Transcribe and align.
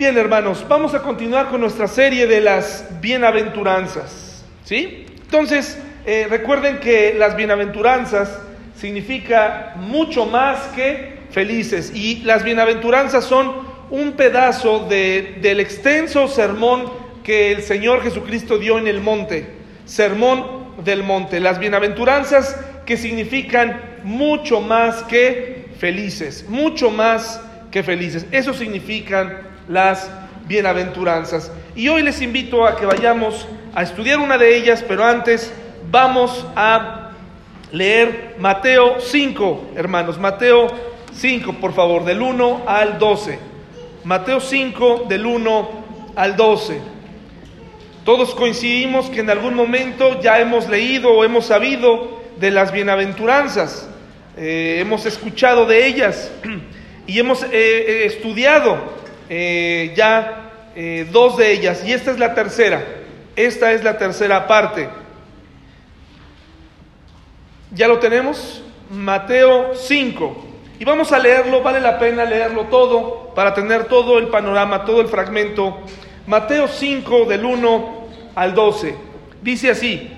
Bien, 0.00 0.16
hermanos, 0.16 0.64
vamos 0.66 0.94
a 0.94 1.02
continuar 1.02 1.50
con 1.50 1.60
nuestra 1.60 1.86
serie 1.86 2.26
de 2.26 2.40
las 2.40 2.86
bienaventuranzas. 3.02 4.42
¿Sí? 4.64 5.04
Entonces, 5.24 5.78
eh, 6.06 6.26
recuerden 6.30 6.80
que 6.80 7.14
las 7.18 7.36
bienaventuranzas 7.36 8.40
significa 8.74 9.74
mucho 9.76 10.24
más 10.24 10.68
que 10.68 11.18
felices. 11.32 11.92
Y 11.94 12.22
las 12.22 12.44
bienaventuranzas 12.44 13.26
son 13.26 13.52
un 13.90 14.12
pedazo 14.12 14.88
del 14.88 15.60
extenso 15.60 16.28
sermón 16.28 16.90
que 17.22 17.52
el 17.52 17.62
Señor 17.62 18.02
Jesucristo 18.02 18.56
dio 18.56 18.78
en 18.78 18.86
el 18.86 19.02
monte. 19.02 19.50
Sermón 19.84 20.76
del 20.82 21.02
monte. 21.02 21.40
Las 21.40 21.58
bienaventuranzas 21.58 22.58
que 22.86 22.96
significan 22.96 23.98
mucho 24.02 24.62
más 24.62 25.02
que 25.02 25.66
felices. 25.78 26.46
Mucho 26.48 26.90
más 26.90 27.42
que 27.70 27.82
felices. 27.82 28.24
Eso 28.32 28.54
significan 28.54 29.49
las 29.70 30.10
bienaventuranzas. 30.46 31.50
Y 31.76 31.88
hoy 31.88 32.02
les 32.02 32.20
invito 32.20 32.66
a 32.66 32.76
que 32.76 32.84
vayamos 32.84 33.46
a 33.72 33.82
estudiar 33.82 34.18
una 34.18 34.36
de 34.36 34.56
ellas, 34.56 34.84
pero 34.86 35.04
antes 35.04 35.52
vamos 35.90 36.44
a 36.56 37.12
leer 37.70 38.34
Mateo 38.38 39.00
5, 39.00 39.70
hermanos. 39.76 40.18
Mateo 40.18 40.66
5, 41.14 41.54
por 41.54 41.72
favor, 41.72 42.04
del 42.04 42.20
1 42.20 42.64
al 42.66 42.98
12. 42.98 43.38
Mateo 44.04 44.40
5, 44.40 45.06
del 45.08 45.24
1 45.24 45.70
al 46.16 46.36
12. 46.36 46.80
Todos 48.04 48.34
coincidimos 48.34 49.08
que 49.08 49.20
en 49.20 49.30
algún 49.30 49.54
momento 49.54 50.20
ya 50.20 50.40
hemos 50.40 50.68
leído 50.68 51.10
o 51.10 51.22
hemos 51.24 51.46
sabido 51.46 52.18
de 52.40 52.50
las 52.50 52.72
bienaventuranzas, 52.72 53.88
eh, 54.36 54.78
hemos 54.80 55.06
escuchado 55.06 55.66
de 55.66 55.86
ellas 55.86 56.32
y 57.06 57.18
hemos 57.20 57.44
eh, 57.52 58.06
eh, 59.30 59.94
ya 59.96 60.46
dos 61.10 61.38
de 61.38 61.52
ellas 61.52 61.82
y 61.84 61.92
esta 61.92 62.10
es 62.10 62.18
la 62.18 62.34
tercera, 62.34 62.84
esta 63.36 63.72
es 63.72 63.82
la 63.82 63.96
tercera 63.96 64.46
parte. 64.46 64.88
¿Ya 67.72 67.86
lo 67.88 67.98
tenemos? 67.98 68.62
Mateo 68.90 69.74
5. 69.74 70.46
Y 70.80 70.84
vamos 70.84 71.12
a 71.12 71.18
leerlo, 71.18 71.62
vale 71.62 71.78
la 71.78 71.98
pena 71.98 72.24
leerlo 72.24 72.64
todo 72.64 73.32
para 73.34 73.54
tener 73.54 73.84
todo 73.84 74.18
el 74.18 74.28
panorama, 74.28 74.84
todo 74.84 75.00
el 75.00 75.08
fragmento. 75.08 75.78
Mateo 76.26 76.66
5 76.66 77.26
del 77.26 77.44
1 77.44 78.08
al 78.34 78.54
12. 78.54 78.94
Dice 79.42 79.70
así, 79.70 80.10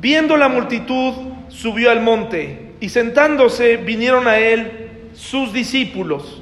viendo 0.00 0.36
la 0.36 0.48
multitud, 0.48 1.14
subió 1.48 1.90
al 1.90 2.00
monte 2.00 2.74
y 2.80 2.88
sentándose 2.88 3.78
vinieron 3.78 4.28
a 4.28 4.38
él 4.38 5.08
sus 5.14 5.52
discípulos. 5.52 6.41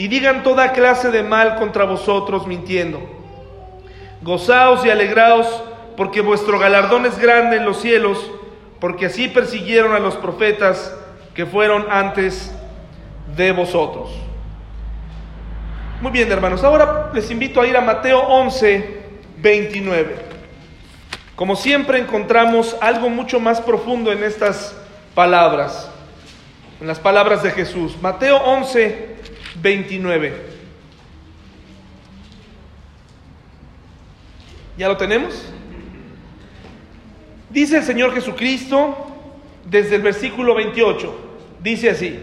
y 0.00 0.08
digan 0.08 0.42
toda 0.42 0.72
clase 0.72 1.10
de 1.10 1.22
mal 1.22 1.56
contra 1.56 1.84
vosotros 1.84 2.46
mintiendo. 2.46 3.02
Gozaos 4.22 4.82
y 4.86 4.88
alegraos, 4.88 5.46
porque 5.94 6.22
vuestro 6.22 6.58
galardón 6.58 7.04
es 7.04 7.18
grande 7.18 7.58
en 7.58 7.66
los 7.66 7.82
cielos, 7.82 8.30
porque 8.80 9.04
así 9.04 9.28
persiguieron 9.28 9.92
a 9.92 9.98
los 9.98 10.16
profetas 10.16 10.96
que 11.34 11.44
fueron 11.44 11.84
antes 11.90 12.50
de 13.36 13.52
vosotros. 13.52 14.08
Muy 16.00 16.12
bien, 16.12 16.32
hermanos, 16.32 16.64
ahora 16.64 17.10
les 17.12 17.30
invito 17.30 17.60
a 17.60 17.66
ir 17.66 17.76
a 17.76 17.82
Mateo 17.82 18.20
11, 18.20 19.02
29. 19.36 20.16
Como 21.36 21.56
siempre 21.56 21.98
encontramos 21.98 22.74
algo 22.80 23.10
mucho 23.10 23.38
más 23.38 23.60
profundo 23.60 24.10
en 24.12 24.24
estas 24.24 24.74
palabras, 25.14 25.90
en 26.80 26.86
las 26.86 26.98
palabras 26.98 27.42
de 27.42 27.50
Jesús. 27.50 27.98
Mateo 28.00 28.38
11, 28.38 29.09
29. 29.56 30.32
¿Ya 34.76 34.88
lo 34.88 34.96
tenemos? 34.96 35.44
Dice 37.50 37.78
el 37.78 37.82
Señor 37.82 38.14
Jesucristo, 38.14 38.96
desde 39.64 39.96
el 39.96 40.02
versículo 40.02 40.54
28. 40.54 41.14
Dice 41.62 41.90
así, 41.90 42.18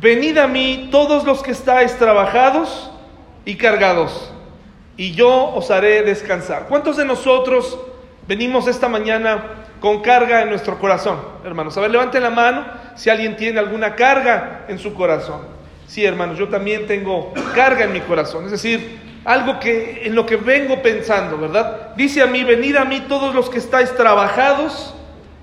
venid 0.00 0.38
a 0.38 0.48
mí 0.48 0.88
todos 0.90 1.24
los 1.24 1.42
que 1.42 1.52
estáis 1.52 1.96
trabajados 1.98 2.90
y 3.44 3.56
cargados, 3.56 4.32
y 4.96 5.12
yo 5.12 5.54
os 5.54 5.70
haré 5.70 6.02
descansar. 6.02 6.66
¿Cuántos 6.68 6.96
de 6.96 7.04
nosotros 7.04 7.78
venimos 8.26 8.66
esta 8.66 8.88
mañana 8.88 9.63
con 9.84 10.00
carga 10.00 10.40
en 10.40 10.48
nuestro 10.48 10.78
corazón, 10.78 11.18
hermanos? 11.44 11.76
A 11.76 11.82
ver, 11.82 11.90
levanten 11.90 12.22
la 12.22 12.30
mano 12.30 12.64
si 12.94 13.10
alguien 13.10 13.36
tiene 13.36 13.58
alguna 13.58 13.94
carga 13.94 14.64
en 14.66 14.78
su 14.78 14.94
corazón. 14.94 15.42
Sí, 15.86 16.06
hermanos, 16.06 16.38
yo 16.38 16.48
también 16.48 16.86
tengo 16.86 17.34
carga 17.54 17.84
en 17.84 17.92
mi 17.92 18.00
corazón, 18.00 18.46
es 18.46 18.52
decir, 18.52 18.98
algo 19.26 19.60
que 19.60 20.06
en 20.06 20.14
lo 20.14 20.24
que 20.24 20.36
vengo 20.36 20.80
pensando, 20.80 21.36
¿verdad? 21.36 21.94
Dice 21.96 22.22
a 22.22 22.26
mí, 22.26 22.44
venid 22.44 22.76
a 22.76 22.86
mí 22.86 23.00
todos 23.10 23.34
los 23.34 23.50
que 23.50 23.58
estáis 23.58 23.94
trabajados 23.94 24.94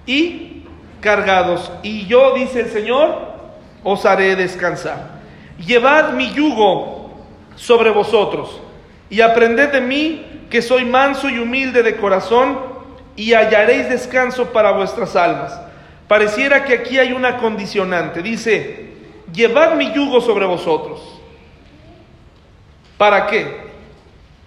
y 0.08 0.64
cargados. 1.02 1.72
Y 1.84 2.08
yo, 2.08 2.34
dice 2.34 2.62
el 2.62 2.72
Señor, 2.72 3.20
os 3.84 4.08
haré 4.08 4.36
descansar. 4.36 5.20
Llevad 5.64 6.14
mi 6.14 6.34
yugo 6.34 7.12
sobre 7.56 7.92
vosotros 7.92 8.60
y 9.08 9.22
aprended 9.22 9.72
de 9.72 9.82
mí 9.82 10.48
que 10.50 10.64
soy 10.64 10.84
manso 10.84 11.30
y 11.30 11.38
humilde 11.38 11.84
de 11.84 11.98
corazón 11.98 12.71
y 13.16 13.34
hallaréis 13.34 13.90
descanso 13.90 14.52
para 14.52 14.72
vuestras 14.72 15.16
almas. 15.16 15.60
Pareciera 16.08 16.66
que 16.66 16.74
aquí 16.74 17.00
hay 17.00 17.14
una 17.14 17.38
condicionante. 17.38 18.22
Dice, 18.22 18.92
llevad 19.34 19.76
mi 19.76 19.94
yugo 19.94 20.22
sobre 20.22 20.46
vosotros. 20.46 21.20
¿Para 22.98 23.28
qué? 23.28 23.72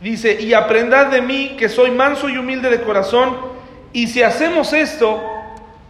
Dice, 0.01 0.41
y 0.41 0.53
aprendad 0.53 1.07
de 1.07 1.23
mí 1.23 1.57
que 1.59 1.69
soy 1.69 1.91
manso 1.91 2.29
y 2.29 2.37
humilde 2.37 2.69
de 2.69 2.83
corazón. 2.83 3.37
Y 3.93 4.09
si 4.09 4.23
hacemos 4.23 4.73
esto, 4.73 5.23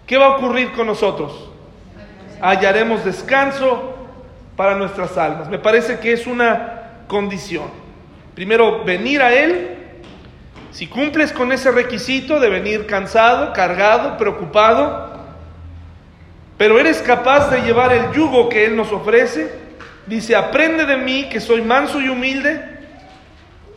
¿qué 0.06 0.17
va 0.17 0.27
a 0.27 0.37
ocurrir 0.37 0.73
con 0.73 0.87
nosotros? 0.87 1.51
Hallaremos 2.41 3.05
descanso 3.05 3.95
para 4.56 4.77
nuestras 4.77 5.19
almas. 5.19 5.49
Me 5.49 5.59
parece 5.59 5.99
que 5.99 6.12
es 6.12 6.27
una 6.27 7.03
condición. 7.09 7.69
Primero, 8.35 8.85
venir 8.85 9.23
a 9.23 9.32
Él. 9.32 9.74
Si 10.75 10.88
cumples 10.88 11.31
con 11.31 11.53
ese 11.53 11.71
requisito 11.71 12.41
de 12.41 12.49
venir 12.49 12.87
cansado, 12.87 13.53
cargado, 13.53 14.17
preocupado, 14.17 15.21
pero 16.59 16.81
eres 16.81 17.00
capaz 17.00 17.49
de 17.49 17.61
llevar 17.61 17.93
el 17.93 18.11
yugo 18.11 18.49
que 18.49 18.65
Él 18.65 18.75
nos 18.75 18.91
ofrece, 18.91 19.55
dice, 20.09 20.35
aprende 20.35 20.85
de 20.85 20.97
mí 20.97 21.29
que 21.29 21.38
soy 21.38 21.62
manso 21.62 22.00
y 22.00 22.09
humilde 22.09 22.61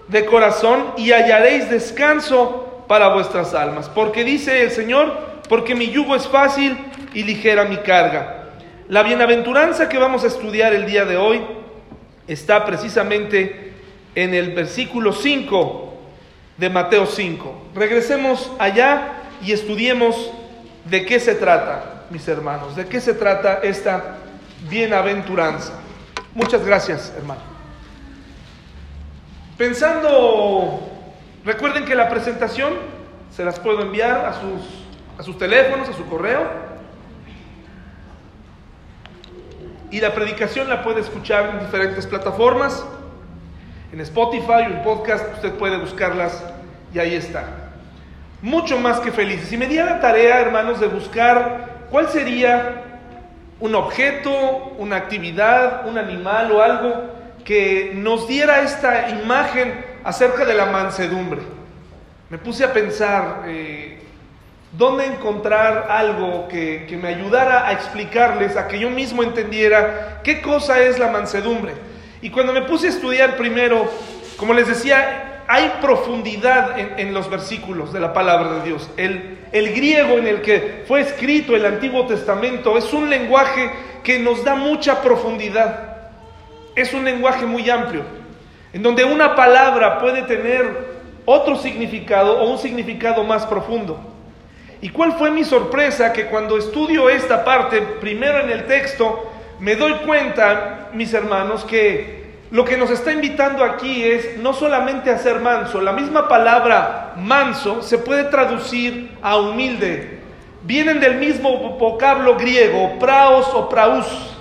de 0.08 0.26
corazón 0.26 0.94
y 0.98 1.12
hallaréis 1.12 1.70
descanso 1.70 2.84
para 2.88 3.10
vuestras 3.10 3.54
almas. 3.54 3.90
Porque 3.90 4.24
dice 4.24 4.64
el 4.64 4.72
Señor, 4.72 5.16
porque 5.48 5.76
mi 5.76 5.92
yugo 5.92 6.16
es 6.16 6.28
fácil 6.28 6.76
y 7.14 7.22
ligera 7.22 7.66
mi 7.66 7.78
carga. 7.78 8.46
La 8.88 9.04
bienaventuranza 9.04 9.88
que 9.88 10.00
vamos 10.00 10.24
a 10.24 10.28
estudiar 10.28 10.74
el 10.74 10.88
día 10.88 11.06
de 11.06 11.16
hoy 11.16 11.44
está 12.28 12.66
precisamente 12.66 13.74
en 14.16 14.34
el 14.34 14.56
versículo 14.56 15.14
5 15.14 15.88
de 16.58 16.70
Mateo 16.70 17.06
5. 17.06 17.70
Regresemos 17.76 18.52
allá 18.60 19.14
y 19.42 19.52
estudiemos 19.52 20.32
de 20.86 21.06
qué 21.06 21.20
se 21.20 21.36
trata, 21.36 22.06
mis 22.10 22.28
hermanos, 22.28 22.76
de 22.76 22.86
qué 22.88 23.00
se 23.00 23.14
trata 23.14 23.60
esta 23.62 24.18
bienaventuranza. 24.70 25.74
Muchas 26.34 26.66
gracias, 26.66 27.14
hermano. 27.18 27.42
Pensando, 29.58 30.80
recuerden 31.44 31.86
que 31.86 31.96
la 31.96 32.10
presentación 32.10 32.74
se 33.36 33.44
las 33.44 33.60
puedo 33.60 33.82
enviar 33.82 34.26
a 34.26 34.34
sus, 34.34 34.62
a 35.18 35.24
sus 35.24 35.38
teléfonos, 35.38 35.90
a 35.90 35.94
su 35.94 36.06
correo. 36.06 36.68
Y 39.90 40.00
la 40.02 40.14
predicación 40.14 40.70
la 40.70 40.84
puede 40.84 41.02
escuchar 41.02 41.52
en 41.52 41.60
diferentes 41.60 42.06
plataformas. 42.06 42.86
En 43.94 44.02
Spotify 44.02 44.52
o 44.52 44.60
en 44.66 44.84
podcast 44.84 45.26
usted 45.36 45.54
puede 45.54 45.78
buscarlas 45.78 46.44
y 46.94 47.00
ahí 47.00 47.16
está. 47.16 47.46
Mucho 48.42 48.78
más 48.80 49.00
que 49.00 49.12
felices. 49.12 49.52
Y 49.54 49.58
me 49.58 49.68
di 49.68 49.80
a 49.80 49.86
la 49.86 50.02
tarea, 50.02 50.42
hermanos, 50.42 50.80
de 50.82 50.88
buscar 50.88 51.86
cuál 51.90 52.10
sería 52.10 52.84
un 53.60 53.76
objeto, 53.76 54.76
una 54.78 54.98
actividad, 54.98 55.88
un 55.88 55.98
animal 55.98 56.52
o 56.52 56.62
algo 56.62 57.18
que 57.46 57.94
nos 57.96 58.28
diera 58.28 58.62
esta 58.62 59.10
imagen 59.10 59.86
acerca 60.04 60.44
de 60.44 60.54
la 60.54 60.66
mansedumbre. 60.66 61.42
Me 62.30 62.38
puse 62.38 62.66
a 62.66 62.74
pensar 62.74 63.44
eh, 63.48 64.00
dónde 64.74 65.06
encontrar 65.06 65.88
algo 65.90 66.50
que, 66.50 66.86
que 66.90 66.98
me 66.98 67.08
ayudara 67.08 67.68
a 67.68 67.72
explicarles, 67.72 68.58
a 68.58 68.68
que 68.68 68.80
yo 68.80 68.90
mismo 68.90 69.24
entendiera 69.24 70.20
qué 70.24 70.42
cosa 70.42 70.82
es 70.82 71.00
la 71.00 71.08
mansedumbre. 71.08 71.87
Y 72.22 72.30
cuando 72.30 72.54
me 72.54 72.64
puse 72.64 72.88
a 72.88 72.90
estudiar 72.90 73.38
primero, 73.38 73.90
como 74.38 74.54
les 74.54 74.68
decía, 74.68 75.44
hay 75.48 75.74
profundidad 75.82 76.78
en, 77.00 77.14
los 77.14 77.30
versículos 77.30 77.94
de 77.94 78.00
la 78.00 78.14
palabra 78.14 78.54
de 78.54 78.64
Dios. 78.64 78.90
El, 78.98 79.40
el, 79.52 79.74
griego 79.74 80.18
en 80.18 80.28
el 80.28 80.42
que 80.42 80.84
fue 80.88 81.02
escrito 81.02 81.56
el 81.56 81.66
Antiguo 81.66 82.06
Testamento 82.06 82.78
es 82.78 82.92
un 82.94 83.10
lenguaje 83.10 83.72
que 84.04 84.20
nos 84.20 84.44
da 84.44 84.56
mucha 84.56 85.02
profundidad 85.02 85.88
es 86.78 86.94
un 86.94 87.04
lenguaje 87.04 87.44
muy 87.48 87.68
amplio, 87.72 88.04
en 88.72 88.84
donde 88.84 89.04
una 89.04 89.36
palabra 89.36 89.98
puede 89.98 90.22
tener 90.22 90.96
otro 91.26 91.56
significado 91.56 92.40
o 92.40 92.52
un 92.52 92.60
significado 92.60 93.24
más 93.24 93.48
profundo. 93.48 94.00
¿Y 94.80 94.90
cuál 94.90 95.14
fue 95.14 95.32
mi 95.32 95.44
sorpresa? 95.44 96.14
Que 96.14 96.28
cuando 96.28 96.56
estudio 96.56 97.10
esta 97.10 97.44
parte, 97.44 97.82
primero 97.82 98.42
en 98.42 98.52
el 98.52 98.68
texto, 98.68 99.34
me 99.60 99.76
doy 99.76 99.94
cuenta, 100.06 100.90
mis 100.94 101.14
hermanos, 101.14 101.66
que 101.66 102.18
lo 102.52 102.64
que 102.64 102.78
nos 102.78 102.90
está 102.90 103.12
invitando 103.12 103.64
aquí 103.64 104.04
es 104.04 104.38
no 104.38 104.54
solamente 104.54 105.10
a 105.10 105.18
ser 105.18 105.40
manso, 105.40 105.82
la 105.82 105.92
misma 105.92 106.28
palabra 106.28 107.14
manso 107.18 107.82
se 107.82 107.98
puede 107.98 108.26
traducir 108.26 109.12
a 109.22 109.38
humilde. 109.38 110.20
Vienen 110.64 111.00
del 111.00 111.16
mismo 111.16 111.78
vocablo 111.78 112.36
griego, 112.36 112.98
praos 113.00 113.48
o 113.54 113.68
praus, 113.70 114.38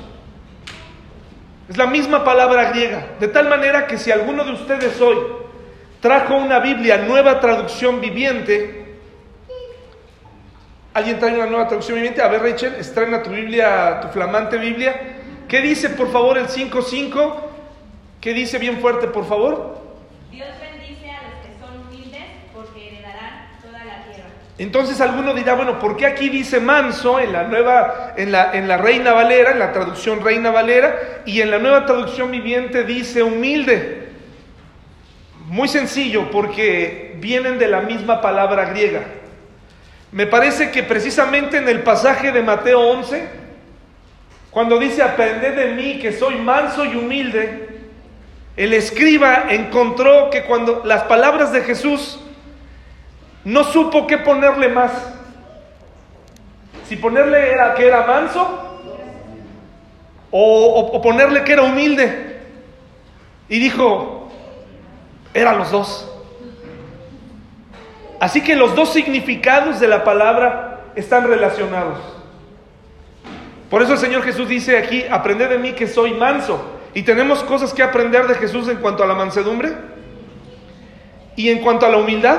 es 1.68 1.76
la 1.76 1.86
misma 1.86 2.24
palabra 2.24 2.70
griega. 2.70 3.06
De 3.18 3.28
tal 3.28 3.48
manera 3.48 3.86
que 3.86 3.98
si 3.98 4.12
alguno 4.12 4.44
de 4.44 4.52
ustedes 4.52 5.00
hoy 5.00 5.16
trajo 6.00 6.36
una 6.36 6.60
Biblia, 6.60 6.98
nueva 6.98 7.40
traducción 7.40 8.00
viviente, 8.00 8.85
¿alguien 10.96 11.18
trae 11.18 11.34
una 11.34 11.44
nueva 11.44 11.68
traducción 11.68 11.96
viviente? 11.96 12.22
A 12.22 12.28
ver, 12.28 12.40
Rachel, 12.40 12.74
estrena 12.76 13.22
tu 13.22 13.28
Biblia, 13.28 14.00
tu 14.00 14.08
flamante 14.08 14.56
Biblia. 14.56 14.98
¿Qué 15.46 15.60
dice, 15.60 15.90
por 15.90 16.10
favor, 16.10 16.38
el 16.38 16.46
5.5? 16.46 17.34
¿Qué 18.18 18.32
dice 18.32 18.58
bien 18.58 18.78
fuerte, 18.78 19.06
por 19.06 19.26
favor? 19.26 19.76
Entonces 24.56 24.98
alguno 25.02 25.34
dirá, 25.34 25.52
bueno, 25.52 25.78
¿por 25.78 25.98
qué 25.98 26.06
aquí 26.06 26.30
dice 26.30 26.60
manso 26.60 27.20
en 27.20 27.30
la 27.34 27.42
nueva, 27.42 28.14
en 28.16 28.32
la, 28.32 28.52
en 28.54 28.66
la 28.66 28.78
Reina 28.78 29.12
Valera, 29.12 29.50
en 29.50 29.58
la 29.58 29.72
traducción 29.72 30.24
Reina 30.24 30.50
Valera, 30.50 31.22
y 31.26 31.42
en 31.42 31.50
la 31.50 31.58
nueva 31.58 31.84
traducción 31.84 32.30
viviente 32.30 32.84
dice 32.84 33.22
humilde? 33.22 34.08
Muy 35.44 35.68
sencillo, 35.68 36.30
porque 36.30 37.16
vienen 37.18 37.58
de 37.58 37.68
la 37.68 37.82
misma 37.82 38.22
palabra 38.22 38.64
griega. 38.70 39.02
Me 40.16 40.26
parece 40.26 40.70
que 40.70 40.82
precisamente 40.82 41.58
en 41.58 41.68
el 41.68 41.82
pasaje 41.82 42.32
de 42.32 42.42
Mateo 42.42 42.80
11, 42.80 43.28
cuando 44.50 44.78
dice, 44.78 45.02
aprended 45.02 45.54
de 45.54 45.74
mí 45.74 45.98
que 45.98 46.10
soy 46.10 46.36
manso 46.36 46.86
y 46.86 46.96
humilde, 46.96 47.68
el 48.56 48.72
escriba 48.72 49.48
encontró 49.50 50.30
que 50.30 50.44
cuando 50.44 50.80
las 50.86 51.02
palabras 51.02 51.52
de 51.52 51.60
Jesús 51.60 52.18
no 53.44 53.62
supo 53.64 54.06
qué 54.06 54.16
ponerle 54.16 54.70
más. 54.70 54.90
Si 56.88 56.96
ponerle 56.96 57.52
era 57.52 57.74
que 57.74 57.86
era 57.86 58.06
manso 58.06 58.80
o, 60.30 60.98
ponerle 61.02 61.44
que 61.44 61.52
era 61.52 61.62
humilde. 61.62 62.40
Y 63.50 63.58
dijo, 63.58 64.30
eran 65.34 65.58
los 65.58 65.70
dos. 65.70 66.15
Así 68.20 68.40
que 68.40 68.56
los 68.56 68.74
dos 68.74 68.92
significados 68.92 69.80
de 69.80 69.88
la 69.88 70.04
palabra 70.04 70.80
están 70.94 71.28
relacionados. 71.28 71.98
Por 73.70 73.82
eso 73.82 73.94
el 73.94 73.98
Señor 73.98 74.22
Jesús 74.22 74.48
dice 74.48 74.78
aquí, 74.78 75.04
aprended 75.10 75.50
de 75.50 75.58
mí 75.58 75.72
que 75.72 75.86
soy 75.86 76.14
manso. 76.14 76.74
Y 76.94 77.02
tenemos 77.02 77.42
cosas 77.42 77.74
que 77.74 77.82
aprender 77.82 78.26
de 78.26 78.36
Jesús 78.36 78.68
en 78.68 78.78
cuanto 78.78 79.02
a 79.02 79.06
la 79.06 79.14
mansedumbre 79.14 79.72
y 81.34 81.50
en 81.50 81.58
cuanto 81.58 81.84
a 81.84 81.90
la 81.90 81.98
humildad. 81.98 82.38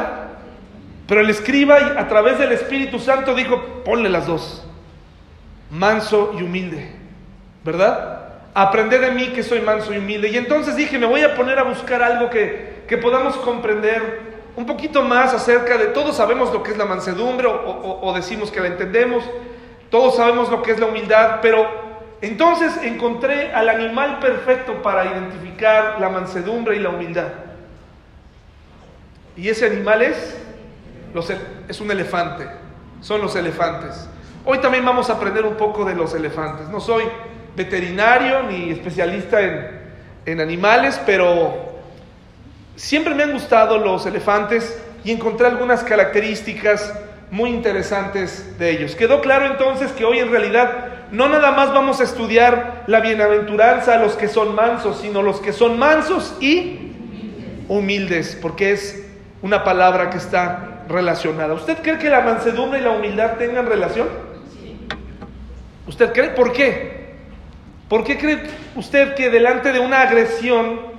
Pero 1.07 1.21
el 1.21 1.29
escriba 1.29 1.75
a 1.97 2.07
través 2.07 2.39
del 2.39 2.51
Espíritu 2.51 2.99
Santo 2.99 3.35
dijo, 3.35 3.83
ponle 3.85 4.09
las 4.09 4.25
dos, 4.25 4.65
manso 5.69 6.33
y 6.37 6.43
humilde, 6.43 6.91
¿verdad? 7.63 8.23
Aprende 8.53 8.97
de 8.97 9.11
mí 9.11 9.27
que 9.27 9.43
soy 9.43 9.61
manso 9.61 9.93
y 9.93 9.99
humilde. 9.99 10.29
Y 10.29 10.37
entonces 10.37 10.75
dije, 10.75 10.97
me 10.97 11.05
voy 11.05 11.21
a 11.21 11.35
poner 11.35 11.59
a 11.59 11.63
buscar 11.63 12.01
algo 12.01 12.29
que, 12.29 12.83
que 12.87 12.97
podamos 12.97 13.37
comprender 13.37 14.26
un 14.57 14.65
poquito 14.65 15.03
más 15.03 15.35
acerca 15.35 15.77
de, 15.77 15.85
todos 15.87 16.17
sabemos 16.17 16.51
lo 16.51 16.63
que 16.63 16.71
es 16.71 16.77
la 16.77 16.85
mansedumbre 16.85 17.47
o, 17.47 18.11
decimos 18.15 18.51
que 18.51 18.59
la 18.59 18.67
entendemos, 18.67 19.23
todos 19.91 20.15
sabemos 20.17 20.49
lo 20.49 20.63
que 20.63 20.71
es 20.71 20.79
la 20.79 20.87
humildad, 20.87 21.39
pero 21.43 21.67
entonces 22.21 22.75
encontré 22.81 23.53
al 23.53 23.69
animal 23.69 24.17
perfecto 24.19 24.81
para 24.81 25.05
identificar 25.05 26.01
la 26.01 26.09
mansedumbre 26.09 26.75
y 26.75 26.79
la 26.79 26.89
humildad. 26.89 27.27
Y 29.37 29.47
ese 29.47 29.67
animal 29.67 30.01
es 30.01 30.43
es 31.67 31.79
un 31.79 31.91
elefante, 31.91 32.47
son 33.01 33.21
los 33.21 33.35
elefantes. 33.35 34.09
Hoy 34.43 34.57
también 34.59 34.83
vamos 34.83 35.09
a 35.11 35.13
aprender 35.13 35.45
un 35.45 35.55
poco 35.55 35.85
de 35.85 35.93
los 35.93 36.15
elefantes. 36.15 36.67
No 36.69 36.79
soy 36.79 37.03
veterinario 37.55 38.43
ni 38.43 38.71
especialista 38.71 39.39
en, 39.39 39.81
en 40.25 40.41
animales, 40.41 40.99
pero 41.05 41.76
siempre 42.77 43.15
me 43.15 43.23
han 43.23 43.33
gustado 43.33 43.79
los 43.79 44.05
elefantes 44.05 44.79
y 45.03 45.11
encontré 45.11 45.47
algunas 45.47 45.83
características 45.83 46.93
muy 47.31 47.49
interesantes 47.49 48.57
de 48.57 48.71
ellos. 48.71 48.95
Quedó 48.95 49.19
claro 49.19 49.47
entonces 49.47 49.91
que 49.91 50.05
hoy 50.05 50.19
en 50.19 50.31
realidad 50.31 50.85
no 51.11 51.27
nada 51.27 51.51
más 51.51 51.73
vamos 51.73 51.99
a 51.99 52.03
estudiar 52.03 52.83
la 52.87 53.01
bienaventuranza 53.01 53.95
a 53.95 53.97
los 53.97 54.13
que 54.13 54.27
son 54.27 54.55
mansos, 54.55 54.99
sino 55.01 55.21
los 55.21 55.41
que 55.41 55.53
son 55.53 55.77
mansos 55.79 56.35
y 56.39 56.93
humildes, 57.67 58.37
porque 58.41 58.71
es 58.71 59.05
una 59.41 59.63
palabra 59.63 60.09
que 60.09 60.17
está 60.17 60.83
relacionada. 60.87 61.53
¿Usted 61.53 61.79
cree 61.81 61.97
que 61.97 62.09
la 62.09 62.21
mansedumbre 62.21 62.79
y 62.79 62.83
la 62.83 62.91
humildad 62.91 63.33
tengan 63.37 63.65
relación? 63.65 64.07
¿Usted 65.87 66.13
cree? 66.13 66.29
¿Por 66.29 66.53
qué? 66.53 67.15
¿Por 67.89 68.03
qué 68.03 68.17
cree 68.17 68.43
usted 68.75 69.15
que 69.15 69.29
delante 69.29 69.71
de 69.71 69.79
una 69.79 70.01
agresión 70.01 70.96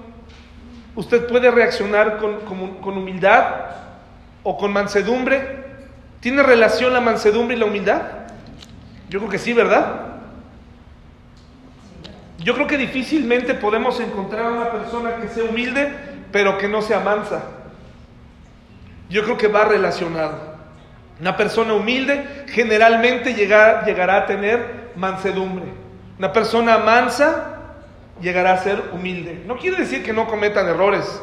usted 0.98 1.28
puede 1.28 1.48
reaccionar 1.52 2.18
con, 2.18 2.40
con 2.80 2.98
humildad 2.98 3.44
o 4.42 4.58
con 4.58 4.72
mansedumbre? 4.72 5.64
¿Tiene 6.18 6.42
relación 6.42 6.92
la 6.92 7.00
mansedumbre 7.00 7.56
y 7.56 7.60
la 7.60 7.66
humildad? 7.66 8.02
Yo 9.08 9.20
creo 9.20 9.30
que 9.30 9.38
sí, 9.38 9.52
¿verdad? 9.52 10.06
Yo 12.38 12.54
creo 12.54 12.66
que 12.66 12.76
difícilmente 12.76 13.54
podemos 13.54 14.00
encontrar 14.00 14.46
a 14.46 14.50
una 14.50 14.72
persona 14.72 15.16
que 15.20 15.28
sea 15.28 15.44
humilde, 15.44 15.88
pero 16.32 16.58
que 16.58 16.66
no 16.66 16.82
sea 16.82 16.98
mansa. 16.98 17.44
Yo 19.08 19.22
creo 19.22 19.38
que 19.38 19.46
va 19.46 19.66
relacionado. 19.66 20.56
Una 21.20 21.36
persona 21.36 21.74
humilde 21.74 22.44
generalmente 22.48 23.34
llegará 23.34 24.16
a 24.16 24.26
tener 24.26 24.90
mansedumbre. 24.96 25.66
Una 26.18 26.32
persona 26.32 26.78
mansa 26.78 27.57
llegará 28.20 28.52
a 28.52 28.58
ser 28.58 28.90
humilde. 28.92 29.42
No 29.46 29.56
quiere 29.58 29.76
decir 29.76 30.02
que 30.02 30.12
no 30.12 30.26
cometan 30.26 30.68
errores, 30.68 31.22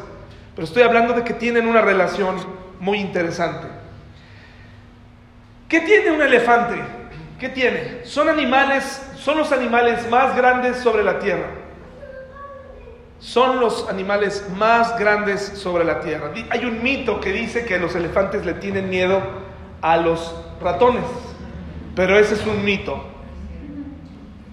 pero 0.54 0.66
estoy 0.66 0.82
hablando 0.82 1.12
de 1.12 1.24
que 1.24 1.34
tienen 1.34 1.68
una 1.68 1.82
relación 1.82 2.36
muy 2.80 2.98
interesante. 2.98 3.66
¿Qué 5.68 5.80
tiene 5.80 6.12
un 6.12 6.22
elefante? 6.22 6.76
¿Qué 7.38 7.48
tiene? 7.48 8.04
Son 8.04 8.28
animales, 8.28 9.10
son 9.16 9.38
los 9.38 9.52
animales 9.52 10.08
más 10.08 10.36
grandes 10.36 10.78
sobre 10.78 11.02
la 11.02 11.18
tierra 11.18 11.66
son 13.18 13.60
los 13.60 13.88
animales 13.88 14.46
más 14.56 14.98
grandes 14.98 15.40
sobre 15.40 15.84
la 15.84 16.00
tierra. 16.00 16.32
Hay 16.50 16.64
un 16.64 16.82
mito 16.82 17.20
que 17.20 17.32
dice 17.32 17.64
que 17.64 17.78
los 17.78 17.94
elefantes 17.94 18.44
le 18.44 18.54
tienen 18.54 18.90
miedo 18.90 19.22
a 19.80 19.96
los 19.96 20.34
ratones, 20.60 21.04
pero 21.94 22.18
ese 22.18 22.34
es 22.34 22.46
un 22.46 22.64
mito. 22.64 23.04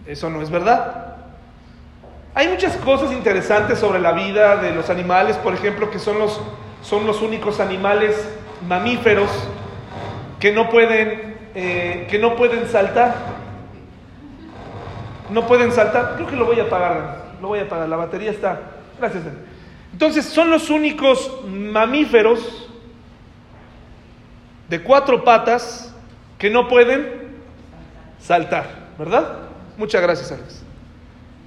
Eso 0.06 0.30
no 0.30 0.42
es 0.42 0.50
verdad. 0.50 1.13
Hay 2.36 2.48
muchas 2.48 2.76
cosas 2.78 3.12
interesantes 3.12 3.78
sobre 3.78 4.00
la 4.00 4.12
vida 4.12 4.58
de 4.58 4.74
los 4.74 4.90
animales, 4.90 5.38
por 5.38 5.54
ejemplo, 5.54 5.92
que 5.92 6.00
son 6.00 6.18
los, 6.18 6.42
son 6.82 7.06
los 7.06 7.22
únicos 7.22 7.60
animales 7.60 8.28
mamíferos 8.68 9.30
que 10.40 10.52
no 10.52 10.70
pueden, 10.70 11.38
eh, 11.54 12.08
que 12.10 12.18
no 12.18 12.36
pueden 12.36 12.68
saltar. 12.68 13.16
No 15.30 15.46
pueden 15.46 15.72
saltar. 15.72 16.16
Creo 16.16 16.28
que 16.28 16.36
lo 16.36 16.46
voy 16.46 16.60
a 16.60 16.64
apagar, 16.64 17.34
lo 17.40 17.50
voy 17.50 17.60
a 17.60 17.64
apagar. 17.64 17.88
La 17.88 17.98
batería 17.98 18.32
está. 18.32 18.60
Gracias. 19.00 19.24
Entonces, 19.92 20.26
son 20.26 20.50
los 20.50 20.72
únicos 20.72 21.40
mamíferos 21.48 22.68
de 24.70 24.82
cuatro 24.82 25.24
patas 25.24 25.94
que 26.40 26.50
no 26.50 26.68
pueden 26.68 27.38
saltar, 28.20 28.66
¿verdad? 28.98 29.38
Muchas 29.78 30.02
gracias, 30.02 30.32
Alex. 30.32 30.63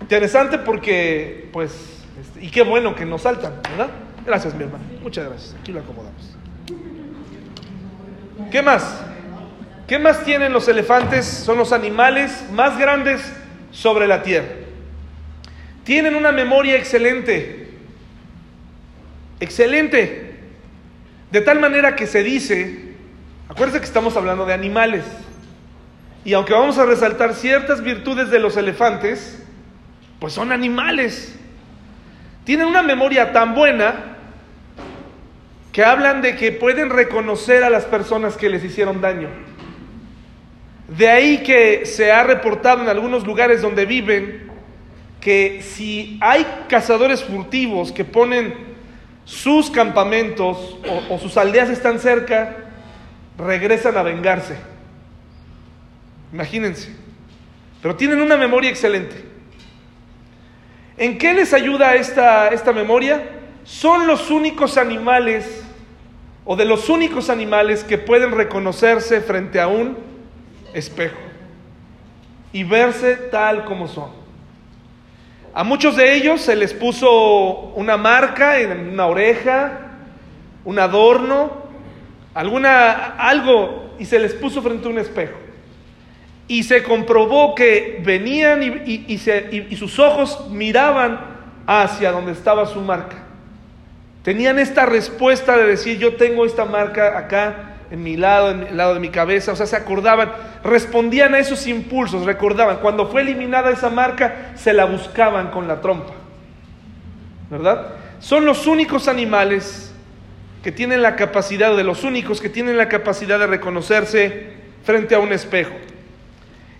Interesante 0.00 0.58
porque, 0.58 1.48
pues, 1.52 1.72
este, 2.20 2.44
y 2.44 2.50
qué 2.50 2.62
bueno 2.62 2.94
que 2.94 3.04
no 3.04 3.18
saltan, 3.18 3.54
¿verdad? 3.62 3.90
Gracias, 4.24 4.54
mi 4.54 4.64
hermano. 4.64 4.84
Muchas 5.02 5.26
gracias. 5.26 5.56
Aquí 5.60 5.72
lo 5.72 5.80
acomodamos. 5.80 6.36
¿Qué 8.50 8.62
más? 8.62 9.02
¿Qué 9.86 9.98
más 9.98 10.24
tienen 10.24 10.52
los 10.52 10.68
elefantes? 10.68 11.24
Son 11.26 11.58
los 11.58 11.72
animales 11.72 12.44
más 12.52 12.78
grandes 12.78 13.22
sobre 13.70 14.06
la 14.06 14.22
tierra. 14.22 14.48
Tienen 15.84 16.16
una 16.16 16.32
memoria 16.32 16.76
excelente. 16.76 17.70
Excelente. 19.38 20.40
De 21.30 21.40
tal 21.40 21.60
manera 21.60 21.94
que 21.94 22.06
se 22.06 22.22
dice, 22.22 22.94
acuérdense 23.48 23.80
que 23.80 23.86
estamos 23.86 24.16
hablando 24.16 24.46
de 24.46 24.54
animales. 24.54 25.04
Y 26.24 26.32
aunque 26.32 26.52
vamos 26.52 26.78
a 26.78 26.86
resaltar 26.86 27.34
ciertas 27.34 27.82
virtudes 27.82 28.30
de 28.30 28.40
los 28.40 28.56
elefantes, 28.56 29.45
pues 30.18 30.32
son 30.32 30.52
animales. 30.52 31.38
Tienen 32.44 32.66
una 32.66 32.82
memoria 32.82 33.32
tan 33.32 33.54
buena 33.54 34.16
que 35.73 35.85
hablan 35.85 36.23
de 36.23 36.37
que 36.37 36.52
pueden 36.52 36.90
reconocer 36.90 37.62
a 37.62 37.70
las 37.70 37.85
personas 37.85 38.37
que 38.37 38.49
les 38.49 38.64
hicieron 38.64 39.00
daño. 39.00 39.28
De 40.88 41.08
ahí 41.08 41.42
que 41.42 41.85
se 41.85 42.12
ha 42.12 42.23
reportado 42.23 42.82
en 42.82 42.88
algunos 42.88 43.26
lugares 43.26 43.61
donde 43.61 43.85
viven 43.85 44.50
que 45.20 45.61
si 45.61 46.18
hay 46.23 46.46
cazadores 46.68 47.25
furtivos 47.25 47.90
que 47.90 48.04
ponen 48.04 48.54
sus 49.25 49.70
campamentos 49.70 50.78
o, 50.88 51.14
o 51.14 51.18
sus 51.18 51.37
aldeas 51.37 51.68
están 51.68 51.99
cerca, 51.99 52.56
regresan 53.37 53.96
a 53.96 54.02
vengarse. 54.02 54.56
Imagínense. 56.32 56.94
Pero 57.82 57.96
tienen 57.96 58.20
una 58.20 58.37
memoria 58.37 58.70
excelente. 58.70 59.36
¿En 60.98 61.18
qué 61.18 61.34
les 61.34 61.52
ayuda 61.52 61.94
esta, 61.94 62.48
esta 62.48 62.72
memoria? 62.72 63.22
Son 63.64 64.06
los 64.06 64.30
únicos 64.30 64.78
animales 64.78 65.64
o 66.44 66.56
de 66.56 66.64
los 66.64 66.88
únicos 66.88 67.28
animales 67.28 67.84
que 67.84 67.98
pueden 67.98 68.32
reconocerse 68.32 69.20
frente 69.20 69.60
a 69.60 69.66
un 69.66 69.98
espejo 70.72 71.18
y 72.52 72.64
verse 72.64 73.16
tal 73.16 73.64
como 73.64 73.88
son. 73.88 74.10
A 75.52 75.64
muchos 75.64 75.96
de 75.96 76.14
ellos 76.14 76.40
se 76.40 76.56
les 76.56 76.72
puso 76.72 77.72
una 77.74 77.96
marca 77.96 78.58
en 78.58 78.90
una 78.90 79.06
oreja, 79.06 79.80
un 80.64 80.78
adorno, 80.78 81.50
alguna 82.32 83.16
algo 83.18 83.94
y 83.98 84.04
se 84.04 84.18
les 84.18 84.32
puso 84.32 84.62
frente 84.62 84.86
a 84.86 84.90
un 84.90 84.98
espejo. 84.98 85.45
Y 86.48 86.62
se 86.62 86.82
comprobó 86.82 87.54
que 87.54 88.00
venían 88.04 88.62
y, 88.62 89.04
y 89.08 89.76
sus 89.76 89.98
ojos 89.98 90.48
miraban 90.50 91.20
hacia 91.66 92.12
donde 92.12 92.32
estaba 92.32 92.66
su 92.66 92.80
marca. 92.80 93.16
Tenían 94.22 94.58
esta 94.58 94.86
respuesta 94.86 95.56
de 95.56 95.66
decir, 95.66 95.98
yo 95.98 96.16
tengo 96.16 96.44
esta 96.46 96.64
marca 96.64 97.18
acá 97.18 97.76
en 97.90 98.02
mi 98.02 98.16
lado, 98.16 98.50
en 98.50 98.62
el 98.64 98.76
lado 98.76 98.94
de 98.94 99.00
mi 99.00 99.10
cabeza, 99.10 99.52
o 99.52 99.56
sea, 99.56 99.66
se 99.66 99.76
acordaban, 99.76 100.32
respondían 100.64 101.34
a 101.34 101.38
esos 101.38 101.66
impulsos, 101.66 102.24
recordaban, 102.24 102.78
cuando 102.78 103.06
fue 103.08 103.22
eliminada 103.22 103.70
esa 103.70 103.90
marca, 103.90 104.52
se 104.56 104.72
la 104.72 104.86
buscaban 104.86 105.50
con 105.50 105.68
la 105.68 105.80
trompa, 105.80 106.12
¿verdad? 107.50 107.92
Son 108.18 108.44
los 108.44 108.66
únicos 108.66 109.06
animales 109.06 109.92
que 110.64 110.72
tienen 110.72 111.02
la 111.02 111.14
capacidad, 111.14 111.76
de 111.76 111.84
los 111.84 112.02
únicos 112.02 112.40
que 112.40 112.48
tienen 112.48 112.76
la 112.76 112.88
capacidad 112.88 113.38
de 113.38 113.46
reconocerse 113.46 114.48
frente 114.82 115.14
a 115.14 115.20
un 115.20 115.32
espejo. 115.32 115.74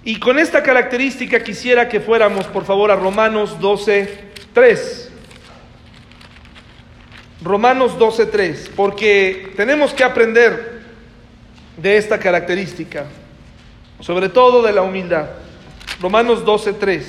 Y 0.07 0.21
con 0.21 0.39
esta 0.39 0.63
característica 0.63 1.43
quisiera 1.43 1.89
que 1.89 1.99
fuéramos, 1.99 2.47
por 2.47 2.65
favor, 2.65 2.93
a 2.93 2.95
Romanos 2.95 3.59
12, 3.59 4.21
3. 4.55 5.11
Romanos 7.43 7.99
12.3, 7.99 8.71
porque 8.77 9.53
tenemos 9.57 9.93
que 9.93 10.05
aprender 10.05 10.85
de 11.77 11.97
esta 11.97 12.21
característica, 12.21 13.07
sobre 13.99 14.29
todo 14.29 14.63
de 14.63 14.73
la 14.73 14.83
humildad. 14.83 15.27
Romanos 16.01 16.45
12.3. 16.45 17.03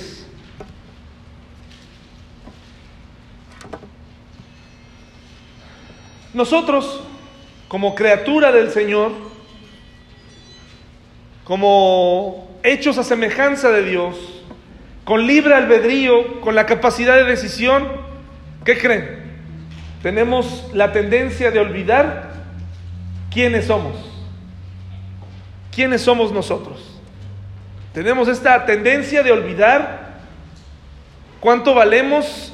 Nosotros, 6.34 7.02
como 7.68 7.94
criatura 7.94 8.52
del 8.52 8.72
Señor, 8.72 9.12
como 11.44 12.47
hechos 12.68 12.98
a 12.98 13.04
semejanza 13.04 13.72
de 13.72 13.84
Dios, 13.84 14.44
con 15.04 15.26
libre 15.26 15.56
albedrío, 15.56 16.42
con 16.42 16.56
la 16.56 16.66
capacidad 16.66 17.16
de 17.16 17.24
decisión, 17.24 17.88
¿qué 18.66 18.78
creen? 18.78 19.28
tenemos 20.02 20.70
la 20.74 20.92
tendencia 20.92 21.52
de 21.52 21.60
olvidar 21.60 22.32
quiénes 23.32 23.66
somos. 23.66 23.96
¿Quiénes 25.74 26.02
somos 26.02 26.32
nosotros? 26.32 27.00
Tenemos 27.94 28.28
esta 28.28 28.66
tendencia 28.66 29.24
de 29.24 29.32
olvidar 29.32 30.20
cuánto 31.40 31.74
valemos 31.74 32.54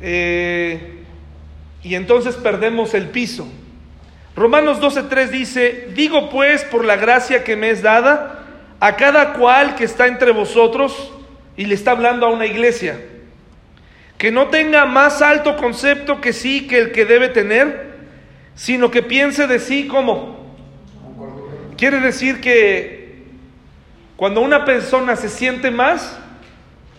eh, 0.00 1.04
y 1.82 1.94
entonces 1.94 2.34
perdemos 2.36 2.94
el 2.94 3.08
piso. 3.08 3.48
Romanos 4.36 4.80
12.3 4.80 5.28
dice, 5.28 5.88
digo 5.94 6.28
pues 6.30 6.64
por 6.64 6.84
la 6.84 6.96
gracia 6.96 7.44
que 7.44 7.56
me 7.56 7.70
es 7.70 7.82
dada 7.82 8.37
a 8.80 8.96
cada 8.96 9.32
cual 9.34 9.74
que 9.74 9.84
está 9.84 10.06
entre 10.06 10.30
vosotros, 10.30 11.12
y 11.56 11.64
le 11.64 11.74
está 11.74 11.90
hablando 11.90 12.26
a 12.26 12.30
una 12.30 12.46
iglesia, 12.46 13.00
que 14.16 14.30
no 14.30 14.48
tenga 14.48 14.86
más 14.86 15.22
alto 15.22 15.56
concepto 15.56 16.20
que 16.20 16.32
sí 16.32 16.66
que 16.66 16.78
el 16.78 16.92
que 16.92 17.04
debe 17.04 17.28
tener, 17.28 17.96
sino 18.54 18.90
que 18.90 19.02
piense 19.02 19.46
de 19.46 19.58
sí 19.58 19.86
como. 19.86 20.38
Quiere 21.76 22.00
decir 22.00 22.40
que 22.40 23.24
cuando 24.16 24.40
una 24.40 24.64
persona 24.64 25.14
se 25.14 25.28
siente 25.28 25.70
más, 25.70 26.18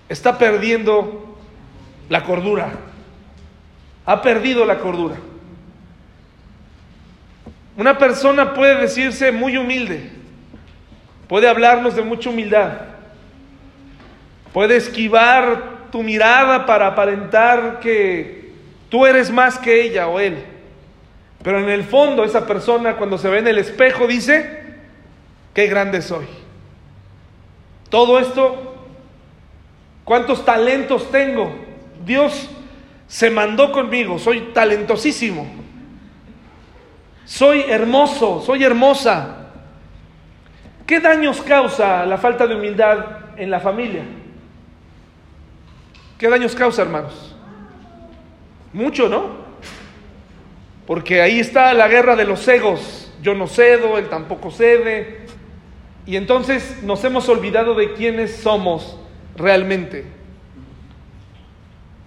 está 0.07 0.37
perdiendo 0.37 1.37
la 2.09 2.23
cordura. 2.23 2.71
Ha 4.05 4.21
perdido 4.21 4.65
la 4.65 4.79
cordura. 4.79 5.15
Una 7.75 7.97
persona 7.97 8.53
puede 8.53 8.75
decirse 8.75 9.31
muy 9.31 9.57
humilde, 9.57 10.09
puede 11.29 11.47
hablarnos 11.47 11.95
de 11.95 12.01
mucha 12.01 12.31
humildad, 12.31 12.71
puede 14.51 14.75
esquivar 14.75 15.89
tu 15.91 16.01
mirada 16.01 16.65
para 16.65 16.87
aparentar 16.87 17.79
que 17.79 18.51
tú 18.89 19.05
eres 19.05 19.29
más 19.29 19.59
que 19.59 19.83
ella 19.83 20.07
o 20.07 20.19
él. 20.19 20.43
Pero 21.43 21.59
en 21.59 21.69
el 21.69 21.83
fondo 21.83 22.23
esa 22.23 22.47
persona 22.47 22.97
cuando 22.97 23.19
se 23.19 23.29
ve 23.29 23.39
en 23.39 23.47
el 23.47 23.59
espejo 23.59 24.07
dice, 24.07 24.63
qué 25.53 25.67
grande 25.67 26.01
soy. 26.01 26.25
Todo 27.89 28.19
esto, 28.19 28.87
¿cuántos 30.03 30.43
talentos 30.43 31.11
tengo? 31.11 31.55
Dios 32.03 32.49
se 33.07 33.29
mandó 33.29 33.71
conmigo, 33.71 34.17
soy 34.17 34.49
talentosísimo. 34.51 35.47
Soy 37.23 37.65
hermoso, 37.69 38.41
soy 38.43 38.63
hermosa. 38.63 39.38
¿Qué 40.89 40.99
daños 40.99 41.39
causa 41.43 42.03
la 42.07 42.17
falta 42.17 42.47
de 42.47 42.55
humildad 42.55 43.05
en 43.37 43.51
la 43.51 43.59
familia? 43.59 44.01
¿Qué 46.17 46.27
daños 46.27 46.55
causa, 46.55 46.81
hermanos? 46.81 47.35
Mucho, 48.73 49.07
¿no? 49.07 49.27
Porque 50.87 51.21
ahí 51.21 51.39
está 51.39 51.75
la 51.75 51.87
guerra 51.87 52.15
de 52.15 52.25
los 52.25 52.47
egos. 52.47 53.13
Yo 53.21 53.35
no 53.35 53.45
cedo, 53.45 53.99
él 53.99 54.09
tampoco 54.09 54.49
cede. 54.49 55.27
Y 56.07 56.15
entonces 56.15 56.81
nos 56.81 57.03
hemos 57.03 57.29
olvidado 57.29 57.75
de 57.75 57.93
quiénes 57.93 58.37
somos 58.37 58.99
realmente. 59.35 60.05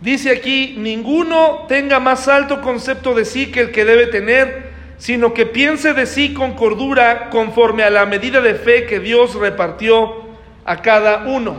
Dice 0.01 0.33
aquí, 0.33 0.75
ninguno 0.77 1.67
tenga 1.69 2.01
más 2.01 2.27
alto 2.27 2.61
concepto 2.61 3.15
de 3.15 3.27
sí 3.27 3.53
que 3.53 3.61
el 3.61 3.71
que 3.71 3.85
debe 3.85 4.09
tener, 4.09 4.72
sino 4.99 5.35
que 5.35 5.47
piense 5.47 5.95
de 5.95 6.07
sí 6.07 6.33
con 6.33 6.53
cordura 6.53 7.31
conforme 7.31 7.83
a 7.83 7.91
la 7.91 8.07
medida 8.07 8.41
de 8.41 8.55
fe 8.55 8.87
que 8.87 9.01
Dios 9.01 9.35
repartió 9.35 10.23
a 10.65 10.83
cada 10.83 11.25
uno. 11.27 11.57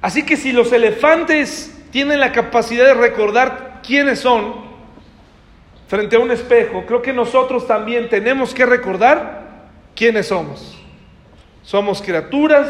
Así 0.00 0.24
que 0.24 0.36
si 0.36 0.52
los 0.52 0.72
elefantes 0.72 1.74
tienen 1.90 2.20
la 2.20 2.32
capacidad 2.32 2.84
de 2.84 2.94
recordar 2.94 3.80
quiénes 3.84 4.20
son 4.20 4.68
frente 5.88 6.16
a 6.16 6.18
un 6.20 6.30
espejo, 6.30 6.84
creo 6.86 7.02
que 7.02 7.12
nosotros 7.12 7.66
también 7.66 8.08
tenemos 8.08 8.54
que 8.54 8.66
recordar 8.66 9.68
quiénes 9.94 10.28
somos. 10.28 10.78
Somos 11.62 12.00
criaturas, 12.00 12.68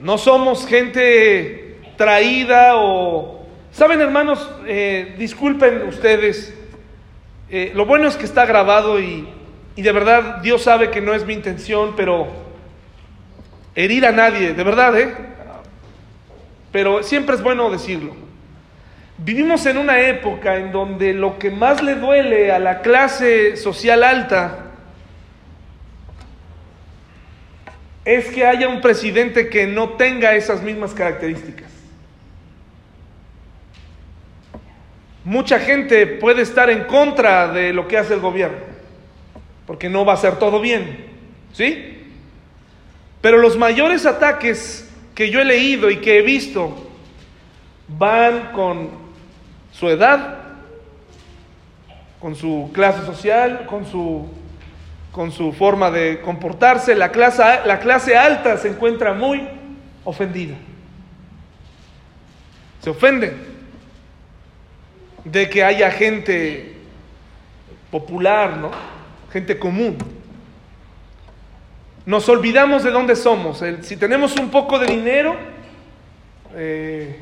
no 0.00 0.18
somos 0.18 0.66
gente 0.66 1.80
traída 1.96 2.76
o... 2.76 3.46
Saben 3.72 4.00
hermanos, 4.00 4.48
eh, 4.66 5.14
disculpen 5.18 5.86
ustedes, 5.86 6.54
eh, 7.48 7.72
lo 7.74 7.86
bueno 7.86 8.08
es 8.08 8.16
que 8.16 8.24
está 8.24 8.44
grabado 8.46 9.00
y, 9.00 9.28
y 9.76 9.82
de 9.82 9.92
verdad 9.92 10.38
Dios 10.42 10.62
sabe 10.62 10.90
que 10.90 11.00
no 11.00 11.14
es 11.14 11.24
mi 11.24 11.34
intención, 11.34 11.94
pero 11.96 12.28
herir 13.74 14.06
a 14.06 14.12
nadie, 14.12 14.54
de 14.54 14.64
verdad, 14.64 14.98
¿eh? 14.98 15.14
Pero 16.72 17.02
siempre 17.02 17.36
es 17.36 17.42
bueno 17.42 17.70
decirlo. 17.70 18.14
Vivimos 19.18 19.64
en 19.66 19.78
una 19.78 20.00
época 20.00 20.56
en 20.56 20.72
donde 20.72 21.14
lo 21.14 21.38
que 21.38 21.50
más 21.50 21.82
le 21.82 21.94
duele 21.94 22.52
a 22.52 22.58
la 22.58 22.82
clase 22.82 23.56
social 23.56 24.02
alta 24.02 24.66
es 28.04 28.26
que 28.26 28.46
haya 28.46 28.68
un 28.68 28.80
presidente 28.80 29.48
que 29.48 29.66
no 29.66 29.90
tenga 29.90 30.34
esas 30.34 30.62
mismas 30.62 30.92
características. 30.92 31.75
Mucha 35.26 35.58
gente 35.58 36.06
puede 36.06 36.42
estar 36.42 36.70
en 36.70 36.84
contra 36.84 37.48
de 37.48 37.72
lo 37.72 37.88
que 37.88 37.98
hace 37.98 38.14
el 38.14 38.20
gobierno, 38.20 38.58
porque 39.66 39.88
no 39.88 40.04
va 40.04 40.12
a 40.12 40.18
ser 40.18 40.38
todo 40.38 40.60
bien, 40.60 41.04
¿sí? 41.52 42.12
Pero 43.20 43.38
los 43.38 43.58
mayores 43.58 44.06
ataques 44.06 44.88
que 45.16 45.28
yo 45.28 45.40
he 45.40 45.44
leído 45.44 45.90
y 45.90 45.96
que 45.96 46.20
he 46.20 46.22
visto 46.22 46.76
van 47.88 48.52
con 48.52 48.88
su 49.72 49.88
edad, 49.88 50.44
con 52.20 52.36
su 52.36 52.70
clase 52.72 53.04
social, 53.04 53.66
con 53.66 53.84
su, 53.84 54.28
con 55.10 55.32
su 55.32 55.52
forma 55.52 55.90
de 55.90 56.20
comportarse. 56.20 56.94
La 56.94 57.10
clase, 57.10 57.42
la 57.64 57.80
clase 57.80 58.16
alta 58.16 58.58
se 58.58 58.68
encuentra 58.68 59.12
muy 59.12 59.42
ofendida. 60.04 60.54
Se 62.80 62.90
ofenden 62.90 63.55
de 65.30 65.50
que 65.50 65.64
haya 65.64 65.90
gente 65.90 66.74
popular, 67.90 68.56
¿no? 68.56 68.70
Gente 69.32 69.58
común. 69.58 69.98
Nos 72.04 72.28
olvidamos 72.28 72.84
de 72.84 72.92
dónde 72.92 73.16
somos. 73.16 73.62
si 73.82 73.96
tenemos 73.96 74.36
un 74.36 74.50
poco 74.50 74.78
de 74.78 74.86
dinero, 74.86 75.36
eh, 76.54 77.20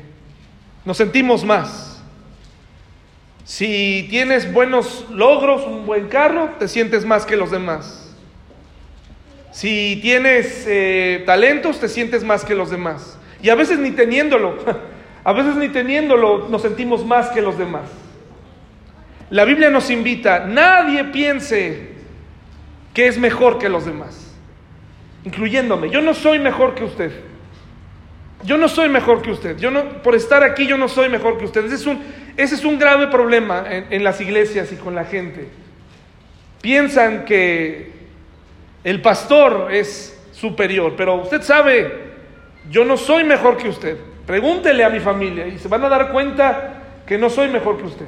nos 0.85 0.97
sentimos 0.97 1.43
más. 1.43 2.03
Si 3.43 4.07
tienes 4.09 4.51
buenos 4.53 5.05
logros, 5.09 5.65
un 5.65 5.85
buen 5.85 6.07
carro, 6.07 6.51
te 6.59 6.67
sientes 6.67 7.05
más 7.05 7.25
que 7.25 7.35
los 7.35 7.49
demás. 7.49 8.15
Si 9.51 9.99
tienes 10.01 10.65
eh, 10.67 11.23
talentos, 11.25 11.79
te 11.79 11.87
sientes 11.89 12.23
más 12.23 12.45
que 12.45 12.53
los 12.53 12.69
demás. 12.69 13.17
Y 13.41 13.49
a 13.49 13.55
veces 13.55 13.79
ni 13.79 13.91
teniéndolo. 13.91 14.57
A 15.25 15.33
veces 15.33 15.55
ni 15.55 15.69
teniéndolo 15.69 16.47
nos 16.49 16.61
sentimos 16.61 17.03
más 17.03 17.29
que 17.29 17.41
los 17.41 17.57
demás. 17.57 17.89
La 19.31 19.43
Biblia 19.43 19.71
nos 19.71 19.89
invita, 19.89 20.45
nadie 20.45 21.03
piense 21.05 21.95
que 22.93 23.07
es 23.07 23.17
mejor 23.17 23.57
que 23.57 23.67
los 23.67 23.85
demás, 23.85 24.35
incluyéndome. 25.25 25.89
Yo 25.89 26.01
no 26.01 26.13
soy 26.13 26.37
mejor 26.37 26.75
que 26.75 26.83
usted. 26.83 27.11
Yo 28.43 28.57
no 28.57 28.69
soy 28.69 28.87
mejor 28.87 29.23
que 29.23 29.31
usted. 29.31 29.57
Yo 29.57 29.71
no, 29.71 30.03
por 30.03 30.13
estar 30.13 30.43
aquí 30.43 30.67
yo 30.67 30.77
no 30.77 30.87
soy 30.87 31.09
mejor 31.09 31.39
que 31.39 31.45
usted. 31.45 31.65
Ese 31.65 32.55
es 32.55 32.63
un, 32.63 32.77
grave 32.77 33.07
problema 33.07 33.65
en 33.67 34.03
las 34.03 34.21
iglesias 34.21 34.71
y 34.71 34.75
con 34.75 34.93
la 34.93 35.05
gente. 35.05 35.49
Piensan 36.61 37.25
que 37.25 37.91
el 38.83 39.01
pastor 39.01 39.69
es 39.71 40.23
superior, 40.31 40.93
pero 40.95 41.15
usted 41.15 41.41
sabe, 41.41 41.91
yo 42.69 42.85
no 42.85 42.95
soy 42.95 43.23
mejor 43.23 43.57
que 43.57 43.69
usted. 43.69 43.97
Pregúntele 44.25 44.83
a 44.83 44.89
mi 44.89 44.99
familia 44.99 45.47
y 45.47 45.59
se 45.59 45.67
van 45.67 45.83
a 45.83 45.89
dar 45.89 46.11
cuenta 46.11 46.73
que 47.05 47.17
no 47.17 47.29
soy 47.29 47.49
mejor 47.49 47.77
que 47.77 47.83
usted. 47.83 48.07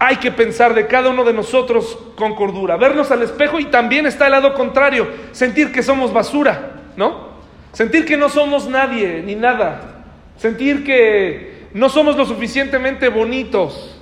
Hay 0.00 0.16
que 0.16 0.30
pensar 0.30 0.74
de 0.74 0.86
cada 0.86 1.10
uno 1.10 1.24
de 1.24 1.32
nosotros 1.32 1.98
con 2.16 2.34
cordura, 2.34 2.76
vernos 2.76 3.10
al 3.10 3.22
espejo 3.22 3.58
y 3.58 3.66
también 3.66 4.06
está 4.06 4.26
el 4.26 4.32
lado 4.32 4.54
contrario, 4.54 5.08
sentir 5.32 5.72
que 5.72 5.82
somos 5.82 6.12
basura, 6.12 6.72
¿no? 6.96 7.28
Sentir 7.72 8.04
que 8.04 8.16
no 8.16 8.28
somos 8.28 8.68
nadie 8.68 9.22
ni 9.24 9.34
nada, 9.34 10.02
sentir 10.36 10.84
que 10.84 11.68
no 11.74 11.88
somos 11.88 12.16
lo 12.16 12.24
suficientemente 12.26 13.08
bonitos. 13.08 14.00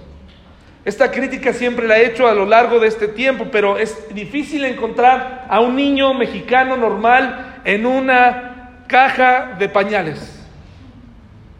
Esta 0.84 1.10
crítica 1.10 1.52
siempre 1.52 1.88
la 1.88 1.98
he 1.98 2.06
hecho 2.06 2.28
a 2.28 2.34
lo 2.34 2.46
largo 2.46 2.78
de 2.78 2.88
este 2.88 3.08
tiempo, 3.08 3.48
pero 3.50 3.76
es 3.76 4.14
difícil 4.14 4.64
encontrar 4.64 5.46
a 5.48 5.60
un 5.60 5.74
niño 5.74 6.14
mexicano 6.14 6.76
normal 6.76 7.60
en 7.64 7.86
una 7.86 8.55
caja 8.86 9.56
de 9.58 9.68
pañales. 9.68 10.36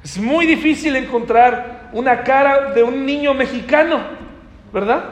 Es 0.02 0.18
muy 0.18 0.46
difícil 0.46 0.94
encontrar 0.96 1.88
una 1.92 2.22
cara 2.22 2.72
de 2.72 2.82
un 2.82 3.04
niño 3.04 3.34
mexicano, 3.34 4.00
¿verdad? 4.72 5.04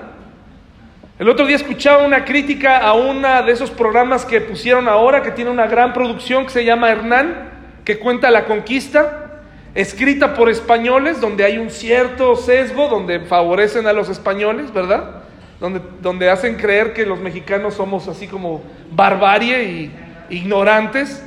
El 1.18 1.28
otro 1.28 1.46
día 1.46 1.56
escuchaba 1.56 2.04
una 2.04 2.24
crítica 2.24 2.78
a 2.78 2.92
uno 2.94 3.42
de 3.42 3.52
esos 3.52 3.70
programas 3.70 4.24
que 4.24 4.40
pusieron 4.40 4.88
ahora, 4.88 5.22
que 5.22 5.30
tiene 5.30 5.50
una 5.50 5.66
gran 5.66 5.92
producción 5.92 6.44
que 6.44 6.50
se 6.50 6.64
llama 6.64 6.90
Hernán, 6.90 7.50
que 7.84 7.98
cuenta 7.98 8.30
la 8.30 8.44
conquista, 8.44 9.42
escrita 9.74 10.34
por 10.34 10.48
españoles, 10.48 11.20
donde 11.20 11.44
hay 11.44 11.58
un 11.58 11.70
cierto 11.70 12.36
sesgo, 12.36 12.88
donde 12.88 13.20
favorecen 13.20 13.86
a 13.86 13.92
los 13.92 14.08
españoles, 14.08 14.72
¿verdad? 14.72 15.22
Donde, 15.60 15.80
donde 16.00 16.30
hacen 16.30 16.56
creer 16.56 16.92
que 16.92 17.06
los 17.06 17.20
mexicanos 17.20 17.74
somos 17.74 18.08
así 18.08 18.26
como 18.26 18.62
barbarie 18.90 19.64
y 19.64 19.92
ignorantes 20.30 21.22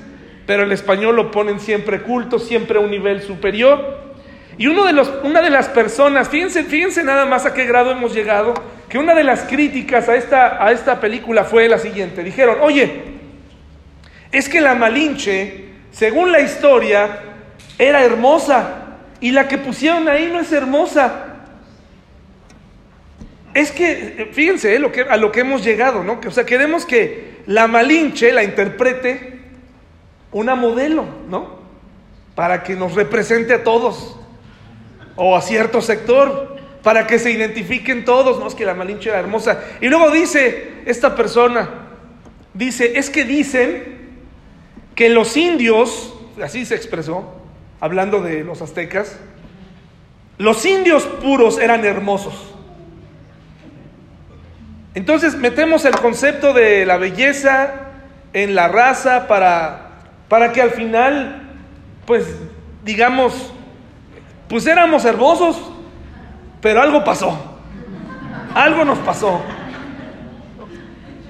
pero 0.47 0.63
el 0.63 0.71
español 0.71 1.17
lo 1.17 1.29
ponen 1.29 1.59
siempre 1.59 2.01
culto, 2.01 2.39
siempre 2.39 2.79
a 2.79 2.81
un 2.81 2.89
nivel 2.89 3.21
superior. 3.21 4.07
Y 4.57 4.67
uno 4.67 4.85
de 4.85 4.93
los, 4.93 5.11
una 5.23 5.41
de 5.41 5.49
las 5.51 5.67
personas, 5.67 6.29
fíjense, 6.29 6.63
fíjense 6.63 7.03
nada 7.03 7.25
más 7.25 7.45
a 7.45 7.53
qué 7.53 7.65
grado 7.65 7.91
hemos 7.91 8.15
llegado, 8.15 8.53
que 8.87 8.97
una 8.97 9.13
de 9.13 9.25
las 9.25 9.41
críticas 9.41 10.07
a 10.07 10.15
esta, 10.15 10.65
a 10.65 10.71
esta 10.71 11.01
película 11.01 11.43
fue 11.43 11.67
la 11.67 11.77
siguiente. 11.77 12.23
Dijeron, 12.23 12.59
oye, 12.61 13.03
es 14.31 14.47
que 14.47 14.61
la 14.61 14.73
Malinche, 14.73 15.65
según 15.91 16.31
la 16.31 16.39
historia, 16.39 17.19
era 17.77 18.03
hermosa 18.03 18.99
y 19.19 19.31
la 19.31 19.49
que 19.49 19.57
pusieron 19.57 20.07
ahí 20.07 20.29
no 20.31 20.39
es 20.39 20.51
hermosa. 20.53 21.25
Es 23.53 23.71
que, 23.71 24.29
fíjense 24.31 24.73
eh, 24.73 25.07
a 25.09 25.17
lo 25.17 25.31
que 25.33 25.39
hemos 25.41 25.61
llegado, 25.63 26.05
¿no? 26.05 26.21
O 26.25 26.31
sea, 26.31 26.45
queremos 26.45 26.85
que 26.85 27.41
la 27.47 27.67
Malinche 27.67 28.31
la 28.31 28.43
interprete 28.43 29.36
una 30.31 30.55
modelo, 30.55 31.05
¿no? 31.29 31.57
Para 32.35 32.63
que 32.63 32.75
nos 32.75 32.93
represente 32.93 33.53
a 33.53 33.63
todos 33.63 34.17
o 35.15 35.35
a 35.35 35.41
cierto 35.41 35.81
sector, 35.81 36.57
para 36.83 37.07
que 37.07 37.19
se 37.19 37.31
identifiquen 37.31 38.05
todos, 38.05 38.39
no 38.39 38.47
es 38.47 38.55
que 38.55 38.65
la 38.65 38.73
Malinche 38.73 39.09
era 39.09 39.19
hermosa. 39.19 39.59
Y 39.81 39.87
luego 39.87 40.11
dice 40.11 40.83
esta 40.85 41.15
persona, 41.15 41.69
dice, 42.53 42.97
es 42.97 43.09
que 43.09 43.25
dicen 43.25 43.97
que 44.95 45.09
los 45.09 45.35
indios, 45.35 46.13
así 46.41 46.65
se 46.65 46.75
expresó, 46.75 47.35
hablando 47.79 48.21
de 48.21 48.43
los 48.43 48.61
aztecas, 48.61 49.17
los 50.37 50.65
indios 50.65 51.03
puros 51.03 51.59
eran 51.59 51.83
hermosos. 51.83 52.53
Entonces 54.93 55.35
metemos 55.35 55.85
el 55.85 55.95
concepto 55.95 56.53
de 56.53 56.85
la 56.85 56.97
belleza 56.97 57.73
en 58.33 58.55
la 58.55 58.67
raza 58.67 59.27
para 59.27 59.86
para 60.27 60.51
que 60.51 60.61
al 60.61 60.71
final, 60.71 61.41
pues, 62.05 62.25
digamos, 62.83 63.53
pues 64.47 64.65
éramos 64.67 65.05
hermosos, 65.05 65.57
pero 66.61 66.81
algo 66.81 67.03
pasó. 67.03 67.59
Algo 68.53 68.85
nos 68.85 68.97
pasó. 68.99 69.41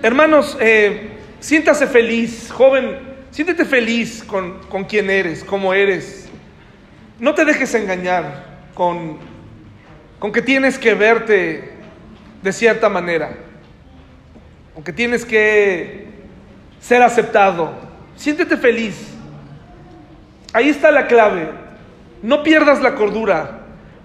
Hermanos, 0.01 0.57
eh, 0.59 1.17
siéntase 1.39 1.87
feliz, 1.87 2.51
joven, 2.51 2.99
siéntete 3.31 3.65
feliz 3.65 4.23
con, 4.23 4.59
con 4.69 4.85
quien 4.85 5.09
eres, 5.09 5.43
como 5.43 5.73
eres. 5.73 6.29
No 7.19 7.33
te 7.33 7.45
dejes 7.45 7.73
engañar 7.73 8.45
con, 8.73 9.17
con 10.19 10.31
que 10.31 10.41
tienes 10.41 10.77
que 10.77 10.93
verte 10.93 11.73
de 12.41 12.53
cierta 12.53 12.89
manera, 12.89 13.31
con 14.75 14.83
que 14.83 14.93
tienes 14.93 15.25
que 15.25 16.07
ser 16.79 17.01
aceptado, 17.01 17.86
Siéntete 18.17 18.57
feliz. 18.57 19.13
Ahí 20.51 20.69
está 20.69 20.91
la 20.91 21.07
clave. 21.07 21.49
No 22.21 22.43
pierdas 22.43 22.81
la 22.81 22.95
cordura. 22.95 23.61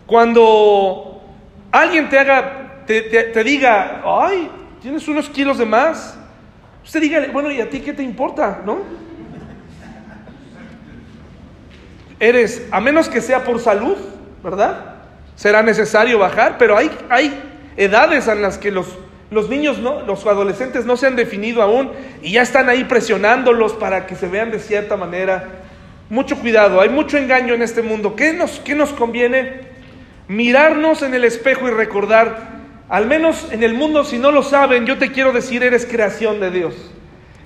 Cuando 0.06 1.22
alguien 1.72 2.08
te 2.08 2.18
haga, 2.18 2.84
te, 2.86 3.44
diga, 3.44 4.02
ay, 4.04 4.48
tienes 4.80 5.08
unos 5.08 5.28
kilos 5.28 5.58
de 5.58 5.64
más, 5.64 6.16
usted 6.84 7.00
diga, 7.00 7.26
bueno, 7.32 7.50
¿y 7.50 7.60
a 7.60 7.68
ti 7.68 7.80
qué 7.80 7.92
te 7.92 8.02
importa? 8.02 8.60
¿No? 8.64 9.02
eres, 12.22 12.68
a 12.70 12.80
menos 12.80 13.08
que 13.08 13.20
sea 13.20 13.42
por 13.42 13.58
salud, 13.58 13.96
¿verdad? 14.44 14.94
Será 15.34 15.60
necesario 15.60 16.20
bajar, 16.20 16.56
pero 16.56 16.78
hay, 16.78 16.88
hay 17.10 17.36
edades 17.76 18.28
en 18.28 18.42
las 18.42 18.58
que 18.58 18.70
los, 18.70 18.86
los 19.32 19.48
niños, 19.48 19.78
no, 19.78 20.02
los 20.02 20.26
adolescentes 20.26 20.84
no 20.84 20.96
se 20.96 21.06
han 21.06 21.16
definido 21.16 21.62
aún 21.62 21.90
y 22.22 22.32
ya 22.32 22.42
están 22.42 22.68
ahí 22.68 22.84
presionándolos 22.84 23.72
para 23.72 24.06
que 24.06 24.14
se 24.14 24.28
vean 24.28 24.50
de 24.50 24.58
cierta 24.58 24.96
manera. 24.96 25.48
Mucho 26.10 26.36
cuidado, 26.36 26.82
hay 26.82 26.90
mucho 26.90 27.16
engaño 27.16 27.54
en 27.54 27.62
este 27.62 27.80
mundo. 27.80 28.14
¿Qué 28.14 28.34
nos, 28.34 28.60
qué 28.60 28.74
nos 28.74 28.90
conviene? 28.90 29.72
Mirarnos 30.28 31.00
en 31.02 31.14
el 31.14 31.24
espejo 31.24 31.66
y 31.66 31.70
recordar, 31.70 32.50
al 32.90 33.06
menos 33.06 33.48
en 33.50 33.62
el 33.62 33.72
mundo, 33.72 34.04
si 34.04 34.18
no 34.18 34.30
lo 34.30 34.42
saben, 34.42 34.84
yo 34.84 34.98
te 34.98 35.10
quiero 35.10 35.32
decir, 35.32 35.62
eres 35.62 35.86
creación 35.86 36.38
de 36.38 36.50
Dios. 36.50 36.74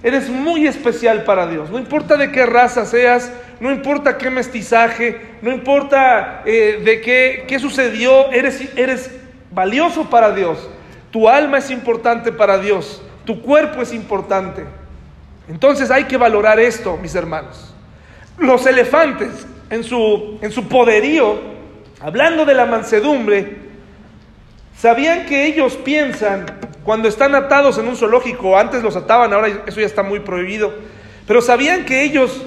Eres 0.02 0.28
muy 0.28 0.66
especial 0.66 1.22
para 1.22 1.46
Dios. 1.46 1.70
No 1.70 1.78
importa 1.78 2.16
de 2.16 2.32
qué 2.32 2.44
raza 2.46 2.84
seas, 2.84 3.32
no 3.60 3.70
importa 3.70 4.18
qué 4.18 4.28
mestizaje, 4.28 5.20
no 5.40 5.52
importa 5.52 6.42
eh, 6.44 6.82
de 6.84 7.00
qué, 7.00 7.44
qué 7.46 7.58
sucedió, 7.60 8.32
eres, 8.32 8.76
eres 8.76 9.10
valioso 9.52 10.10
para 10.10 10.32
Dios. 10.32 10.68
Tu 11.16 11.30
alma 11.30 11.56
es 11.56 11.70
importante 11.70 12.30
para 12.30 12.58
Dios. 12.58 13.00
Tu 13.24 13.40
cuerpo 13.40 13.80
es 13.80 13.94
importante. 13.94 14.66
Entonces 15.48 15.90
hay 15.90 16.04
que 16.04 16.18
valorar 16.18 16.60
esto, 16.60 16.98
mis 16.98 17.14
hermanos. 17.14 17.72
Los 18.36 18.66
elefantes, 18.66 19.46
en 19.70 19.82
su, 19.82 20.38
en 20.42 20.52
su 20.52 20.68
poderío, 20.68 21.40
hablando 22.02 22.44
de 22.44 22.52
la 22.52 22.66
mansedumbre, 22.66 23.56
sabían 24.76 25.24
que 25.24 25.46
ellos 25.46 25.76
piensan 25.76 26.44
cuando 26.84 27.08
están 27.08 27.34
atados 27.34 27.78
en 27.78 27.88
un 27.88 27.96
zoológico, 27.96 28.58
antes 28.58 28.82
los 28.82 28.94
ataban, 28.94 29.32
ahora 29.32 29.48
eso 29.66 29.80
ya 29.80 29.86
está 29.86 30.02
muy 30.02 30.20
prohibido, 30.20 30.74
pero 31.26 31.40
sabían 31.40 31.86
que 31.86 32.02
ellos 32.02 32.42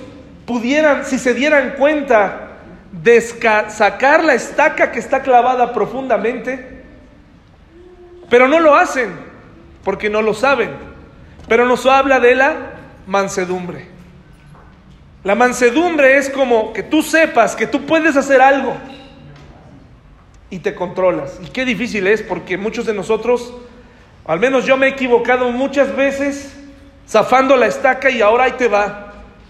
pudieran, 0.45 1.05
si 1.05 1.17
se 1.17 1.34
dieran 1.34 1.73
cuenta, 1.75 2.49
de 2.91 3.19
sacar 3.19 4.23
la 4.23 4.36
estaca 4.36 4.91
que 4.91 4.99
está 4.99 5.23
clavada 5.23 5.73
profundamente, 5.73 6.78
pero 8.29 8.47
no 8.47 8.59
lo 8.59 8.75
hacen 8.75 9.11
porque 9.83 10.09
no 10.09 10.21
lo 10.21 10.33
saben. 10.33 10.71
Pero 11.47 11.65
nos 11.65 11.85
habla 11.85 12.19
de 12.19 12.35
la 12.35 12.55
mansedumbre. 13.07 13.87
La 15.23 15.35
mansedumbre 15.35 16.17
es 16.17 16.29
como 16.29 16.71
que 16.71 16.83
tú 16.83 17.01
sepas 17.01 17.55
que 17.55 17.67
tú 17.67 17.85
puedes 17.85 18.15
hacer 18.15 18.41
algo 18.41 18.73
y 20.49 20.59
te 20.59 20.75
controlas. 20.75 21.39
Y 21.43 21.49
qué 21.49 21.65
difícil 21.65 22.07
es 22.07 22.21
porque 22.21 22.57
muchos 22.57 22.85
de 22.85 22.93
nosotros, 22.93 23.53
al 24.25 24.39
menos 24.39 24.65
yo 24.65 24.77
me 24.77 24.87
he 24.87 24.89
equivocado 24.89 25.49
muchas 25.49 25.95
veces 25.95 26.55
zafando 27.07 27.57
la 27.57 27.65
estaca 27.65 28.09
y 28.09 28.21
ahora 28.21 28.45
ahí 28.45 28.53
te 28.53 28.67
va. 28.67 29.07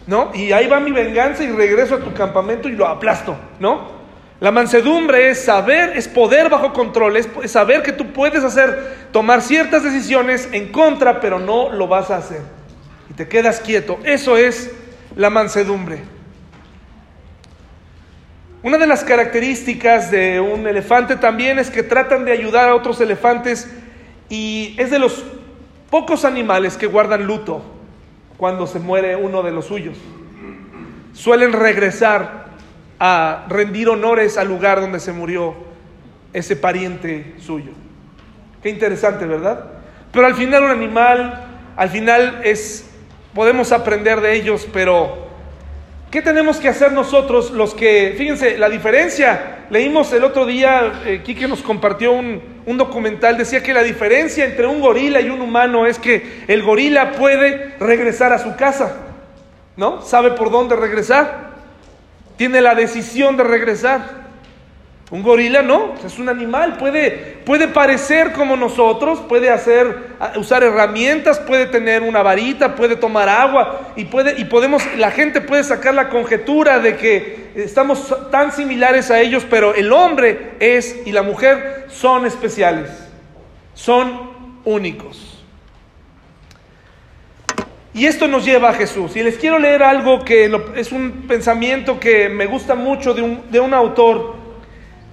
¿No? 0.08 0.32
Y 0.34 0.54
ahí 0.54 0.68
va 0.68 0.80
mi 0.80 0.92
venganza 0.92 1.44
y 1.44 1.52
regreso 1.52 1.96
a 1.96 2.00
tu 2.00 2.14
campamento 2.14 2.68
y 2.68 2.72
lo 2.72 2.88
aplasto, 2.88 3.38
¿no? 3.60 3.99
La 4.40 4.52
mansedumbre 4.52 5.30
es 5.30 5.44
saber, 5.44 5.98
es 5.98 6.08
poder 6.08 6.50
bajo 6.50 6.72
control, 6.72 7.18
es 7.18 7.28
saber 7.52 7.84
que 7.84 7.92
tú 7.92 8.14
puedes 8.14 8.44
hacer, 8.44 9.10
tomar 9.12 9.42
ciertas 9.42 9.84
decisiones 9.84 10.48
en 10.54 10.72
contra, 10.72 11.20
pero 11.20 11.40
no 11.40 11.72
lo 11.72 11.88
vas 11.88 12.10
a 12.10 12.18
hacer. 12.18 12.42
Y 13.10 13.14
te 13.14 13.28
quedas 13.28 13.60
quieto. 13.60 14.00
Eso 14.04 14.38
es 14.38 14.72
la 15.18 15.30
mansedumbre. 15.30 16.04
Una 18.64 18.78
de 18.78 18.88
las 18.88 19.04
características 19.04 20.12
de 20.12 20.40
un 20.40 20.68
elefante 20.68 21.16
también 21.16 21.60
es 21.60 21.70
que 21.70 21.84
tratan 21.84 22.26
de 22.26 22.32
ayudar 22.32 22.70
a 22.70 22.76
otros 22.76 23.00
elefantes 23.00 23.70
y 24.30 24.76
es 24.78 24.92
de 24.92 25.00
los 25.00 25.24
pocos 25.90 26.26
animales 26.26 26.76
que 26.76 26.86
guardan 26.86 27.26
luto 27.26 27.64
cuando 28.38 28.68
se 28.68 28.80
muere 28.80 29.16
uno 29.16 29.44
de 29.44 29.52
los 29.52 29.66
suyos. 29.66 29.98
Suelen 31.14 31.54
regresar 31.54 32.49
a 33.00 33.46
rendir 33.48 33.88
honores 33.88 34.38
al 34.38 34.48
lugar 34.48 34.82
donde 34.82 35.00
se 35.00 35.14
murió 35.14 35.56
ese 36.34 36.56
pariente 36.56 37.36
suyo. 37.40 37.72
Qué 38.62 38.70
interesante, 38.70 39.26
¿verdad? 39.26 39.66
Pero 40.12 40.26
al 40.26 40.36
final 40.36 40.64
un 40.66 40.72
animal, 40.72 41.48
al 41.78 41.90
final 41.90 42.42
es, 42.44 42.90
podemos 43.34 43.72
aprender 43.72 44.20
de 44.20 44.36
ellos, 44.36 44.68
pero 44.74 45.30
¿qué 46.12 46.22
tenemos 46.22 46.58
que 46.58 46.68
hacer 46.68 46.92
nosotros 46.92 47.52
los 47.52 47.74
que, 47.74 48.16
fíjense, 48.18 48.58
la 48.58 48.68
diferencia, 48.68 49.60
leímos 49.70 50.12
el 50.12 50.26
otro 50.26 50.46
día, 50.46 51.02
eh, 51.06 51.22
Quique 51.24 51.48
nos 51.48 51.62
compartió 51.62 52.12
un, 52.12 52.42
un 52.66 52.78
documental, 52.78 53.38
decía 53.38 53.64
que 53.64 53.74
la 53.74 53.84
diferencia 53.84 54.44
entre 54.44 54.68
un 54.68 54.82
gorila 54.82 55.22
y 55.22 55.30
un 55.30 55.42
humano 55.42 55.86
es 55.86 55.98
que 56.00 56.44
el 56.48 56.64
gorila 56.64 57.14
puede 57.14 57.76
regresar 57.80 58.34
a 58.34 58.40
su 58.40 58.56
casa, 58.58 58.98
¿no? 59.78 60.02
Sabe 60.02 60.32
por 60.32 60.52
dónde 60.52 60.76
regresar 60.76 61.49
tiene 62.40 62.62
la 62.62 62.74
decisión 62.74 63.36
de 63.36 63.44
regresar. 63.44 64.30
Un 65.12 65.24
gorila 65.24 65.62
no, 65.62 65.96
es 66.06 66.20
un 66.20 66.30
animal, 66.30 66.78
puede, 66.78 67.42
puede 67.46 67.68
parecer 67.68 68.32
como 68.32 68.56
nosotros, 68.56 69.20
puede 69.28 69.50
hacer, 69.50 70.16
usar 70.38 70.64
herramientas, 70.64 71.38
puede 71.38 71.66
tener 71.66 72.02
una 72.02 72.24
varita, 72.24 72.76
puede 72.76 72.96
tomar 72.96 73.28
agua 73.28 73.92
y, 73.98 74.06
puede, 74.06 74.40
y 74.40 74.46
podemos, 74.46 74.82
la 74.96 75.12
gente 75.12 75.42
puede 75.42 75.66
sacar 75.66 75.94
la 75.94 76.08
conjetura 76.08 76.80
de 76.80 76.96
que 76.96 77.50
estamos 77.56 78.16
tan 78.32 78.54
similares 78.54 79.12
a 79.12 79.20
ellos, 79.20 79.46
pero 79.50 79.76
el 79.76 79.92
hombre 79.92 80.52
es 80.62 80.96
y 81.06 81.12
la 81.12 81.24
mujer 81.24 81.88
son 81.90 82.26
especiales, 82.26 82.90
son 83.74 84.32
únicos. 84.64 85.29
Y 87.94 88.06
esto 88.06 88.28
nos 88.28 88.46
lleva 88.46 88.70
a 88.70 88.74
Jesús. 88.74 89.16
Y 89.16 89.24
les 89.24 89.38
quiero 89.38 89.58
leer 89.60 89.84
algo 89.84 90.24
que 90.24 90.52
es 90.76 90.92
un 90.92 91.26
pensamiento 91.28 92.00
que 92.00 92.30
me 92.30 92.46
gusta 92.46 92.76
mucho 92.76 93.14
de 93.14 93.22
un, 93.22 93.52
de 93.52 93.60
un 93.60 93.74
autor 93.74 94.36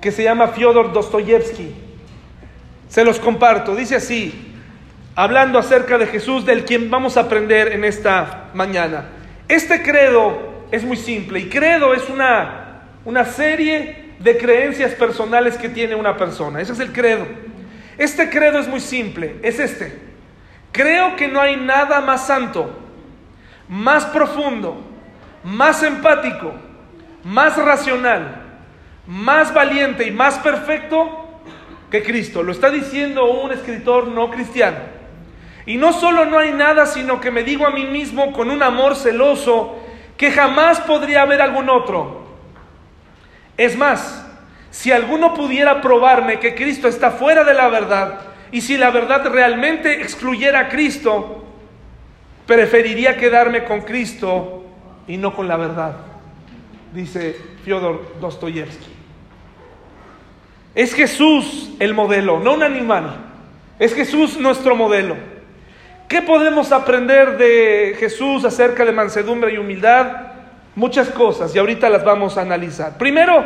que 0.01 0.13
se 0.13 0.23
llama 0.23 0.49
Fyodor 0.49 0.93
Dostoyevsky. 0.93 1.75
Se 2.89 3.05
los 3.05 3.19
comparto. 3.19 3.75
Dice 3.75 3.97
así, 3.97 4.53
hablando 5.15 5.59
acerca 5.59 5.99
de 5.99 6.07
Jesús, 6.07 6.45
del 6.45 6.65
quien 6.65 6.91
vamos 6.91 7.17
a 7.17 7.23
aprender 7.23 7.73
en 7.73 7.85
esta 7.85 8.51
mañana. 8.55 9.09
Este 9.49 9.83
credo 9.83 10.67
es 10.71 10.85
muy 10.85 10.97
simple 10.97 11.41
y 11.41 11.49
credo 11.49 11.95
es 11.95 12.09
una, 12.09 12.83
una 13.05 13.25
serie 13.25 14.15
de 14.19 14.37
creencias 14.37 14.93
personales 14.93 15.57
que 15.57 15.69
tiene 15.69 15.95
una 15.95 16.17
persona. 16.17 16.61
Ese 16.61 16.73
es 16.73 16.81
el 16.81 16.93
credo. 16.93 17.27
Este 17.99 18.29
credo 18.29 18.59
es 18.59 18.69
muy 18.69 18.81
simple, 18.81 19.37
es 19.43 19.59
este. 19.59 20.06
Creo 20.77 21.17
que 21.17 21.27
no 21.27 21.41
hay 21.41 21.57
nada 21.57 22.03
más 22.03 22.27
santo, 22.27 22.71
más 23.67 24.05
profundo, 24.05 24.77
más 25.43 25.83
empático, 25.83 26.53
más 27.25 27.57
racional, 27.57 28.43
más 29.07 29.55
valiente 29.55 30.07
y 30.07 30.11
más 30.11 30.39
perfecto 30.39 31.41
que 31.91 32.03
Cristo. 32.03 32.43
Lo 32.43 32.53
está 32.53 32.69
diciendo 32.69 33.25
un 33.25 33.53
escritor 33.53 34.09
no 34.09 34.29
cristiano. 34.29 34.77
Y 35.65 35.79
no 35.79 35.95
solo 35.95 36.27
no 36.27 36.39
hay 36.39 36.53
nada, 36.53 36.85
sino 36.85 37.23
que 37.23 37.31
me 37.31 37.43
digo 37.43 37.67
a 37.67 37.71
mí 37.71 37.87
mismo 37.87 38.35
con 38.35 38.51
un 38.51 38.63
amor 38.63 38.97
celoso 38.97 39.79
que 40.19 40.31
jamás 40.31 40.81
podría 40.81 41.23
haber 41.23 41.41
algún 41.41 41.71
otro. 41.71 42.27
Es 43.57 43.79
más, 43.79 44.27
si 44.71 44.93
alguno 44.93 45.33
pudiera 45.33 45.81
probarme 45.81 46.39
que 46.39 46.55
Cristo 46.55 46.87
está 46.87 47.13
fuera 47.13 47.45
de 47.45 47.55
la 47.55 47.69
verdad, 47.69 48.36
y 48.53 48.61
si 48.61 48.77
la 48.77 48.91
verdad 48.91 49.27
realmente 49.31 50.01
excluyera 50.01 50.61
a 50.61 50.69
Cristo, 50.69 51.45
preferiría 52.47 53.17
quedarme 53.17 53.65
con 53.65 53.83
Cristo 53.83 54.65
y 55.09 55.17
no 55.17 55.35
con 55.35 55.49
la 55.49 55.57
verdad, 55.57 55.97
dice 56.93 57.37
Fyodor 57.65 58.21
Dostoyevsky. 58.21 58.97
Es 60.75 60.95
Jesús 60.95 61.71
el 61.79 61.95
modelo, 61.95 62.39
no 62.39 62.55
un 62.55 62.63
animal. 62.63 63.17
Es 63.79 63.95
Jesús 63.95 64.39
nuestro 64.39 64.77
modelo. 64.77 65.17
¿Qué 66.09 66.23
podemos 66.23 66.71
aprender 66.71 67.37
de 67.37 67.97
Jesús 67.99 68.45
acerca 68.45 68.85
de 68.85 68.93
mansedumbre 68.93 69.53
y 69.53 69.59
humildad? 69.59 70.35
Muchas 70.75 71.09
cosas 71.09 71.55
y 71.55 71.59
ahorita 71.59 71.89
las 71.89 72.05
vamos 72.05 72.37
a 72.37 72.43
analizar. 72.43 72.97
Primero, 72.99 73.43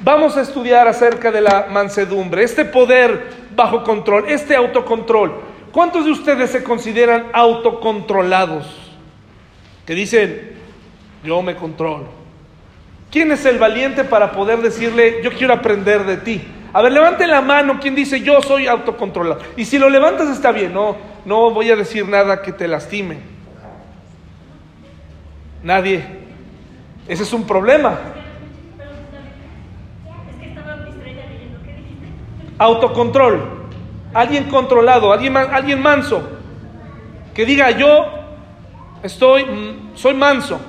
vamos 0.00 0.36
a 0.36 0.42
estudiar 0.42 0.88
acerca 0.88 1.30
de 1.30 1.40
la 1.40 1.68
mansedumbre, 1.70 2.42
este 2.42 2.64
poder 2.64 3.43
bajo 3.54 3.82
control, 3.82 4.24
este 4.28 4.56
autocontrol. 4.56 5.40
¿Cuántos 5.72 6.04
de 6.04 6.12
ustedes 6.12 6.50
se 6.50 6.62
consideran 6.62 7.26
autocontrolados? 7.32 8.66
Que 9.84 9.94
dicen, 9.94 10.52
yo 11.24 11.42
me 11.42 11.56
controlo. 11.56 12.06
¿Quién 13.10 13.32
es 13.32 13.44
el 13.44 13.58
valiente 13.58 14.04
para 14.04 14.32
poder 14.32 14.60
decirle, 14.60 15.20
yo 15.22 15.32
quiero 15.32 15.54
aprender 15.54 16.04
de 16.04 16.16
ti? 16.16 16.42
A 16.72 16.82
ver, 16.82 16.92
levante 16.92 17.26
la 17.26 17.40
mano 17.40 17.78
quien 17.78 17.94
dice, 17.94 18.20
yo 18.20 18.42
soy 18.42 18.66
autocontrolado. 18.66 19.40
Y 19.56 19.64
si 19.64 19.78
lo 19.78 19.88
levantas 19.88 20.28
está 20.28 20.50
bien, 20.50 20.72
no, 20.74 20.96
no 21.24 21.50
voy 21.50 21.70
a 21.70 21.76
decir 21.76 22.08
nada 22.08 22.42
que 22.42 22.52
te 22.52 22.66
lastime. 22.66 23.18
Nadie. 25.62 26.04
Ese 27.06 27.22
es 27.22 27.32
un 27.32 27.46
problema. 27.46 27.98
Autocontrol. 32.58 33.64
Alguien 34.12 34.44
controlado, 34.44 35.12
alguien, 35.12 35.36
alguien 35.36 35.80
manso. 35.82 36.22
Que 37.34 37.44
diga, 37.44 37.70
yo 37.72 38.06
estoy, 39.02 39.44
mm, 39.44 39.96
soy 39.96 40.14
manso. 40.14 40.60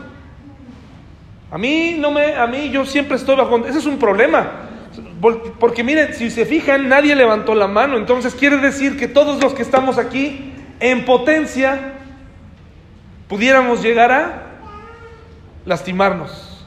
A 1.52 1.58
mí 1.58 1.95
no 1.98 2.12
me, 2.12 2.36
a 2.36 2.48
mí 2.48 2.69
yo 2.69 2.86
siempre 2.86 3.17
estoy 3.17 3.36
bajo, 3.36 3.58
ese 3.65 3.80
es 3.80 3.86
un 3.86 3.98
problema. 3.98 4.63
Porque 5.60 5.84
miren, 5.84 6.13
si 6.13 6.30
se 6.30 6.45
fijan, 6.45 6.89
nadie 6.89 7.15
levantó 7.15 7.56
la 7.56 7.67
mano. 7.67 7.98
Entonces 7.98 8.36
quiere 8.36 8.58
decir 8.58 8.98
que 8.98 9.08
todos 9.08 9.41
los 9.41 9.54
que 9.54 9.62
estamos 9.62 9.98
aquí 9.98 10.54
en 10.80 11.06
potencia 11.06 11.93
pudiéramos 13.28 13.82
llegar 13.82 14.12
a 14.12 14.43
lastimarnos. 15.65 16.65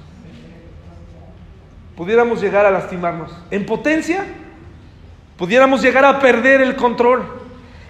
Pudiéramos 1.96 2.40
llegar 2.40 2.64
a 2.64 2.70
lastimarnos. 2.70 3.32
En 3.50 3.66
potencia 3.66 4.24
pudiéramos 5.38 5.80
llegar 5.80 6.04
a 6.04 6.18
perder 6.18 6.60
el 6.60 6.76
control. 6.76 7.24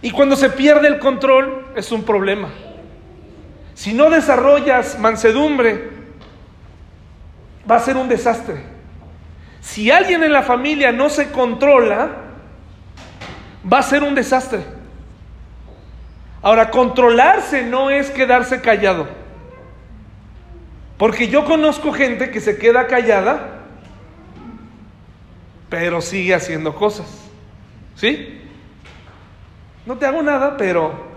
Y 0.01 0.13
cuando 0.13 0.37
se 0.37 0.51
pierde 0.51 0.87
el 0.87 1.01
control 1.01 1.67
es 1.75 1.91
un 1.91 2.05
problema. 2.05 2.51
Si 3.75 3.93
no 3.93 4.11
desarrollas 4.11 4.99
mansedumbre, 5.01 5.91
va 7.69 7.77
a 7.77 7.81
ser 7.81 7.97
un 7.97 8.09
desastre. 8.09 8.63
Si 9.61 9.91
alguien 9.91 10.23
en 10.23 10.33
la 10.33 10.43
familia 10.43 10.93
no 10.93 11.09
se 11.09 11.31
controla, 11.31 12.11
va 13.71 13.79
a 13.79 13.83
ser 13.83 14.03
un 14.03 14.15
desastre. 14.15 14.61
Ahora, 16.43 16.71
controlarse 16.71 17.65
no 17.65 17.91
es 17.91 18.11
quedarse 18.11 18.61
callado. 18.61 19.09
Porque 20.97 21.29
yo 21.29 21.45
conozco 21.45 21.93
gente 21.93 22.31
que 22.31 22.41
se 22.41 22.59
queda 22.59 22.87
callada, 22.87 23.61
pero 25.69 26.01
sigue 26.01 26.35
haciendo 26.35 26.75
cosas. 26.75 27.28
¿Sí? 27.99 28.41
No 29.85 29.99
te 29.99 30.07
hago 30.07 30.23
nada, 30.23 30.57
pero 30.57 31.09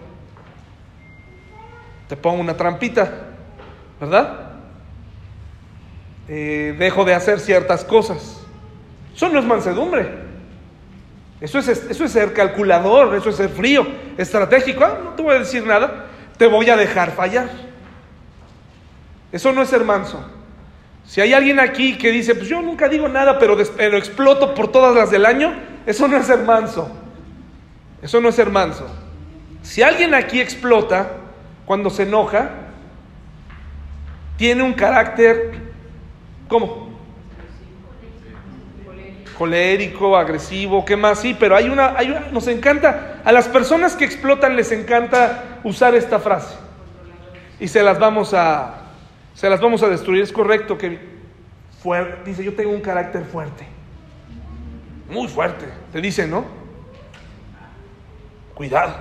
te 2.07 2.17
pongo 2.17 2.41
una 2.41 2.57
trampita, 2.57 3.09
¿verdad? 3.99 4.53
Eh, 6.27 6.75
dejo 6.79 7.05
de 7.05 7.13
hacer 7.13 7.39
ciertas 7.39 7.85
cosas. 7.85 8.41
Eso 9.15 9.29
no 9.29 9.37
es 9.37 9.45
mansedumbre. 9.45 10.09
Eso 11.39 11.59
es, 11.59 11.67
eso 11.67 12.03
es 12.03 12.11
ser 12.11 12.33
calculador, 12.33 13.15
eso 13.15 13.29
es 13.29 13.35
ser 13.35 13.49
frío, 13.49 13.85
estratégico. 14.17 14.83
Ah, 14.83 14.99
no 15.03 15.11
te 15.11 15.21
voy 15.21 15.35
a 15.35 15.39
decir 15.39 15.65
nada, 15.65 16.07
te 16.37 16.47
voy 16.47 16.69
a 16.69 16.77
dejar 16.77 17.11
fallar. 17.11 17.49
Eso 19.31 19.51
no 19.51 19.61
es 19.61 19.69
ser 19.69 19.83
manso. 19.83 20.23
Si 21.05 21.21
hay 21.21 21.33
alguien 21.33 21.59
aquí 21.59 21.97
que 21.97 22.11
dice, 22.11 22.33
pues 22.33 22.47
yo 22.47 22.61
nunca 22.61 22.89
digo 22.89 23.07
nada, 23.07 23.37
pero, 23.37 23.55
pero 23.77 23.97
exploto 23.97 24.55
por 24.55 24.71
todas 24.71 24.95
las 24.95 25.11
del 25.11 25.25
año, 25.25 25.70
eso 25.85 26.07
no 26.07 26.17
es 26.17 26.25
ser 26.25 26.39
manso. 26.43 26.91
Eso 28.01 28.19
no 28.19 28.29
es 28.29 28.35
ser 28.35 28.49
manso. 28.49 28.87
Si 29.61 29.81
alguien 29.83 30.13
aquí 30.13 30.39
explota 30.41 31.11
cuando 31.65 31.89
se 31.89 32.03
enoja, 32.03 32.49
tiene 34.37 34.63
un 34.63 34.73
carácter 34.73 35.71
¿Cómo? 36.51 36.89
Colérico, 39.37 40.17
agresivo, 40.17 40.83
¿qué 40.83 40.97
más? 40.97 41.19
Sí, 41.19 41.33
pero 41.39 41.55
hay 41.55 41.69
una, 41.69 41.97
hay 41.97 42.11
una, 42.11 42.27
nos 42.29 42.45
encanta, 42.49 43.21
a 43.23 43.31
las 43.31 43.47
personas 43.47 43.95
que 43.95 44.03
explotan 44.03 44.57
les 44.57 44.73
encanta 44.73 45.61
usar 45.63 45.95
esta 45.95 46.19
frase. 46.19 46.57
Y 47.57 47.69
se 47.69 47.81
las 47.81 47.97
vamos 47.97 48.33
a, 48.33 48.81
se 49.33 49.49
las 49.49 49.61
vamos 49.61 49.81
a 49.81 49.87
destruir. 49.87 50.23
Es 50.23 50.33
correcto 50.33 50.77
que 50.77 50.99
dice, 52.25 52.43
yo 52.43 52.53
tengo 52.53 52.71
un 52.71 52.81
carácter 52.81 53.23
fuerte. 53.23 53.65
Muy 55.11 55.27
fuerte, 55.27 55.65
te 55.91 55.99
dicen, 55.99 56.31
¿no? 56.31 56.45
Cuidado. 58.53 58.95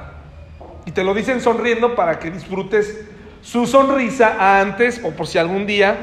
Y 0.85 0.91
te 0.91 1.05
lo 1.05 1.15
dicen 1.15 1.41
sonriendo 1.41 1.95
para 1.95 2.19
que 2.19 2.33
disfrutes 2.33 3.07
su 3.43 3.65
sonrisa 3.67 4.61
antes 4.61 5.01
o 5.05 5.13
por 5.13 5.29
si 5.29 5.39
algún 5.39 5.67
día 5.67 5.97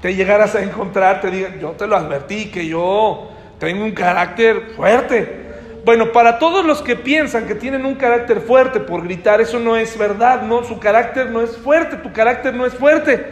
te 0.00 0.14
llegaras 0.14 0.54
a 0.54 0.62
encontrar, 0.62 1.20
te 1.20 1.30
digan, 1.30 1.60
yo 1.60 1.72
te 1.72 1.86
lo 1.86 1.96
advertí, 1.96 2.50
que 2.50 2.66
yo 2.66 3.30
tengo 3.58 3.84
un 3.84 3.92
carácter 3.92 4.72
fuerte. 4.74 5.44
Bueno, 5.84 6.10
para 6.10 6.38
todos 6.38 6.64
los 6.64 6.80
que 6.80 6.96
piensan 6.96 7.46
que 7.46 7.54
tienen 7.54 7.84
un 7.84 7.96
carácter 7.96 8.40
fuerte 8.40 8.80
por 8.80 9.02
gritar, 9.02 9.42
eso 9.42 9.58
no 9.58 9.76
es 9.76 9.98
verdad, 9.98 10.42
no, 10.42 10.64
su 10.64 10.78
carácter 10.78 11.30
no 11.30 11.42
es 11.42 11.58
fuerte, 11.58 11.96
tu 11.98 12.10
carácter 12.10 12.54
no 12.54 12.64
es 12.64 12.72
fuerte, 12.72 13.22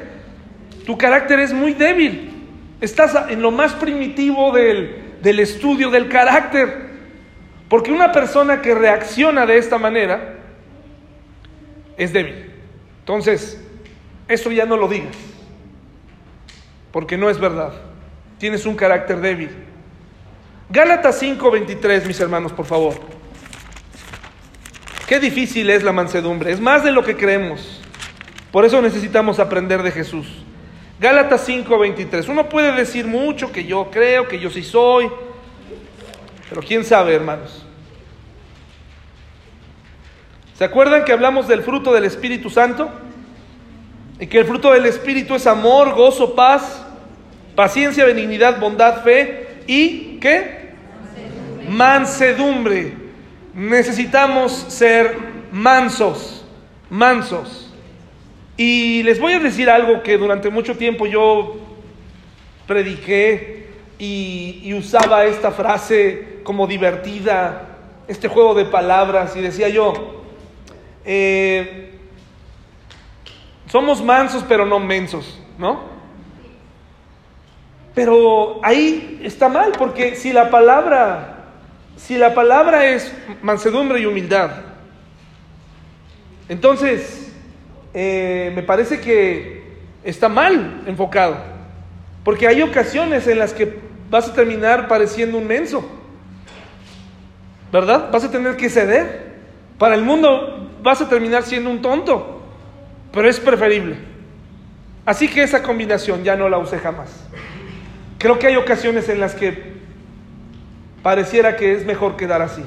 tu 0.85 0.99
carácter 0.99 1.41
es 1.41 1.55
muy 1.55 1.73
débil. 1.73 2.29
Estás 2.83 3.17
en 3.31 3.41
lo 3.41 3.51
más 3.51 3.73
primitivo 3.73 4.53
del, 4.53 5.02
del 5.23 5.41
estudio 5.41 5.91
del 5.91 6.09
carácter. 6.09 6.91
Porque 7.69 7.91
una 7.91 8.13
persona 8.13 8.61
que 8.61 8.75
reacciona 8.75 9.47
de 9.47 9.59
esta 9.59 9.79
manera 9.79 10.35
es 11.97 12.13
débil. 12.13 12.53
Entonces, 13.01 13.63
eso 14.29 14.51
ya 14.51 14.67
no 14.67 14.77
lo 14.77 14.89
digas 14.89 15.17
porque 16.93 17.17
no 17.17 17.31
es 17.31 17.41
verdad. 17.41 17.73
Tienes 18.39 18.67
un 18.67 18.77
carácter 18.77 19.21
débil. 19.21 19.51
Gálatas 20.69 21.21
5:23, 21.21 22.07
mis 22.07 22.21
hermanos, 22.21 22.53
por 22.53 22.67
favor. 22.67 22.95
Qué 25.09 25.19
difícil 25.19 25.69
es 25.71 25.83
la 25.83 25.93
mansedumbre, 25.93 26.53
es 26.53 26.61
más 26.61 26.85
de 26.85 26.93
lo 26.93 27.03
que 27.03 27.17
creemos. 27.17 27.83
Por 28.51 28.65
eso 28.65 28.81
necesitamos 28.81 29.39
aprender 29.39 29.83
de 29.83 29.91
Jesús. 29.91 30.45
Gálatas 31.03 31.45
5:23. 31.49 32.29
Uno 32.29 32.49
puede 32.49 32.71
decir 32.77 33.09
mucho 33.09 33.51
que 33.51 33.65
yo 33.65 33.91
creo, 33.91 34.29
que 34.29 34.39
yo 34.39 34.51
sí 34.51 34.63
soy, 34.63 35.11
pero 36.49 36.63
quién 36.63 36.85
sabe, 36.85 37.13
hermanos. 37.13 37.67
¿Se 40.57 40.63
acuerdan 40.63 41.05
que 41.05 41.11
hablamos 41.11 41.49
del 41.49 41.65
fruto 41.65 41.93
del 41.93 42.05
Espíritu 42.05 42.51
Santo? 42.51 42.89
Y 44.21 44.29
que 44.29 44.39
el 44.39 44.45
fruto 44.45 44.73
del 44.73 44.87
Espíritu 44.87 45.35
es 45.35 45.49
amor, 45.49 45.93
gozo, 45.95 46.37
paz, 46.37 46.87
paciencia, 47.57 48.05
benignidad, 48.05 48.61
bondad, 48.61 49.03
fe 49.03 49.65
y 49.67 50.21
¿qué? 50.21 50.71
Mansedumbre. 51.69 52.95
Necesitamos 53.55 54.53
ser 54.69 55.19
mansos, 55.51 56.45
mansos. 56.89 57.72
Y 58.57 59.03
les 59.03 59.19
voy 59.19 59.33
a 59.33 59.39
decir 59.39 59.71
algo 59.71 60.03
que 60.03 60.19
durante 60.19 60.51
mucho 60.51 60.77
tiempo 60.77 61.07
yo 61.07 61.57
prediqué 62.67 63.67
y, 63.99 64.75
usaba 64.75 65.25
esta 65.27 65.51
frase 65.53 66.41
como 66.43 66.67
divertida, 66.67 67.69
este 68.09 68.29
juego 68.29 68.55
de 68.55 68.65
palabras, 68.65 69.37
y 69.37 69.41
decía 69.41 69.69
yo, 69.69 70.23
eh, 71.05 71.93
somos 73.69 74.03
mansos 74.03 74.45
pero 74.49 74.67
no 74.67 74.81
mensos, 74.81 75.41
¿no? 75.57 75.93
Pero 77.95 78.61
ahí 78.63 79.21
está 79.23 79.49
mal, 79.49 79.73
porque 79.79 80.17
si 80.17 80.33
la 80.33 80.51
palabra, 80.51 81.45
si 81.97 82.17
la 82.17 82.35
palabra 82.35 82.87
es 82.87 83.15
mansedumbre 83.43 84.01
y 84.01 84.07
humildad, 84.07 84.51
entonces 86.49 87.22
eh, 87.95 88.53
me 88.55 88.63
parece 88.63 89.01
que 89.01 89.63
está 90.05 90.29
mal 90.29 90.83
enfocado, 90.87 91.37
porque 92.25 92.47
hay 92.49 92.63
ocasiones 92.63 93.27
en 93.27 93.39
las 93.39 93.53
que 93.53 93.79
vas 94.11 94.29
a 94.29 94.35
terminar 94.35 94.89
pareciendo 94.89 95.39
un 95.39 95.47
menso, 95.47 95.89
¿verdad? 97.73 98.11
Vas 98.13 98.25
a 98.25 98.31
tener 98.31 98.57
que 98.57 98.69
ceder. 98.69 99.33
Para 99.79 99.95
el 99.95 100.03
mundo 100.03 100.71
vas 100.83 101.01
a 101.01 101.09
terminar 101.09 101.43
siendo 101.43 101.71
un 101.71 101.83
tonto 101.83 102.33
pero 103.13 103.29
es 103.29 103.39
preferible. 103.39 103.97
Así 105.05 105.29
que 105.29 105.43
esa 105.43 105.63
combinación 105.63 106.25
ya 106.25 106.37
no 106.37 106.49
la 106.49 106.59
usé 106.59 106.79
jamás. 106.79 107.11
Creo 108.19 108.39
que 108.39 108.47
hay 108.47 108.57
ocasiones 108.57 109.09
en 109.09 109.21
las 109.21 109.35
que 109.35 109.73
pareciera 111.03 111.57
que 111.57 111.73
es 111.73 111.85
mejor 111.85 112.17
quedar 112.17 112.41
así. 112.41 112.65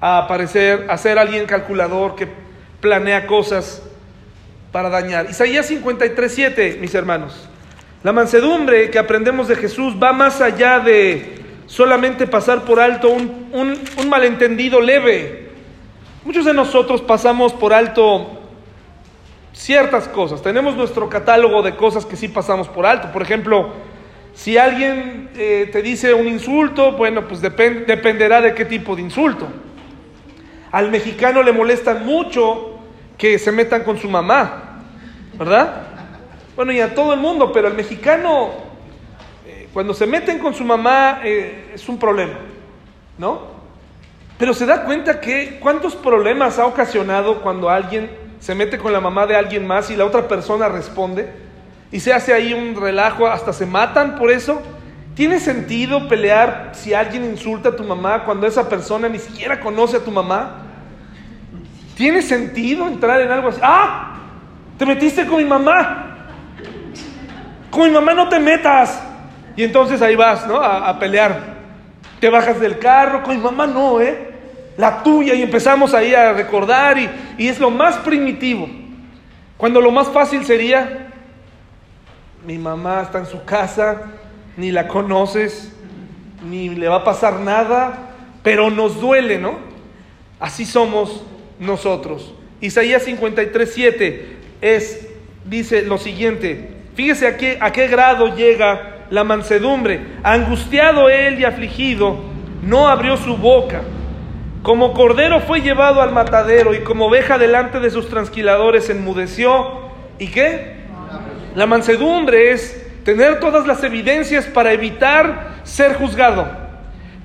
A 0.00 0.26
parecer, 0.28 0.86
a 0.88 0.96
ser 0.96 1.18
alguien 1.18 1.46
calculador 1.46 2.14
que 2.14 2.28
planea 2.80 3.26
cosas 3.26 3.82
para 4.72 4.88
dañar. 4.88 5.28
Isaías 5.30 5.66
53, 5.66 6.78
mis 6.80 6.94
hermanos. 6.94 7.48
La 8.02 8.12
mansedumbre 8.12 8.90
que 8.90 8.98
aprendemos 8.98 9.48
de 9.48 9.56
Jesús 9.56 9.94
va 10.02 10.12
más 10.12 10.40
allá 10.40 10.78
de 10.78 11.38
solamente 11.66 12.26
pasar 12.26 12.64
por 12.64 12.80
alto 12.80 13.10
un, 13.10 13.48
un 13.52 14.08
malentendido 14.08 14.80
leve. 14.80 15.50
Muchos 16.24 16.44
de 16.44 16.54
nosotros 16.54 17.02
pasamos 17.02 17.52
por 17.52 17.72
alto 17.72 18.40
ciertas 19.52 20.08
cosas. 20.08 20.42
Tenemos 20.42 20.76
nuestro 20.76 21.08
catálogo 21.08 21.62
de 21.62 21.76
cosas 21.76 22.06
que 22.06 22.16
sí 22.16 22.28
pasamos 22.28 22.68
por 22.68 22.86
alto. 22.86 23.12
Por 23.12 23.22
ejemplo, 23.22 23.70
si 24.34 24.56
alguien 24.56 25.30
eh, 25.36 25.68
te 25.70 25.82
dice 25.82 26.14
un 26.14 26.26
insulto, 26.26 26.92
bueno, 26.92 27.26
pues 27.26 27.40
dependerá 27.40 28.40
de 28.40 28.54
qué 28.54 28.64
tipo 28.64 28.96
de 28.96 29.02
insulto. 29.02 29.46
Al 30.72 30.90
mexicano 30.90 31.42
le 31.42 31.52
molesta 31.52 31.94
mucho 31.94 32.69
que 33.20 33.38
se 33.38 33.52
metan 33.52 33.84
con 33.84 33.98
su 33.98 34.08
mamá, 34.08 34.80
¿verdad? 35.34 35.82
Bueno, 36.56 36.72
y 36.72 36.80
a 36.80 36.94
todo 36.94 37.12
el 37.12 37.20
mundo, 37.20 37.52
pero 37.52 37.68
al 37.68 37.74
mexicano, 37.74 38.48
eh, 39.46 39.68
cuando 39.74 39.92
se 39.92 40.06
meten 40.06 40.38
con 40.38 40.54
su 40.54 40.64
mamá, 40.64 41.20
eh, 41.22 41.72
es 41.74 41.86
un 41.90 41.98
problema, 41.98 42.38
¿no? 43.18 43.42
Pero 44.38 44.54
se 44.54 44.64
da 44.64 44.84
cuenta 44.84 45.20
que 45.20 45.58
cuántos 45.60 45.94
problemas 45.94 46.58
ha 46.58 46.64
ocasionado 46.64 47.42
cuando 47.42 47.68
alguien 47.68 48.10
se 48.40 48.54
mete 48.54 48.78
con 48.78 48.90
la 48.90 49.00
mamá 49.00 49.26
de 49.26 49.36
alguien 49.36 49.66
más 49.66 49.90
y 49.90 49.96
la 49.96 50.06
otra 50.06 50.26
persona 50.26 50.68
responde. 50.68 51.28
y 51.92 52.00
se 52.00 52.14
hace 52.14 52.32
ahí 52.32 52.54
un 52.54 52.80
relajo, 52.80 53.26
hasta 53.26 53.52
se 53.52 53.66
matan 53.66 54.16
por 54.16 54.30
eso. 54.30 54.62
¿Tiene 55.14 55.40
sentido 55.40 56.08
pelear 56.08 56.70
si 56.72 56.94
alguien 56.94 57.24
insulta 57.24 57.70
a 57.70 57.76
tu 57.76 57.84
mamá 57.84 58.24
cuando 58.24 58.46
esa 58.46 58.66
persona 58.66 59.10
ni 59.10 59.18
siquiera 59.18 59.60
conoce 59.60 59.98
a 59.98 60.04
tu 60.04 60.10
mamá? 60.10 60.69
¿Tiene 61.94 62.22
sentido 62.22 62.86
entrar 62.86 63.20
en 63.20 63.30
algo 63.30 63.48
así? 63.48 63.60
¡Ah! 63.62 64.16
Te 64.78 64.86
metiste 64.86 65.26
con 65.26 65.38
mi 65.38 65.44
mamá. 65.44 66.26
Con 67.70 67.88
mi 67.88 67.90
mamá 67.90 68.14
no 68.14 68.28
te 68.28 68.38
metas. 68.38 69.02
Y 69.56 69.64
entonces 69.64 70.00
ahí 70.00 70.16
vas, 70.16 70.46
¿no? 70.46 70.56
A, 70.56 70.88
a 70.88 70.98
pelear. 70.98 71.58
Te 72.18 72.30
bajas 72.30 72.58
del 72.58 72.78
carro. 72.78 73.22
Con 73.22 73.36
mi 73.36 73.42
mamá 73.42 73.66
no, 73.66 74.00
¿eh? 74.00 74.30
La 74.76 75.02
tuya. 75.02 75.34
Y 75.34 75.42
empezamos 75.42 75.92
ahí 75.92 76.14
a 76.14 76.32
recordar. 76.32 76.96
Y, 76.98 77.10
y 77.36 77.48
es 77.48 77.60
lo 77.60 77.70
más 77.70 77.96
primitivo. 77.98 78.68
Cuando 79.56 79.82
lo 79.82 79.90
más 79.90 80.08
fácil 80.08 80.44
sería, 80.46 81.08
mi 82.46 82.56
mamá 82.56 83.02
está 83.02 83.18
en 83.18 83.26
su 83.26 83.44
casa, 83.44 84.02
ni 84.56 84.72
la 84.72 84.88
conoces, 84.88 85.70
ni 86.48 86.70
le 86.70 86.88
va 86.88 86.96
a 86.96 87.04
pasar 87.04 87.34
nada, 87.40 88.12
pero 88.42 88.70
nos 88.70 88.98
duele, 88.98 89.38
¿no? 89.38 89.58
Así 90.38 90.64
somos 90.64 91.22
nosotros. 91.60 92.34
Isaías 92.60 93.04
53, 93.04 93.70
7 93.72 94.26
es, 94.60 95.08
dice 95.44 95.82
lo 95.82 95.98
siguiente, 95.98 96.70
fíjese 96.94 97.26
a 97.28 97.36
qué, 97.36 97.58
a 97.60 97.72
qué 97.72 97.86
grado 97.86 98.34
llega 98.34 99.06
la 99.10 99.22
mansedumbre. 99.24 100.00
Angustiado 100.22 101.08
él 101.08 101.38
y 101.38 101.44
afligido, 101.44 102.18
no 102.62 102.88
abrió 102.88 103.16
su 103.16 103.36
boca. 103.36 103.82
Como 104.62 104.92
cordero 104.92 105.40
fue 105.40 105.62
llevado 105.62 106.02
al 106.02 106.12
matadero 106.12 106.74
y 106.74 106.80
como 106.80 107.06
oveja 107.06 107.38
delante 107.38 107.80
de 107.80 107.90
sus 107.90 108.08
transquiladores 108.08 108.90
enmudeció. 108.90 109.90
¿Y 110.18 110.28
qué? 110.28 110.80
La 111.54 111.66
mansedumbre 111.66 112.52
es 112.52 112.86
tener 113.04 113.40
todas 113.40 113.66
las 113.66 113.82
evidencias 113.82 114.44
para 114.44 114.72
evitar 114.72 115.60
ser 115.64 115.94
juzgado. 115.94 116.46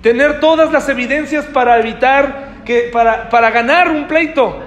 Tener 0.01 0.39
todas 0.39 0.71
las 0.71 0.87
evidencias 0.87 1.45
para 1.45 1.77
evitar 1.79 2.54
que 2.65 2.89
para, 2.91 3.29
para 3.29 3.51
ganar 3.51 3.89
un 3.89 4.07
pleito. 4.07 4.61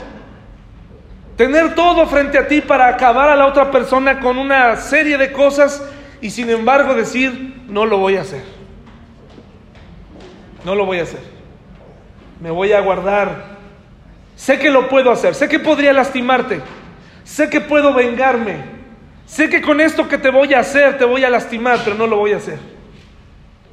Tener 1.36 1.74
todo 1.74 2.06
frente 2.06 2.38
a 2.38 2.48
ti 2.48 2.60
para 2.60 2.88
acabar 2.88 3.28
a 3.28 3.36
la 3.36 3.46
otra 3.46 3.70
persona 3.70 4.18
con 4.18 4.38
una 4.38 4.76
serie 4.76 5.18
de 5.18 5.30
cosas 5.30 5.82
y 6.20 6.30
sin 6.30 6.50
embargo 6.50 6.94
decir, 6.94 7.62
no 7.68 7.86
lo 7.86 7.98
voy 7.98 8.16
a 8.16 8.22
hacer. 8.22 8.42
No 10.64 10.74
lo 10.74 10.84
voy 10.84 10.98
a 10.98 11.04
hacer. 11.04 11.20
Me 12.40 12.50
voy 12.50 12.72
a 12.72 12.80
guardar. 12.80 13.58
Sé 14.34 14.58
que 14.58 14.70
lo 14.70 14.88
puedo 14.88 15.10
hacer. 15.10 15.34
Sé 15.34 15.48
que 15.48 15.58
podría 15.58 15.92
lastimarte. 15.92 16.60
Sé 17.24 17.48
que 17.50 17.60
puedo 17.60 17.94
vengarme. 17.94 18.78
Sé 19.26 19.48
que 19.48 19.60
con 19.60 19.80
esto 19.80 20.08
que 20.08 20.18
te 20.18 20.30
voy 20.30 20.54
a 20.54 20.60
hacer 20.60 20.98
te 20.98 21.04
voy 21.04 21.22
a 21.24 21.30
lastimar, 21.30 21.80
pero 21.84 21.96
no 21.96 22.06
lo 22.06 22.16
voy 22.16 22.32
a 22.32 22.38
hacer. 22.38 22.58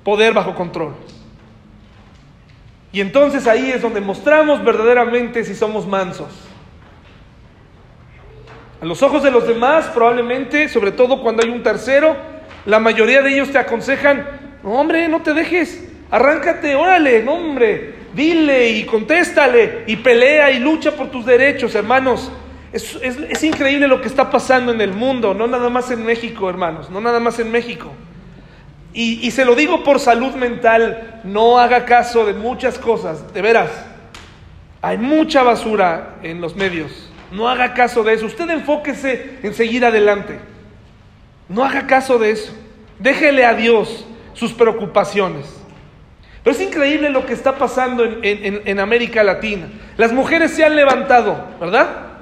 Poder 0.04 0.34
bajo 0.34 0.54
control. 0.54 0.94
Y 2.96 3.02
entonces 3.02 3.46
ahí 3.46 3.72
es 3.72 3.82
donde 3.82 4.00
mostramos 4.00 4.64
verdaderamente 4.64 5.44
si 5.44 5.54
somos 5.54 5.86
mansos. 5.86 6.30
A 8.82 8.86
los 8.86 9.04
ojos 9.04 9.22
de 9.22 9.32
los 9.32 9.46
demás, 9.46 9.88
probablemente, 9.94 10.70
sobre 10.70 10.94
todo 10.94 11.22
cuando 11.22 11.44
hay 11.44 11.50
un 11.50 11.62
tercero, 11.62 12.16
la 12.66 12.80
mayoría 12.80 13.22
de 13.22 13.34
ellos 13.34 13.52
te 13.52 13.58
aconsejan, 13.58 14.26
hombre, 14.64 15.10
no 15.10 15.22
te 15.22 15.34
dejes, 15.34 15.86
arráncate, 16.10 16.74
órale, 16.74 17.28
hombre, 17.28 17.96
dile 18.14 18.70
y 18.70 18.86
contéstale 18.86 19.84
y 19.88 19.98
pelea 19.98 20.52
y 20.52 20.60
lucha 20.60 20.92
por 20.92 21.12
tus 21.12 21.26
derechos, 21.26 21.76
hermanos. 21.76 22.32
Es, 22.72 22.96
es, 23.02 23.18
es, 23.18 23.44
increíble 23.44 23.90
lo 23.90 24.00
que 24.00 24.08
está 24.08 24.32
pasando 24.32 24.72
en 24.72 24.80
el 24.80 24.94
mundo, 24.94 25.34
no 25.34 25.48
nada 25.48 25.70
más 25.70 25.92
en 25.92 26.06
México, 26.06 26.50
hermanos, 26.50 26.90
no 26.90 27.02
nada 27.02 27.20
más 27.20 27.40
en 27.40 27.52
México. 27.52 27.92
Y, 28.98 29.30
se 29.32 29.44
lo 29.44 29.56
digo 29.56 29.84
por 29.84 30.00
salud 30.00 30.36
mental, 30.36 31.20
no 31.26 31.60
haga 31.60 31.84
caso 31.84 32.26
de 32.26 32.34
muchas 32.34 32.80
cosas, 32.80 33.34
de 33.34 33.42
veras. 33.42 33.70
Hay 34.82 34.98
mucha 34.98 35.44
basura 35.44 36.16
en 36.24 36.40
los 36.40 36.56
medios. 36.56 37.10
No 37.30 37.50
haga 37.50 37.74
caso 37.74 38.04
de 38.04 38.14
eso. 38.14 38.26
Usted 38.26 38.50
enfóquese 38.50 39.40
en 39.44 39.54
seguir 39.54 39.84
adelante. 39.84 40.40
No 41.50 41.66
haga 41.66 41.88
caso 41.88 42.18
de 42.18 42.32
eso. 42.32 42.54
Déjele 42.98 43.46
a 43.46 43.54
Dios 43.54 44.06
sus 44.34 44.54
preocupaciones. 44.54 45.46
Pero 46.42 46.56
es 46.56 46.62
increíble 46.62 47.10
lo 47.10 47.26
que 47.26 47.34
está 47.34 47.58
pasando 47.58 48.06
en, 48.06 48.80
América 48.80 49.26
Latina. 49.26 49.68
Las 49.98 50.14
mujeres 50.14 50.52
se 50.52 50.64
han 50.64 50.74
levantado, 50.74 51.50
¿verdad? 51.60 52.15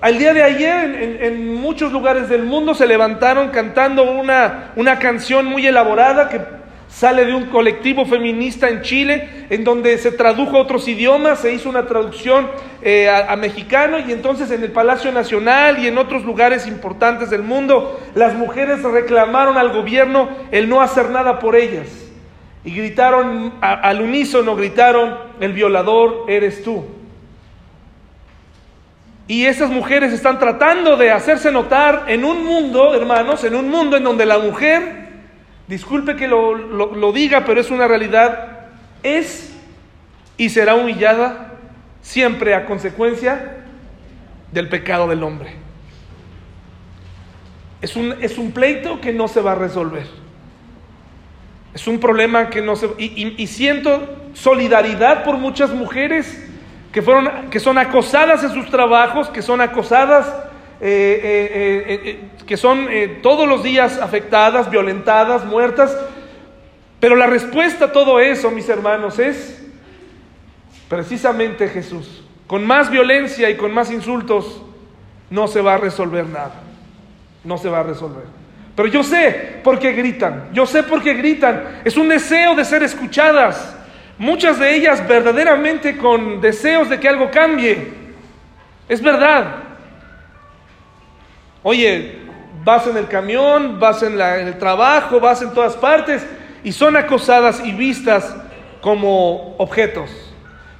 Al 0.00 0.18
día 0.18 0.32
de 0.32 0.42
ayer 0.42 1.18
en, 1.20 1.54
muchos 1.54 1.92
lugares 1.92 2.28
del 2.28 2.44
mundo 2.44 2.74
se 2.74 2.86
levantaron 2.86 3.50
cantando 3.50 4.10
una, 4.10 4.72
una 4.76 4.98
canción 4.98 5.46
muy 5.46 5.66
elaborada 5.66 6.28
que 6.28 6.40
sale 6.88 7.24
de 7.24 7.34
un 7.34 7.46
colectivo 7.46 8.06
feminista 8.06 8.68
en 8.68 8.82
Chile, 8.82 9.46
en 9.50 9.64
donde 9.64 9.98
se 9.98 10.12
tradujo 10.12 10.56
a 10.56 10.60
otros 10.60 10.86
idiomas, 10.86 11.40
se 11.40 11.52
hizo 11.52 11.68
una 11.68 11.86
traducción 11.86 12.48
eh, 12.82 13.08
a, 13.08 13.34
mexicano 13.34 13.98
y 13.98 14.12
entonces 14.12 14.50
en 14.52 14.62
el 14.62 14.70
Palacio 14.70 15.10
Nacional 15.10 15.80
y 15.80 15.88
en 15.88 15.98
otros 15.98 16.24
lugares 16.24 16.68
importantes 16.68 17.30
del 17.30 17.42
mundo, 17.42 18.00
las 18.14 18.34
mujeres 18.34 18.82
reclamaron 18.82 19.58
al 19.58 19.72
gobierno 19.72 20.28
el 20.52 20.68
no 20.68 20.80
hacer 20.80 21.10
nada 21.10 21.40
por 21.40 21.56
ellas. 21.56 21.88
Y 22.64 22.70
gritaron, 22.70 23.54
al 23.60 24.00
unísono 24.00 24.56
gritaron, 24.56 25.18
el 25.40 25.52
violador 25.52 26.24
eres 26.28 26.62
tú. 26.62 26.84
Y 29.26 29.46
esas 29.46 29.70
mujeres 29.70 30.12
están 30.12 30.38
tratando 30.38 30.96
de 30.96 31.10
hacerse 31.10 31.50
notar 31.50 32.04
en 32.08 32.24
un 32.24 32.44
mundo, 32.44 32.94
hermanos, 32.94 33.42
en 33.44 33.54
un 33.54 33.70
mundo 33.70 33.96
en 33.96 34.04
donde 34.04 34.26
la 34.26 34.38
mujer 34.38 35.04
disculpe 35.66 36.14
que 36.16 36.28
lo, 36.28 36.54
lo, 36.54 37.12
diga, 37.12 37.44
pero 37.46 37.60
es 37.60 37.70
una 37.70 37.88
realidad, 37.88 38.66
es 39.02 39.56
y 40.36 40.50
será 40.50 40.74
humillada 40.74 41.52
siempre 42.02 42.54
a 42.54 42.66
consecuencia 42.66 43.64
del 44.52 44.68
pecado 44.68 45.08
del 45.08 45.22
hombre. 45.22 45.54
Es 47.80 47.96
un, 47.96 48.14
es 48.20 48.36
un 48.36 48.52
pleito 48.52 49.00
que 49.00 49.12
no 49.12 49.28
se 49.28 49.40
va 49.40 49.52
a 49.52 49.56
resolver. 49.56 50.06
Es 51.72 51.86
un 51.86 51.98
problema 51.98 52.50
que 52.50 52.60
no 52.60 52.76
se... 52.76 52.88
Y, 52.98 53.34
y 53.42 53.46
siento 53.46 54.16
solidaridad 54.34 55.24
por 55.24 55.38
muchas 55.38 55.70
mujeres 55.70 56.44
que, 56.94 57.02
fueron, 57.02 57.50
que 57.50 57.58
son 57.58 57.76
acosadas 57.76 58.44
en 58.44 58.50
sus 58.50 58.70
trabajos, 58.70 59.28
que 59.28 59.42
son 59.42 59.60
acosadas 59.60 60.32
eh, 60.80 61.20
eh, 61.22 62.00
eh, 62.04 62.28
que 62.46 62.56
son 62.56 62.86
todos 63.20 63.48
los 63.48 63.64
días 63.64 63.98
afectadas, 63.98 64.70
violentadas, 64.70 65.44
muertas. 65.44 65.96
Pero 67.00 67.16
la 67.16 67.26
respuesta 67.26 67.86
a 67.86 67.92
todo 67.92 68.20
eso, 68.20 68.50
mis 68.52 68.68
hermanos, 68.68 69.18
es 69.18 69.66
precisamente 70.88 71.68
Jesús. 71.68 72.22
Con 72.46 72.64
más 72.64 72.90
violencia 72.90 73.50
y 73.50 73.56
con 73.56 73.74
más 73.74 73.90
insultos 73.90 74.62
no 75.30 75.48
se 75.48 75.60
va 75.62 75.74
a 75.74 75.78
resolver 75.78 76.26
nada. 76.26 76.62
No 77.42 77.58
se 77.58 77.68
va 77.68 77.80
a 77.80 77.82
resolver. 77.82 78.24
Pero 78.76 78.88
yo 78.88 79.02
sé 79.02 79.60
por 79.64 79.80
qué 79.80 79.94
gritan. 79.94 80.50
Yo 80.52 80.64
sé 80.64 80.84
por 80.84 81.02
qué 81.02 81.14
gritan. 81.14 81.80
Es 81.84 81.96
un 81.96 82.08
deseo 82.08 82.54
de 82.54 82.64
ser 82.64 82.84
escuchadas. 82.84 83.78
Muchas 84.18 84.58
de 84.58 84.76
ellas 84.76 85.06
verdaderamente 85.06 85.96
con 85.96 86.40
deseos 86.40 86.88
de 86.88 87.00
que 87.00 87.08
algo 87.08 87.30
cambie. 87.30 87.92
Es 88.88 89.02
verdad. 89.02 89.56
Oye, 91.62 92.18
vas 92.62 92.86
en 92.86 92.96
el 92.96 93.08
camión, 93.08 93.80
vas 93.80 94.02
en, 94.02 94.20
el 94.20 94.58
trabajo, 94.58 95.18
vas 95.18 95.42
en 95.42 95.52
todas 95.52 95.74
partes 95.74 96.24
y 96.62 96.72
son 96.72 96.96
acosadas 96.96 97.60
y 97.64 97.72
vistas 97.72 98.36
como 98.80 99.56
objetos. 99.58 100.10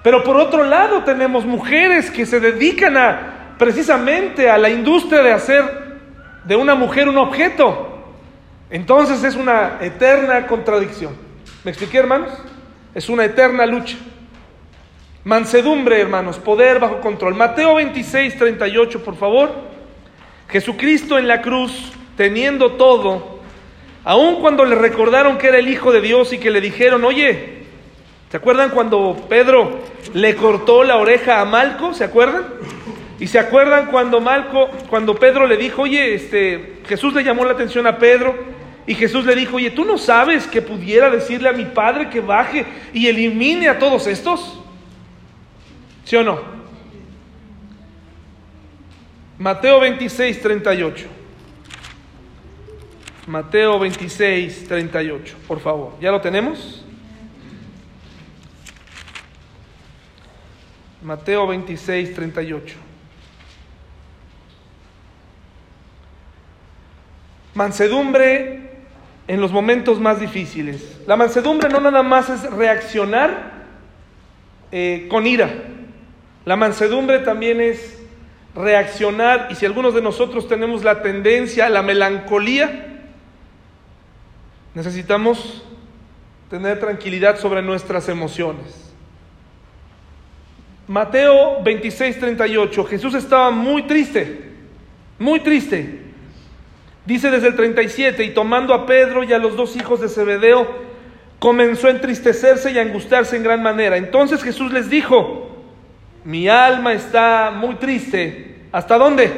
Pero 0.03 0.23
por 0.23 0.37
otro 0.37 0.65
lado 0.65 1.03
tenemos 1.03 1.45
mujeres 1.45 2.11
que 2.11 2.27
se 2.27 2.39
dedican 2.39 2.97
a 2.97 3.57
precisamente 3.59 4.51
a 4.51 4.59
la 4.59 4.69
industria 4.69 5.23
de 5.23 5.33
hacer 5.33 5.85
de 6.45 6.57
una 6.57 6.75
mujer 6.75 7.09
un 7.09 7.17
objeto. 7.17 8.15
Entonces 8.71 9.25
es 9.25 9.35
una 9.37 9.79
eterna 9.81 10.47
contradicción. 10.47 11.17
¿Me 11.65 11.71
expliqué, 11.71 11.99
hermanos? 11.99 12.31
Es 12.95 13.09
una 13.09 13.25
eterna 13.25 13.67
lucha. 13.67 13.97
Mansedumbre, 15.25 16.01
hermanos, 16.01 16.39
poder 16.39 16.79
bajo 16.79 17.01
control. 17.01 17.35
Mateo 17.35 17.75
26, 17.75 18.37
38, 18.39 19.03
por 19.03 19.17
favor. 19.17 19.51
Jesucristo 20.49 21.19
en 21.19 21.27
la 21.27 21.43
cruz, 21.43 21.93
teniendo 22.17 22.73
todo, 22.73 23.41
aun 24.05 24.37
cuando 24.37 24.65
le 24.65 24.77
recordaron 24.77 25.39
que 25.39 25.49
era 25.49 25.59
el 25.59 25.69
Hijo 25.69 25.91
de 25.91 26.03
Dios 26.03 26.33
y 26.33 26.39
que 26.39 26.51
le 26.51 26.61
dijeron, 26.61 27.05
oye, 27.05 27.65
¿se 28.31 28.37
acuerdan 28.37 28.71
cuando 28.71 29.27
Pedro 29.29 29.81
le 30.13 30.37
cortó 30.37 30.85
la 30.85 30.97
oreja 30.97 31.41
a 31.41 31.45
Malco? 31.45 31.95
¿Se 31.95 32.05
acuerdan? 32.05 32.45
Y 33.19 33.27
se 33.27 33.41
acuerdan 33.41 33.87
cuando 33.87 34.21
Malco, 34.21 34.69
cuando 34.89 35.17
Pedro 35.17 35.49
le 35.49 35.57
dijo, 35.57 35.83
oye, 35.83 36.15
este, 36.15 36.75
Jesús 36.87 37.13
le 37.15 37.25
llamó 37.25 37.45
la 37.45 37.53
atención 37.53 37.87
a 37.89 37.99
Pedro 37.99 38.54
y 38.87 38.95
Jesús 38.95 39.25
le 39.25 39.35
dijo, 39.35 39.57
oye, 39.57 39.71
¿tú 39.71 39.85
no 39.85 39.97
sabes 39.97 40.47
que 40.47 40.61
pudiera 40.61 41.11
decirle 41.11 41.49
a 41.49 41.53
mi 41.53 41.65
Padre 41.65 42.11
que 42.11 42.21
baje 42.21 42.67
y 42.93 43.07
elimine 43.07 43.69
a 43.69 43.79
todos 43.79 44.07
estos? 44.07 44.61
¿Sí 46.05 46.17
o 46.17 46.23
no? 46.23 46.39
Mateo 49.39 49.81
26, 49.81 50.41
38. 50.41 51.07
Mateo 53.27 53.79
26, 53.79 54.69
38, 54.69 55.37
por 55.49 55.61
favor. 55.61 55.95
¿Ya 55.99 56.11
lo 56.11 56.21
tenemos? 56.21 56.85
Mateo 61.03 61.47
26, 61.47 62.15
38. 62.15 62.77
Mansedumbre 67.55 68.74
en 69.27 69.41
los 69.41 69.53
momentos 69.53 70.01
más 70.01 70.21
difíciles. 70.21 71.01
La 71.07 71.17
mansedumbre 71.17 71.69
no 71.69 71.81
nada 71.81 72.03
más 72.03 72.29
es 72.29 72.51
reaccionar 72.51 73.53
eh, 74.71 75.07
con 75.09 75.27
ira. 75.27 75.51
La 76.45 76.57
mansedumbre 76.57 77.21
también 77.21 77.61
es 77.61 78.03
reaccionar 78.55 79.49
y 79.51 79.55
si 79.55 79.67
algunos 79.67 79.95
de 79.95 80.03
nosotros 80.03 80.47
tenemos 80.47 80.85
la 80.85 81.03
tendencia 81.03 81.69
la 81.69 81.83
melancolía, 81.83 83.03
necesitamos 84.75 85.65
tener 86.51 86.79
tranquilidad 86.79 87.39
sobre 87.39 87.63
nuestras 87.63 88.09
emociones. 88.09 88.93
Mateo 90.87 91.63
26, 91.63 92.21
38, 92.21 92.85
Jesús 92.85 93.15
estaba 93.15 93.51
muy 93.51 93.85
triste, 93.85 94.51
muy 95.19 95.41
triste. 95.41 96.05
Dice 97.07 97.31
desde 97.31 97.49
el 97.49 97.57
37, 97.57 98.25
y 98.25 98.31
tomando 98.31 98.73
a 98.73 98.87
Pedro 98.87 99.25
y 99.25 99.33
a 99.33 99.39
los 99.39 99.57
dos 99.57 99.77
hijos 99.77 100.01
de 100.01 100.09
Zebedeo, 100.09 100.67
comenzó 101.39 101.89
a 101.89 101.91
entristecerse 101.91 102.73
y 102.73 102.79
a 102.79 102.83
angustiarse 102.83 103.37
en 103.37 103.43
gran 103.43 103.63
manera. 103.63 103.99
Entonces 103.99 104.43
Jesús 104.43 104.73
les 104.73 104.89
dijo, 104.89 105.51
mi 106.25 106.49
alma 106.49 106.95
está 106.95 107.53
muy 107.55 107.75
triste. 107.75 108.63
¿Hasta 108.73 108.97
dónde? 108.97 109.31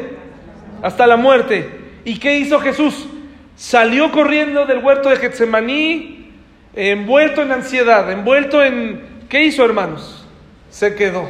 Hasta 0.80 1.08
la 1.08 1.16
muerte. 1.16 1.68
¿Y 2.04 2.20
qué 2.20 2.38
hizo 2.38 2.60
Jesús? 2.60 3.08
Salió 3.56 4.12
corriendo 4.12 4.64
del 4.66 4.78
huerto 4.78 5.08
de 5.08 5.16
Getsemaní, 5.16 6.30
envuelto 6.74 7.42
en 7.42 7.50
ansiedad, 7.50 8.10
envuelto 8.12 8.62
en... 8.62 9.24
¿Qué 9.28 9.44
hizo, 9.44 9.64
hermanos? 9.64 10.24
Se 10.70 10.94
quedó. 10.94 11.28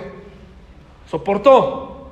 Soportó. 1.09 2.11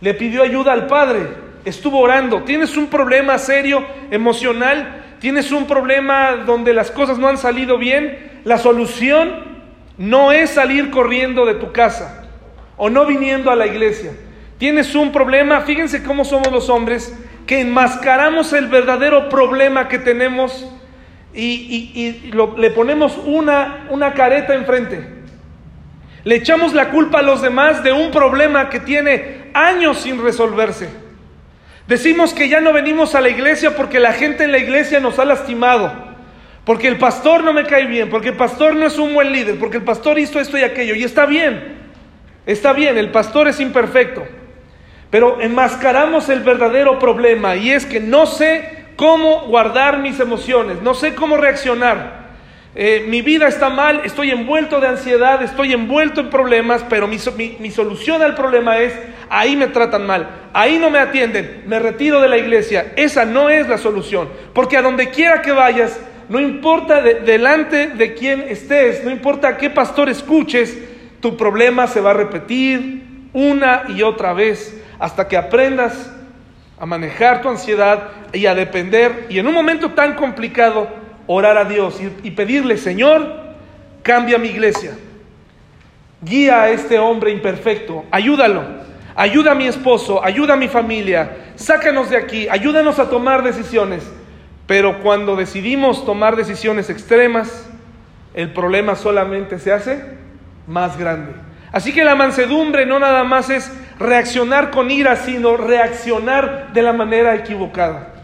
Le 0.00 0.14
pidió 0.14 0.42
ayuda 0.42 0.72
al 0.72 0.88
Padre 0.88 1.47
estuvo 1.68 1.98
orando. 1.98 2.42
Tienes 2.42 2.76
un 2.76 2.88
problema 2.88 3.38
serio, 3.38 3.84
emocional, 4.10 5.04
tienes 5.20 5.52
un 5.52 5.66
problema 5.66 6.36
donde 6.46 6.72
las 6.72 6.90
cosas 6.90 7.18
no 7.18 7.28
han 7.28 7.38
salido 7.38 7.78
bien. 7.78 8.40
La 8.44 8.58
solución 8.58 9.58
no 9.98 10.32
es 10.32 10.50
salir 10.50 10.90
corriendo 10.90 11.44
de 11.44 11.54
tu 11.54 11.72
casa 11.72 12.24
o 12.76 12.88
no 12.88 13.04
viniendo 13.06 13.50
a 13.50 13.56
la 13.56 13.66
iglesia. 13.66 14.12
Tienes 14.58 14.94
un 14.94 15.12
problema, 15.12 15.60
fíjense 15.60 16.02
cómo 16.02 16.24
somos 16.24 16.50
los 16.50 16.68
hombres, 16.68 17.16
que 17.46 17.60
enmascaramos 17.60 18.52
el 18.52 18.66
verdadero 18.68 19.28
problema 19.28 19.88
que 19.88 19.98
tenemos 19.98 20.68
y, 21.34 22.22
le 22.56 22.70
ponemos 22.70 23.18
una, 23.24 23.86
una 23.90 24.14
careta 24.14 24.54
enfrente. 24.54 25.18
Le 26.24 26.34
echamos 26.34 26.74
la 26.74 26.90
culpa 26.90 27.20
a 27.20 27.22
los 27.22 27.42
demás 27.42 27.82
de 27.82 27.92
un 27.92 28.10
problema 28.10 28.68
que 28.68 28.80
tiene 28.80 29.50
años 29.54 29.98
sin 29.98 30.22
resolverse. 30.22 31.07
Decimos 31.88 32.34
que 32.34 32.50
ya 32.50 32.60
no 32.60 32.74
venimos 32.74 33.14
a 33.14 33.20
la 33.22 33.30
iglesia 33.30 33.74
porque 33.74 33.98
la 33.98 34.12
gente 34.12 34.44
en 34.44 34.52
la 34.52 34.58
iglesia 34.58 35.00
nos 35.00 35.18
ha 35.18 35.24
lastimado, 35.24 35.90
porque 36.66 36.86
el 36.86 36.98
pastor 36.98 37.42
no 37.42 37.54
me 37.54 37.64
cae 37.64 37.86
bien, 37.86 38.10
porque 38.10 38.28
el 38.28 38.36
pastor 38.36 38.76
no 38.76 38.86
es 38.86 38.98
un 38.98 39.14
buen 39.14 39.32
líder, 39.32 39.58
porque 39.58 39.78
el 39.78 39.84
pastor 39.84 40.18
hizo 40.18 40.38
esto 40.38 40.58
y 40.58 40.62
aquello. 40.62 40.94
Y 40.94 41.02
está 41.02 41.24
bien, 41.24 41.78
está 42.44 42.74
bien, 42.74 42.98
el 42.98 43.10
pastor 43.10 43.48
es 43.48 43.58
imperfecto. 43.58 44.22
Pero 45.08 45.40
enmascaramos 45.40 46.28
el 46.28 46.40
verdadero 46.40 46.98
problema 46.98 47.56
y 47.56 47.70
es 47.70 47.86
que 47.86 48.00
no 48.00 48.26
sé 48.26 48.84
cómo 48.96 49.46
guardar 49.46 50.00
mis 50.00 50.20
emociones, 50.20 50.82
no 50.82 50.92
sé 50.92 51.14
cómo 51.14 51.38
reaccionar. 51.38 52.18
Eh, 52.74 53.06
mi 53.08 53.22
vida 53.22 53.48
está 53.48 53.70
mal, 53.70 54.02
estoy 54.04 54.30
envuelto 54.30 54.78
de 54.78 54.88
ansiedad, 54.88 55.42
estoy 55.42 55.72
envuelto 55.72 56.20
en 56.20 56.28
problemas, 56.28 56.84
pero 56.88 57.08
mi, 57.08 57.16
mi, 57.58 57.70
solución 57.70 58.22
al 58.22 58.34
problema 58.34 58.78
es, 58.78 58.92
ahí 59.30 59.56
me 59.56 59.68
tratan 59.68 60.06
mal, 60.06 60.28
ahí 60.52 60.78
no 60.78 60.90
me 60.90 60.98
atienden, 60.98 61.64
me 61.66 61.78
retiro 61.78 62.20
de 62.20 62.28
la 62.28 62.38
iglesia. 62.38 62.92
Esa 62.96 63.24
no 63.24 63.50
es 63.50 63.68
la 63.68 63.78
solución, 63.78 64.28
porque 64.52 64.76
a 64.76 64.82
donde 64.82 65.10
quiera 65.10 65.42
que 65.42 65.52
vayas, 65.52 65.98
no 66.28 66.40
importa 66.40 67.00
delante 67.00 67.88
de 67.88 68.14
quién 68.14 68.42
estés, 68.48 69.02
no 69.04 69.10
importa 69.10 69.56
qué 69.56 69.70
pastor 69.70 70.08
escuches, 70.08 70.76
tu 71.20 71.36
problema 71.36 71.86
se 71.86 72.00
va 72.00 72.10
a 72.10 72.14
repetir 72.14 73.02
una 73.32 73.84
y 73.88 74.02
otra 74.02 74.32
vez 74.32 74.80
hasta 74.98 75.26
que 75.28 75.36
aprendas 75.36 76.12
a 76.78 76.86
manejar 76.86 77.42
tu 77.42 77.48
ansiedad 77.48 78.08
y 78.32 78.46
a 78.46 78.54
depender. 78.54 79.26
Y 79.28 79.38
en 79.38 79.46
un 79.46 79.54
momento 79.54 79.92
tan 79.92 80.14
complicado, 80.14 80.88
orar 81.26 81.56
a 81.56 81.64
Dios 81.64 82.00
y, 82.22 82.30
pedirle, 82.30 82.76
Señor, 82.76 83.34
cambia 84.02 84.38
mi 84.38 84.48
iglesia. 84.48 84.96
Guía 86.20 86.62
a 86.62 86.70
este 86.70 86.98
hombre 86.98 87.30
imperfecto, 87.30 88.04
ayúdalo, 88.10 88.64
ayuda 89.18 89.50
a 89.50 89.54
mi 89.56 89.66
esposo, 89.66 90.24
ayuda 90.24 90.54
a 90.54 90.56
mi 90.56 90.68
familia, 90.68 91.50
sácanos 91.56 92.08
de 92.08 92.16
aquí, 92.16 92.48
ayúdanos 92.48 93.00
a 93.00 93.10
tomar 93.10 93.42
decisiones. 93.42 94.08
Pero 94.68 95.00
cuando 95.02 95.34
decidimos 95.34 96.06
tomar 96.06 96.36
decisiones 96.36 96.88
extremas, 96.88 97.68
el 98.32 98.52
problema 98.52 98.94
solamente 98.94 99.58
se 99.58 99.72
hace 99.72 100.04
más 100.68 100.96
grande. 100.96 101.32
Así 101.72 101.92
que 101.92 102.04
la 102.04 102.14
mansedumbre 102.14 102.86
no 102.86 103.00
nada 103.00 103.24
más 103.24 103.50
es 103.50 103.72
reaccionar 103.98 104.70
con 104.70 104.88
ira, 104.88 105.16
sino 105.16 105.56
reaccionar 105.56 106.72
de 106.72 106.82
la 106.82 106.92
manera 106.92 107.34
equivocada. 107.34 108.14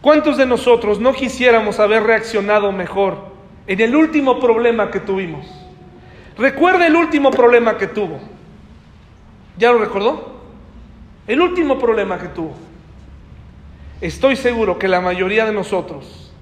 ¿Cuántos 0.00 0.38
de 0.38 0.46
nosotros 0.46 1.00
no 1.00 1.12
quisiéramos 1.12 1.78
haber 1.80 2.02
reaccionado 2.02 2.72
mejor 2.72 3.34
en 3.66 3.78
el 3.78 3.94
último 3.94 4.40
problema 4.40 4.90
que 4.90 5.00
tuvimos? 5.00 5.46
Recuerda 6.38 6.86
el 6.86 6.96
último 6.96 7.30
problema 7.30 7.76
que 7.76 7.88
tuvo. 7.88 8.33
¿Ya 9.56 9.72
lo 9.72 9.78
recordó? 9.78 10.34
El 11.26 11.40
último 11.40 11.78
problema 11.78 12.18
que 12.18 12.28
tuvo. 12.28 12.54
Estoy 14.00 14.36
seguro 14.36 14.78
que 14.78 14.88
la 14.88 15.00
mayoría 15.00 15.46
de 15.46 15.52
nosotros 15.52 16.32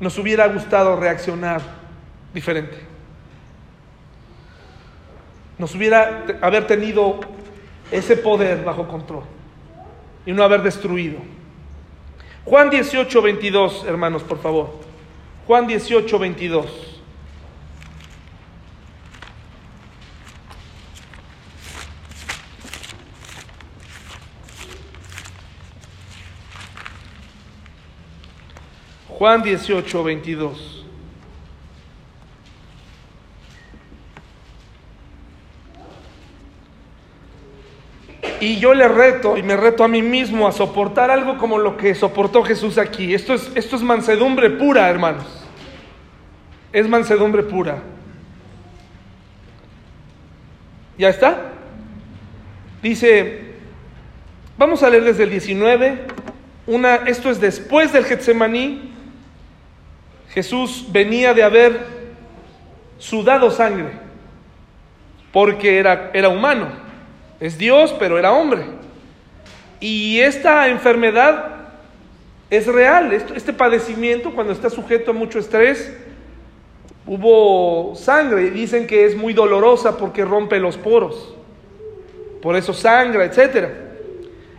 nos 0.00 0.16
hubiera 0.18 0.46
gustado 0.48 0.96
reaccionar 0.96 1.60
diferente. 2.32 2.78
Nos 5.58 5.74
hubiera 5.74 6.24
haber 6.40 6.66
tenido 6.66 7.20
ese 7.90 8.16
poder 8.16 8.64
bajo 8.64 8.86
control 8.86 9.24
y 10.24 10.32
no 10.32 10.44
haber 10.44 10.62
destruido. 10.62 11.18
Juan 12.44 12.70
18, 12.70 13.20
22, 13.20 13.84
hermanos, 13.86 14.22
por 14.22 14.40
favor. 14.40 14.70
Juan 15.46 15.66
18, 15.66 16.18
22. 16.18 16.87
Juan 29.18 29.42
18, 29.42 30.04
22. 30.04 30.84
Y 38.40 38.60
yo 38.60 38.74
le 38.74 38.86
reto 38.86 39.36
y 39.36 39.42
me 39.42 39.56
reto 39.56 39.82
a 39.82 39.88
mí 39.88 40.02
mismo 40.02 40.46
a 40.46 40.52
soportar 40.52 41.10
algo 41.10 41.36
como 41.36 41.58
lo 41.58 41.76
que 41.76 41.96
soportó 41.96 42.44
Jesús 42.44 42.78
aquí. 42.78 43.12
Esto 43.12 43.34
es, 43.34 43.50
esto 43.56 43.74
es 43.74 43.82
mansedumbre 43.82 44.50
pura, 44.50 44.88
hermanos. 44.88 45.26
Es 46.72 46.88
mansedumbre 46.88 47.42
pura. 47.42 47.82
¿Ya 50.96 51.08
está? 51.08 51.54
Dice, 52.80 53.54
vamos 54.56 54.84
a 54.84 54.90
leer 54.90 55.02
desde 55.02 55.24
el 55.24 55.30
19. 55.30 56.06
Una, 56.68 56.94
esto 56.94 57.30
es 57.30 57.40
después 57.40 57.92
del 57.92 58.04
Getsemaní. 58.04 58.88
Jesús 60.30 60.86
venía 60.90 61.34
de 61.34 61.42
haber 61.42 61.86
sudado 62.98 63.50
sangre 63.50 63.92
porque 65.32 65.78
era, 65.78 66.10
era 66.12 66.28
humano. 66.28 66.68
Es 67.40 67.56
Dios, 67.56 67.94
pero 67.98 68.18
era 68.18 68.32
hombre. 68.32 68.64
Y 69.80 70.18
esta 70.20 70.68
enfermedad 70.68 71.56
es 72.50 72.66
real. 72.66 73.12
Este 73.12 73.52
padecimiento, 73.52 74.34
cuando 74.34 74.52
está 74.52 74.70
sujeto 74.70 75.12
a 75.12 75.14
mucho 75.14 75.38
estrés, 75.38 75.96
hubo 77.06 77.94
sangre. 77.94 78.50
Dicen 78.50 78.86
que 78.86 79.04
es 79.04 79.16
muy 79.16 79.32
dolorosa 79.32 79.96
porque 79.96 80.24
rompe 80.24 80.58
los 80.58 80.76
poros. 80.76 81.34
Por 82.42 82.56
eso 82.56 82.72
sangra, 82.72 83.24
etc. 83.24 83.68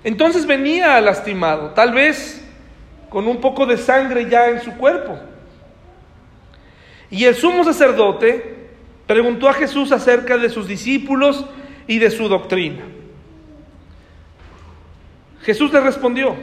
Entonces 0.03 0.45
venía 0.45 0.99
lastimado, 1.01 1.71
tal 1.71 1.93
vez 1.93 2.45
con 3.09 3.27
un 3.27 3.41
poco 3.41 3.65
de 3.65 3.77
sangre 3.77 4.29
ya 4.29 4.49
en 4.49 4.61
su 4.61 4.71
cuerpo. 4.77 5.17
Y 7.11 7.25
el 7.25 7.35
sumo 7.35 7.63
sacerdote 7.63 8.69
preguntó 9.07 9.49
a 9.49 9.53
Jesús 9.53 9.91
acerca 9.91 10.37
de 10.37 10.49
sus 10.49 10.67
discípulos 10.67 11.45
y 11.87 11.97
de 11.97 12.11
su 12.11 12.29
doctrina. 12.29 12.83
Jesús 15.41 15.73
le 15.73 15.79
respondió, 15.79 16.35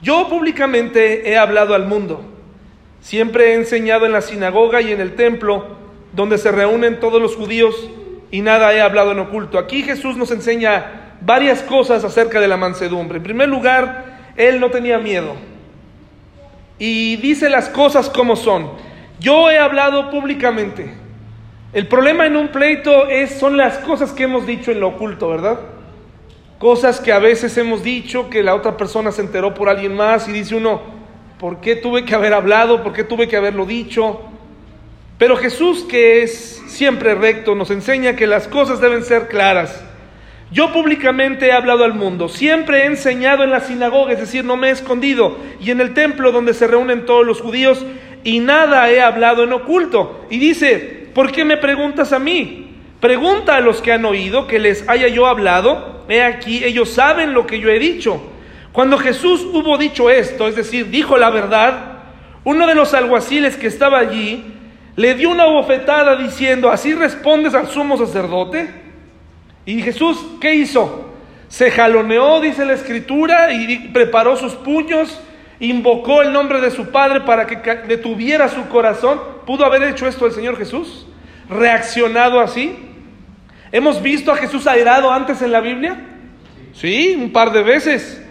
Yo 0.00 0.28
públicamente 0.28 1.30
he 1.30 1.36
hablado 1.36 1.74
al 1.74 1.86
mundo. 1.86 2.22
Siempre 3.00 3.52
he 3.52 3.54
enseñado 3.54 4.06
en 4.06 4.12
la 4.12 4.22
sinagoga 4.22 4.80
y 4.80 4.92
en 4.92 5.00
el 5.00 5.14
templo, 5.14 5.76
donde 6.12 6.38
se 6.38 6.50
reúnen 6.50 7.00
todos 7.00 7.20
los 7.20 7.36
judíos, 7.36 7.90
y 8.30 8.40
nada 8.40 8.72
he 8.72 8.80
hablado 8.80 9.12
en 9.12 9.18
oculto. 9.18 9.58
Aquí 9.58 9.82
Jesús 9.82 10.16
nos 10.16 10.30
enseña 10.30 11.14
varias 11.20 11.62
cosas 11.62 12.04
acerca 12.04 12.40
de 12.40 12.48
la 12.48 12.56
mansedumbre. 12.56 13.18
En 13.18 13.24
primer 13.24 13.48
lugar, 13.48 14.32
Él 14.36 14.60
no 14.60 14.70
tenía 14.70 14.98
miedo. 14.98 15.34
Y 16.78 17.16
dice 17.16 17.50
las 17.50 17.68
cosas 17.68 18.08
como 18.08 18.36
son. 18.36 18.70
Yo 19.20 19.50
he 19.50 19.58
hablado 19.58 20.10
públicamente. 20.10 20.94
El 21.72 21.88
problema 21.88 22.26
en 22.26 22.36
un 22.36 22.48
pleito 22.48 23.08
es, 23.08 23.38
son 23.38 23.56
las 23.56 23.78
cosas 23.78 24.12
que 24.12 24.24
hemos 24.24 24.46
dicho 24.46 24.70
en 24.70 24.80
lo 24.80 24.88
oculto, 24.88 25.28
¿verdad? 25.28 25.58
Cosas 26.58 27.00
que 27.00 27.12
a 27.12 27.18
veces 27.18 27.56
hemos 27.58 27.82
dicho, 27.82 28.30
que 28.30 28.42
la 28.42 28.54
otra 28.54 28.76
persona 28.76 29.12
se 29.12 29.22
enteró 29.22 29.54
por 29.54 29.68
alguien 29.68 29.94
más 29.94 30.28
y 30.28 30.32
dice 30.32 30.54
uno, 30.54 30.80
¿por 31.38 31.60
qué 31.60 31.76
tuve 31.76 32.04
que 32.04 32.14
haber 32.14 32.32
hablado? 32.32 32.82
¿Por 32.82 32.92
qué 32.92 33.04
tuve 33.04 33.28
que 33.28 33.36
haberlo 33.36 33.66
dicho? 33.66 34.20
Pero 35.18 35.36
Jesús, 35.36 35.84
que 35.84 36.22
es 36.22 36.62
siempre 36.68 37.14
recto, 37.14 37.54
nos 37.56 37.70
enseña 37.70 38.14
que 38.14 38.28
las 38.28 38.46
cosas 38.46 38.80
deben 38.80 39.02
ser 39.02 39.26
claras. 39.26 39.84
Yo 40.50 40.72
públicamente 40.72 41.48
he 41.48 41.52
hablado 41.52 41.84
al 41.84 41.92
mundo, 41.92 42.28
siempre 42.28 42.82
he 42.82 42.86
enseñado 42.86 43.44
en 43.44 43.50
la 43.50 43.60
sinagoga, 43.60 44.12
es 44.12 44.20
decir, 44.20 44.46
no 44.46 44.56
me 44.56 44.68
he 44.68 44.70
escondido, 44.70 45.36
y 45.60 45.70
en 45.70 45.82
el 45.82 45.92
templo 45.92 46.32
donde 46.32 46.54
se 46.54 46.66
reúnen 46.66 47.04
todos 47.04 47.26
los 47.26 47.42
judíos, 47.42 47.84
y 48.28 48.40
nada 48.40 48.90
he 48.90 49.00
hablado 49.00 49.44
en 49.44 49.54
oculto. 49.54 50.26
Y 50.28 50.38
dice, 50.38 51.08
¿por 51.14 51.32
qué 51.32 51.46
me 51.46 51.56
preguntas 51.56 52.12
a 52.12 52.18
mí? 52.18 52.66
Pregunta 53.00 53.56
a 53.56 53.60
los 53.60 53.80
que 53.80 53.90
han 53.90 54.04
oído 54.04 54.46
que 54.46 54.58
les 54.58 54.86
haya 54.86 55.08
yo 55.08 55.26
hablado. 55.26 56.04
He 56.10 56.22
aquí, 56.22 56.62
ellos 56.62 56.90
saben 56.90 57.32
lo 57.32 57.46
que 57.46 57.58
yo 57.58 57.70
he 57.70 57.78
dicho. 57.78 58.20
Cuando 58.72 58.98
Jesús 58.98 59.46
hubo 59.50 59.78
dicho 59.78 60.10
esto, 60.10 60.46
es 60.46 60.56
decir, 60.56 60.90
dijo 60.90 61.16
la 61.16 61.30
verdad, 61.30 62.00
uno 62.44 62.66
de 62.66 62.74
los 62.74 62.92
alguaciles 62.92 63.56
que 63.56 63.66
estaba 63.66 63.98
allí 63.98 64.44
le 64.94 65.14
dio 65.14 65.30
una 65.30 65.46
bofetada 65.46 66.14
diciendo, 66.16 66.70
¿así 66.70 66.92
respondes 66.92 67.54
al 67.54 67.68
sumo 67.68 67.96
sacerdote? 67.96 68.68
Y 69.64 69.80
Jesús, 69.80 70.18
¿qué 70.38 70.54
hizo? 70.54 71.14
Se 71.48 71.70
jaloneó, 71.70 72.42
dice 72.42 72.66
la 72.66 72.74
escritura, 72.74 73.54
y 73.54 73.88
preparó 73.88 74.36
sus 74.36 74.52
puños, 74.52 75.18
invocó 75.60 76.22
el 76.22 76.32
nombre 76.32 76.60
de 76.60 76.70
su 76.70 76.90
Padre 76.90 77.22
para 77.22 77.46
que 77.46 77.56
detuviera 77.86 78.48
su 78.48 78.68
corazón. 78.68 79.20
¿Pudo 79.46 79.64
haber 79.64 79.82
hecho 79.82 80.06
esto 80.06 80.26
el 80.26 80.32
Señor 80.32 80.56
Jesús? 80.56 81.06
¿Reaccionado 81.48 82.40
así? 82.40 82.76
¿Hemos 83.72 84.00
visto 84.02 84.32
a 84.32 84.36
Jesús 84.36 84.66
airado 84.66 85.12
antes 85.12 85.42
en 85.42 85.52
la 85.52 85.60
Biblia? 85.60 85.98
Sí, 86.72 87.16
un 87.20 87.32
par 87.32 87.52
de 87.52 87.62
veces. 87.62 88.22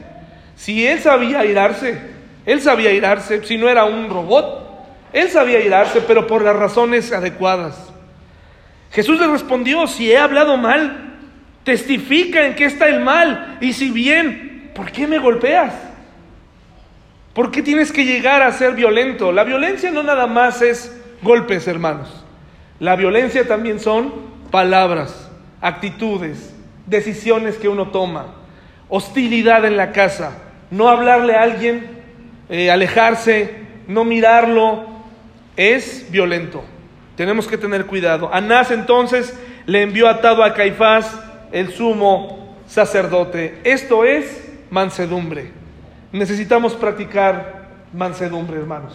Si 0.56 0.86
él 0.88 1.00
sabía 1.00 1.40
airarse, 1.40 2.00
él 2.46 2.62
sabía 2.62 2.90
airarse, 2.90 3.44
si 3.44 3.58
no 3.58 3.70
era 3.70 3.86
un 3.86 4.10
robot, 4.10 4.68
él 5.14 5.30
sabía 5.30 5.60
airarse, 5.60 6.02
pero 6.02 6.26
por 6.28 6.44
las 6.44 6.56
razones 6.56 7.12
adecuadas. 7.12 7.92
Jesús 8.92 9.20
le 9.20 9.28
respondió, 9.28 9.86
si 9.86 10.12
he 10.12 10.18
hablado 10.18 10.58
mal, 10.58 11.16
testifica 11.64 12.46
en 12.46 12.56
qué 12.56 12.66
está 12.66 12.88
el 12.88 13.02
mal, 13.02 13.58
y 13.60 13.74
si 13.74 13.92
bien, 13.92 14.72
¿por 14.74 14.92
qué 14.92 15.06
me 15.08 15.20
golpeas? 15.20 15.74
¿Por 17.38 17.52
qué 17.52 17.62
tienes 17.62 17.92
que 17.92 18.04
llegar 18.04 18.42
a 18.42 18.52
ser 18.52 18.74
violento? 18.74 19.32
La 19.32 19.44
violencia 19.44 19.92
no 19.92 20.02
nada 20.02 20.26
más 20.26 20.64
es 20.64 20.92
golpes, 21.22 21.68
hermanos. 21.68 22.26
La 22.80 22.96
violencia 22.96 23.48
también 23.48 23.80
son 23.80 24.12
palabras 24.50 25.30
actitudes, 25.62 26.56
decisiones 26.88 27.58
que 27.58 27.70
uno 27.70 27.90
toma, 27.90 28.34
hostilidad 28.90 29.66
en 29.66 29.78
la 29.78 29.92
casa, 29.92 30.36
no 30.72 30.90
hablarle 30.90 31.36
a 31.36 31.44
alguien, 31.44 32.02
eh, 32.50 32.72
alejarse, 32.72 33.54
no 33.88 34.04
mirarlo, 34.04 34.88
es 35.56 36.08
violento. 36.10 36.64
Tenemos 37.16 37.48
que 37.48 37.60
tener 37.60 37.86
cuidado. 37.86 38.34
Anás 38.34 38.72
entonces 38.72 39.40
le 39.68 39.84
envió 39.84 40.10
atado 40.10 40.44
a 40.44 40.56
Caifás, 40.56 41.16
el 41.52 41.72
sumo 41.72 42.58
sacerdote. 42.66 43.60
Esto 43.64 44.06
es 44.06 44.44
mansedumbre. 44.72 45.57
Necesitamos 46.12 46.74
practicar 46.74 47.68
mansedumbre, 47.94 48.58
hermanos. 48.58 48.94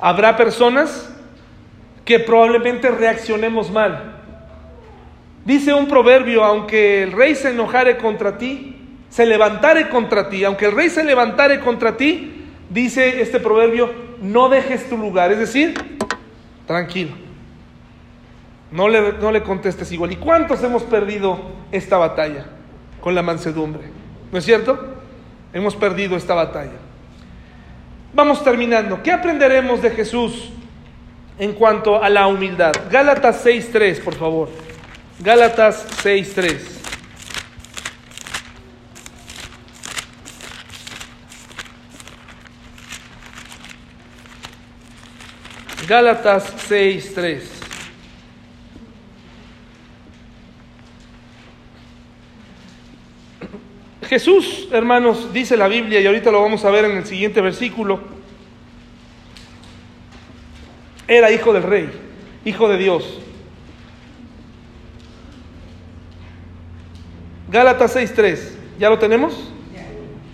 Habrá 0.00 0.36
personas 0.36 1.14
que 2.04 2.18
probablemente 2.18 2.90
reaccionemos 2.90 3.70
mal. 3.70 4.16
Dice 5.44 5.72
un 5.72 5.88
proverbio, 5.88 6.44
aunque 6.44 7.02
el 7.02 7.12
rey 7.12 7.34
se 7.34 7.50
enojare 7.50 7.96
contra 7.96 8.36
ti, 8.36 8.76
se 9.08 9.26
levantare 9.26 9.88
contra 9.88 10.28
ti, 10.28 10.44
aunque 10.44 10.66
el 10.66 10.72
rey 10.72 10.90
se 10.90 11.04
levantare 11.04 11.60
contra 11.60 11.96
ti, 11.96 12.44
dice 12.68 13.20
este 13.20 13.40
proverbio, 13.40 13.90
no 14.20 14.48
dejes 14.48 14.88
tu 14.88 14.96
lugar, 14.96 15.32
es 15.32 15.38
decir, 15.38 15.74
tranquilo. 16.66 17.12
No 18.70 18.88
le, 18.88 19.14
no 19.14 19.32
le 19.32 19.42
contestes 19.42 19.90
igual. 19.90 20.12
¿Y 20.12 20.16
cuántos 20.16 20.62
hemos 20.62 20.84
perdido 20.84 21.40
esta 21.72 21.96
batalla 21.96 22.46
con 23.00 23.14
la 23.14 23.22
mansedumbre? 23.22 23.84
¿No 24.30 24.38
es 24.38 24.44
cierto? 24.44 24.99
Hemos 25.52 25.74
perdido 25.74 26.16
esta 26.16 26.34
batalla. 26.34 26.78
Vamos 28.12 28.42
terminando. 28.42 29.02
¿Qué 29.02 29.12
aprenderemos 29.12 29.82
de 29.82 29.90
Jesús 29.90 30.50
en 31.38 31.52
cuanto 31.52 32.02
a 32.02 32.08
la 32.08 32.26
humildad? 32.26 32.72
Gálatas 32.90 33.44
6.3, 33.44 34.02
por 34.02 34.14
favor. 34.14 34.48
Gálatas 35.18 35.86
6.3. 36.04 36.80
Gálatas 45.86 46.70
6.3. 46.70 47.59
Jesús, 54.10 54.66
hermanos, 54.72 55.32
dice 55.32 55.56
la 55.56 55.68
Biblia, 55.68 56.00
y 56.00 56.06
ahorita 56.08 56.32
lo 56.32 56.42
vamos 56.42 56.64
a 56.64 56.70
ver 56.72 56.84
en 56.84 56.96
el 56.96 57.06
siguiente 57.06 57.40
versículo, 57.40 58.00
era 61.06 61.30
hijo 61.30 61.52
del 61.52 61.62
rey, 61.62 61.88
hijo 62.44 62.68
de 62.68 62.76
Dios. 62.76 63.20
Gálatas 67.52 67.94
6.3, 67.94 68.40
¿ya 68.80 68.90
lo 68.90 68.98
tenemos? 68.98 69.48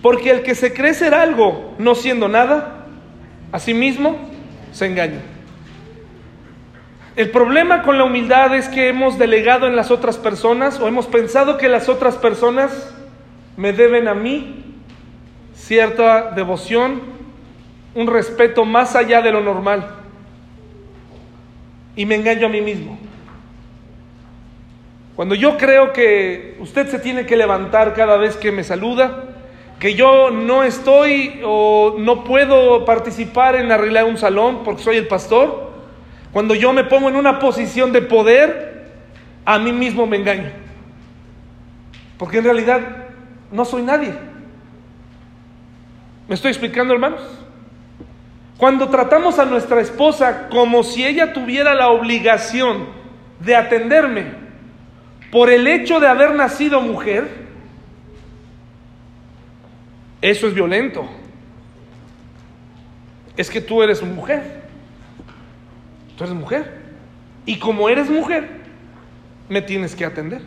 Porque 0.01 0.31
el 0.31 0.43
que 0.43 0.55
se 0.55 0.72
cree 0.72 0.95
ser 0.95 1.12
algo 1.12 1.74
no 1.77 1.95
siendo 1.95 2.29
nada, 2.29 2.87
a 3.53 3.59
sí 3.59 3.74
mismo 3.74 4.16
se 4.72 4.87
engaña. 4.87 5.20
El 7.14 7.31
problema 7.31 7.83
con 7.83 7.99
la 7.99 8.05
humildad 8.05 8.57
es 8.57 8.70
que 8.70 8.89
hemos 8.89 9.18
delegado 9.18 9.66
en 9.66 9.77
las 9.77 9.91
otras 9.91 10.16
personas 10.16 10.81
o 10.81 10.89
hemos 10.89 11.07
pensado 11.07 11.59
que 11.59 11.68
las 11.68 11.91
otras 11.91 12.16
personas 12.16 12.96
me 13.57 13.73
deben 13.73 14.09
a 14.09 14.15
mí 14.15 14.65
cierta 15.55 16.31
devoción, 16.33 17.01
un 17.95 18.07
respeto 18.07 18.65
más 18.65 18.95
allá 18.95 19.23
de 19.23 19.33
lo 19.33 19.41
normal. 19.41 19.89
Y 21.97 22.05
me 22.05 22.17
engaño 22.17 22.47
a 22.47 22.51
mí 22.51 22.61
mismo. 22.61 22.99
Cuando 25.17 25.35
yo 25.35 25.57
creo 25.57 25.95
que 25.95 26.59
usted 26.61 26.89
se 26.89 26.99
tiene 26.99 27.25
que 27.25 27.37
levantar 27.37 27.95
cada 27.95 28.19
vez 28.19 28.37
que 28.37 28.53
me 28.53 28.63
saluda, 28.63 29.25
que 29.79 29.95
yo 29.95 30.31
no 30.31 30.63
estoy 30.63 31.41
o 31.43 31.97
no 31.99 32.23
puedo 32.25 32.85
participar 32.85 33.57
en 33.57 33.73
arreglar 33.73 34.05
un 34.05 34.19
salón 34.19 34.63
porque 34.63 34.83
soy 34.83 34.97
el 34.99 35.07
pastor, 35.07 35.71
cuando 36.33 36.55
yo 36.55 36.75
me 36.75 36.85
pongo 36.85 37.09
en 37.09 37.17
una 37.17 37.39
posición 37.39 37.93
de 37.93 38.03
poder, 38.03 38.91
a 39.47 39.59
mí 39.59 39.73
mismo 39.73 40.07
me 40.07 40.19
engaño. 40.19 40.51
Porque 42.19 42.39
en 42.39 42.45
realidad 42.45 43.06
no 43.51 43.65
soy 43.65 43.83
nadie. 43.83 44.15
¿Me 46.29 46.35
estoy 46.35 46.51
explicando, 46.51 46.93
hermanos? 46.93 47.21
Cuando 48.59 48.89
tratamos 48.89 49.39
a 49.39 49.45
nuestra 49.45 49.81
esposa 49.81 50.49
como 50.49 50.83
si 50.83 51.05
ella 51.05 51.33
tuviera 51.33 51.75
la 51.75 51.89
obligación 51.89 52.87
de 53.41 53.55
atenderme, 53.55 54.47
por 55.31 55.51
el 55.51 55.67
hecho 55.67 56.01
de 56.01 56.09
haber 56.09 56.35
nacido 56.35 56.81
mujer, 56.81 57.29
eso 60.23 60.47
es 60.47 60.55
violento. 60.55 61.07
Es 63.37 63.51
que 63.51 63.61
tú 63.61 63.83
eres 63.83 64.03
mujer. 64.03 64.63
Tú 66.17 66.25
eres 66.25 66.35
mujer. 66.35 66.81
Y 67.45 67.59
como 67.59 67.89
eres 67.89 68.09
mujer, 68.09 68.49
me 69.49 69.61
tienes 69.61 69.95
que 69.95 70.05
atender. 70.05 70.41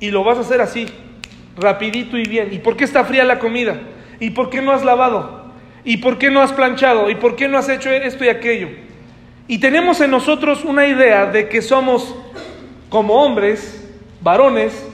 Y 0.00 0.10
lo 0.10 0.24
vas 0.24 0.38
a 0.38 0.42
hacer 0.42 0.60
así, 0.60 0.86
rapidito 1.56 2.16
y 2.18 2.24
bien. 2.24 2.52
¿Y 2.52 2.58
por 2.58 2.76
qué 2.76 2.84
está 2.84 3.04
fría 3.04 3.24
la 3.24 3.38
comida? 3.38 3.80
¿Y 4.20 4.30
por 4.30 4.50
qué 4.50 4.60
no 4.60 4.72
has 4.72 4.84
lavado? 4.84 5.52
¿Y 5.84 5.98
por 5.98 6.18
qué 6.18 6.30
no 6.30 6.40
has 6.42 6.52
planchado? 6.52 7.10
¿Y 7.10 7.14
por 7.14 7.36
qué 7.36 7.48
no 7.48 7.58
has 7.58 7.68
hecho 7.68 7.90
esto 7.90 8.24
y 8.24 8.28
aquello? 8.28 8.68
Y 9.48 9.58
tenemos 9.58 10.00
en 10.00 10.10
nosotros 10.10 10.64
una 10.64 10.86
idea 10.86 11.26
de 11.26 11.48
que 11.48 11.62
somos 11.62 12.14
como 12.88 13.14
hombres, 13.22 13.88
varones, 14.20 14.86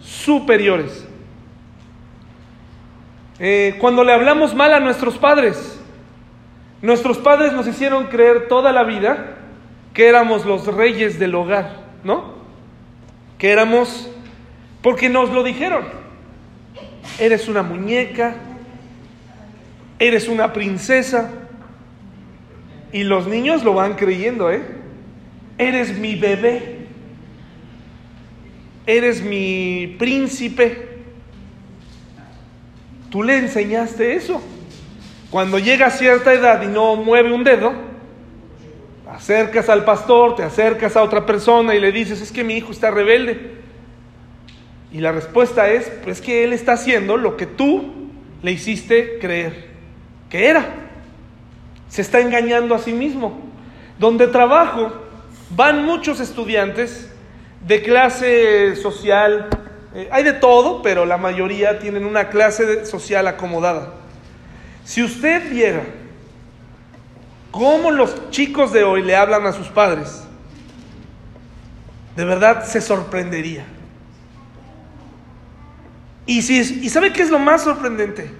superiores. 0.00 1.06
Eh, 3.38 3.76
cuando 3.80 4.04
le 4.04 4.12
hablamos 4.12 4.54
mal 4.54 4.72
a 4.72 4.80
nuestros 4.80 5.18
padres, 5.18 5.80
nuestros 6.82 7.18
padres 7.18 7.52
nos 7.52 7.66
hicieron 7.66 8.08
creer 8.08 8.48
toda 8.48 8.72
la 8.72 8.84
vida 8.84 9.36
que 9.92 10.08
éramos 10.08 10.44
los 10.44 10.66
reyes 10.66 11.18
del 11.18 11.34
hogar, 11.34 11.76
¿no? 12.02 12.34
Que 13.38 13.50
éramos, 13.50 14.10
porque 14.84 15.08
nos 15.08 15.30
lo 15.30 15.42
dijeron, 15.42 15.86
eres 17.18 17.48
una 17.48 17.62
muñeca, 17.62 18.34
eres 19.98 20.28
una 20.28 20.52
princesa, 20.52 21.30
y 22.92 23.02
los 23.02 23.26
niños 23.26 23.64
lo 23.64 23.72
van 23.72 23.94
creyendo, 23.94 24.52
¿eh? 24.52 24.62
Eres 25.56 25.98
mi 25.98 26.16
bebé, 26.16 26.80
eres 28.84 29.22
mi 29.22 29.96
príncipe. 29.98 30.98
Tú 33.08 33.22
le 33.22 33.38
enseñaste 33.38 34.14
eso. 34.14 34.42
Cuando 35.30 35.58
llega 35.58 35.86
a 35.86 35.90
cierta 35.90 36.34
edad 36.34 36.60
y 36.62 36.66
no 36.66 36.96
mueve 36.96 37.32
un 37.32 37.42
dedo, 37.42 37.72
acercas 39.10 39.70
al 39.70 39.86
pastor, 39.86 40.36
te 40.36 40.42
acercas 40.42 40.94
a 40.94 41.02
otra 41.02 41.24
persona 41.24 41.74
y 41.74 41.80
le 41.80 41.90
dices, 41.90 42.20
es 42.20 42.30
que 42.30 42.44
mi 42.44 42.58
hijo 42.58 42.70
está 42.70 42.90
rebelde. 42.90 43.63
Y 44.94 45.00
la 45.00 45.10
respuesta 45.10 45.68
es, 45.70 45.90
pues 46.04 46.20
que 46.20 46.44
él 46.44 46.52
está 46.52 46.74
haciendo 46.74 47.16
lo 47.16 47.36
que 47.36 47.46
tú 47.46 48.12
le 48.42 48.52
hiciste 48.52 49.18
creer 49.18 49.70
que 50.30 50.46
era. 50.46 50.66
Se 51.88 52.00
está 52.00 52.20
engañando 52.20 52.76
a 52.76 52.78
sí 52.78 52.92
mismo. 52.92 53.40
Donde 53.98 54.28
trabajo, 54.28 54.92
van 55.50 55.84
muchos 55.84 56.20
estudiantes 56.20 57.10
de 57.66 57.82
clase 57.82 58.76
social, 58.76 59.48
eh, 59.96 60.08
hay 60.12 60.22
de 60.22 60.34
todo, 60.34 60.80
pero 60.80 61.06
la 61.06 61.16
mayoría 61.16 61.80
tienen 61.80 62.04
una 62.04 62.28
clase 62.28 62.86
social 62.86 63.26
acomodada. 63.26 63.94
Si 64.84 65.02
usted 65.02 65.50
viera 65.50 65.82
cómo 67.50 67.90
los 67.90 68.30
chicos 68.30 68.72
de 68.72 68.84
hoy 68.84 69.02
le 69.02 69.16
hablan 69.16 69.44
a 69.44 69.52
sus 69.52 69.66
padres, 69.66 70.22
de 72.14 72.24
verdad 72.24 72.64
se 72.64 72.80
sorprendería. 72.80 73.64
Y, 76.26 76.42
si, 76.42 76.84
¿Y 76.84 76.88
sabe 76.88 77.12
qué 77.12 77.22
es 77.22 77.30
lo 77.30 77.38
más 77.38 77.62
sorprendente? 77.62 78.30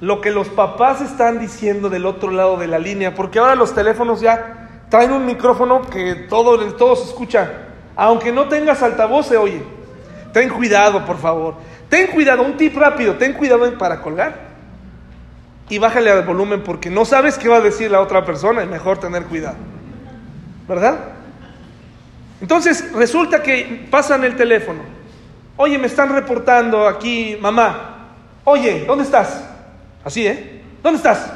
Lo 0.00 0.20
que 0.20 0.30
los 0.30 0.48
papás 0.48 1.00
están 1.00 1.38
diciendo 1.38 1.90
del 1.90 2.06
otro 2.06 2.30
lado 2.30 2.56
de 2.56 2.66
la 2.66 2.78
línea, 2.78 3.14
porque 3.14 3.38
ahora 3.38 3.54
los 3.54 3.74
teléfonos 3.74 4.20
ya 4.20 4.84
traen 4.88 5.12
un 5.12 5.26
micrófono 5.26 5.82
que 5.82 6.14
todo, 6.28 6.58
todo 6.74 6.96
se 6.96 7.04
escucha. 7.04 7.50
Aunque 7.96 8.32
no 8.32 8.48
tengas 8.48 8.82
altavoz, 8.82 9.26
se 9.26 9.36
oye. 9.36 9.62
Ten 10.32 10.48
cuidado, 10.48 11.04
por 11.04 11.18
favor. 11.18 11.54
Ten 11.88 12.06
cuidado, 12.06 12.42
un 12.42 12.56
tip 12.56 12.76
rápido, 12.76 13.16
ten 13.16 13.32
cuidado 13.32 13.76
para 13.76 14.00
colgar. 14.00 14.50
Y 15.68 15.78
bájale 15.78 16.10
al 16.10 16.24
volumen 16.24 16.62
porque 16.62 16.88
no 16.88 17.04
sabes 17.04 17.36
qué 17.36 17.48
va 17.48 17.56
a 17.56 17.60
decir 17.60 17.90
la 17.90 18.00
otra 18.00 18.24
persona, 18.24 18.62
es 18.62 18.68
mejor 18.68 18.98
tener 18.98 19.24
cuidado. 19.24 19.56
¿Verdad? 20.68 20.98
Entonces 22.40 22.92
resulta 22.92 23.42
que 23.42 23.86
pasan 23.90 24.24
el 24.24 24.36
teléfono. 24.36 24.99
Oye, 25.62 25.76
me 25.76 25.88
están 25.88 26.08
reportando 26.08 26.88
aquí, 26.88 27.36
mamá. 27.38 28.14
Oye, 28.44 28.84
¿dónde 28.86 29.04
estás? 29.04 29.44
Así, 30.02 30.26
¿eh? 30.26 30.62
¿Dónde 30.82 30.96
estás? 30.96 31.30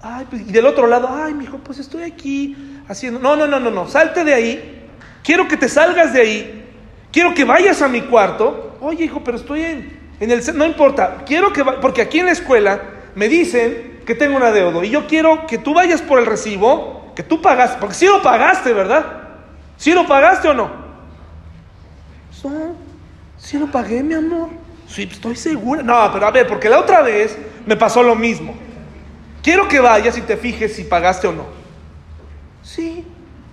Ay, 0.00 0.26
pues, 0.30 0.42
y 0.42 0.52
del 0.52 0.64
otro 0.64 0.86
lado, 0.86 1.08
ay, 1.10 1.34
mi 1.34 1.42
hijo, 1.42 1.58
pues 1.58 1.80
estoy 1.80 2.04
aquí 2.04 2.56
haciendo. 2.86 3.18
No, 3.18 3.34
no, 3.34 3.48
no, 3.48 3.58
no, 3.58 3.72
no, 3.72 3.88
salte 3.88 4.22
de 4.22 4.32
ahí. 4.32 4.88
Quiero 5.24 5.48
que 5.48 5.56
te 5.56 5.68
salgas 5.68 6.12
de 6.12 6.20
ahí 6.20 6.64
Quiero 7.10 7.34
que 7.34 7.42
vayas 7.42 7.82
a 7.82 7.88
mi 7.88 8.02
cuarto. 8.02 8.76
Oye, 8.80 9.06
hijo, 9.06 9.24
pero 9.24 9.38
estoy 9.38 9.62
en, 9.62 10.00
en 10.20 10.30
el... 10.30 10.56
No 10.56 10.64
importa, 10.64 11.24
quiero 11.26 11.52
que... 11.52 11.64
Porque 11.64 12.00
aquí 12.00 12.20
en 12.20 12.26
la 12.26 12.32
escuela 12.32 12.80
me 13.16 13.28
dicen 13.28 14.02
que 14.06 14.14
tengo 14.14 14.36
un 14.36 14.44
adeudo 14.44 14.84
y 14.84 14.90
yo 14.90 15.08
quiero 15.08 15.48
que 15.48 15.58
tú 15.58 15.74
vayas 15.74 16.00
por 16.00 16.20
el 16.20 16.26
recibo, 16.26 17.12
que 17.16 17.24
tú 17.24 17.42
pagas, 17.42 17.76
porque 17.80 17.94
si 17.94 18.06
lo 18.06 18.22
pagaste, 18.22 18.72
¿verdad? 18.72 19.04
¿Si 19.76 19.92
lo 19.92 20.06
pagaste 20.06 20.48
o 20.48 20.54
no? 20.54 20.70
No, 22.44 22.83
si 23.44 23.58
lo 23.58 23.70
pagué, 23.70 24.02
mi 24.02 24.14
amor. 24.14 24.48
Sí, 24.88 25.02
estoy 25.02 25.36
segura. 25.36 25.82
No, 25.82 26.10
pero 26.12 26.26
a 26.26 26.30
ver, 26.30 26.46
porque 26.46 26.70
la 26.70 26.80
otra 26.80 27.02
vez 27.02 27.36
me 27.66 27.76
pasó 27.76 28.02
lo 28.02 28.14
mismo. 28.14 28.54
Quiero 29.42 29.68
que 29.68 29.80
vayas 29.80 30.16
y 30.16 30.22
te 30.22 30.38
fijes 30.38 30.74
si 30.74 30.84
pagaste 30.84 31.26
o 31.26 31.32
no. 31.32 31.44
Sí, 32.62 33.04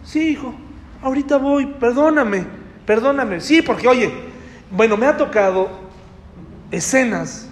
sí, 0.05 0.29
hijo. 0.29 0.55
Ahorita 1.01 1.35
voy, 1.35 1.65
perdóname. 1.65 2.45
Perdóname, 2.85 3.41
sí, 3.41 3.61
porque 3.61 3.87
oye, 3.87 4.13
bueno, 4.71 4.95
me 4.95 5.05
ha 5.05 5.17
tocado 5.17 5.69
escenas 6.71 7.49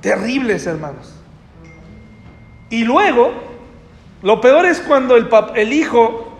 terribles, 0.00 0.66
hermanos. 0.66 1.14
Y 2.70 2.82
luego, 2.82 3.32
lo 4.22 4.40
peor 4.40 4.66
es 4.66 4.80
cuando 4.80 5.14
el, 5.14 5.28
el 5.54 5.72
hijo 5.72 6.36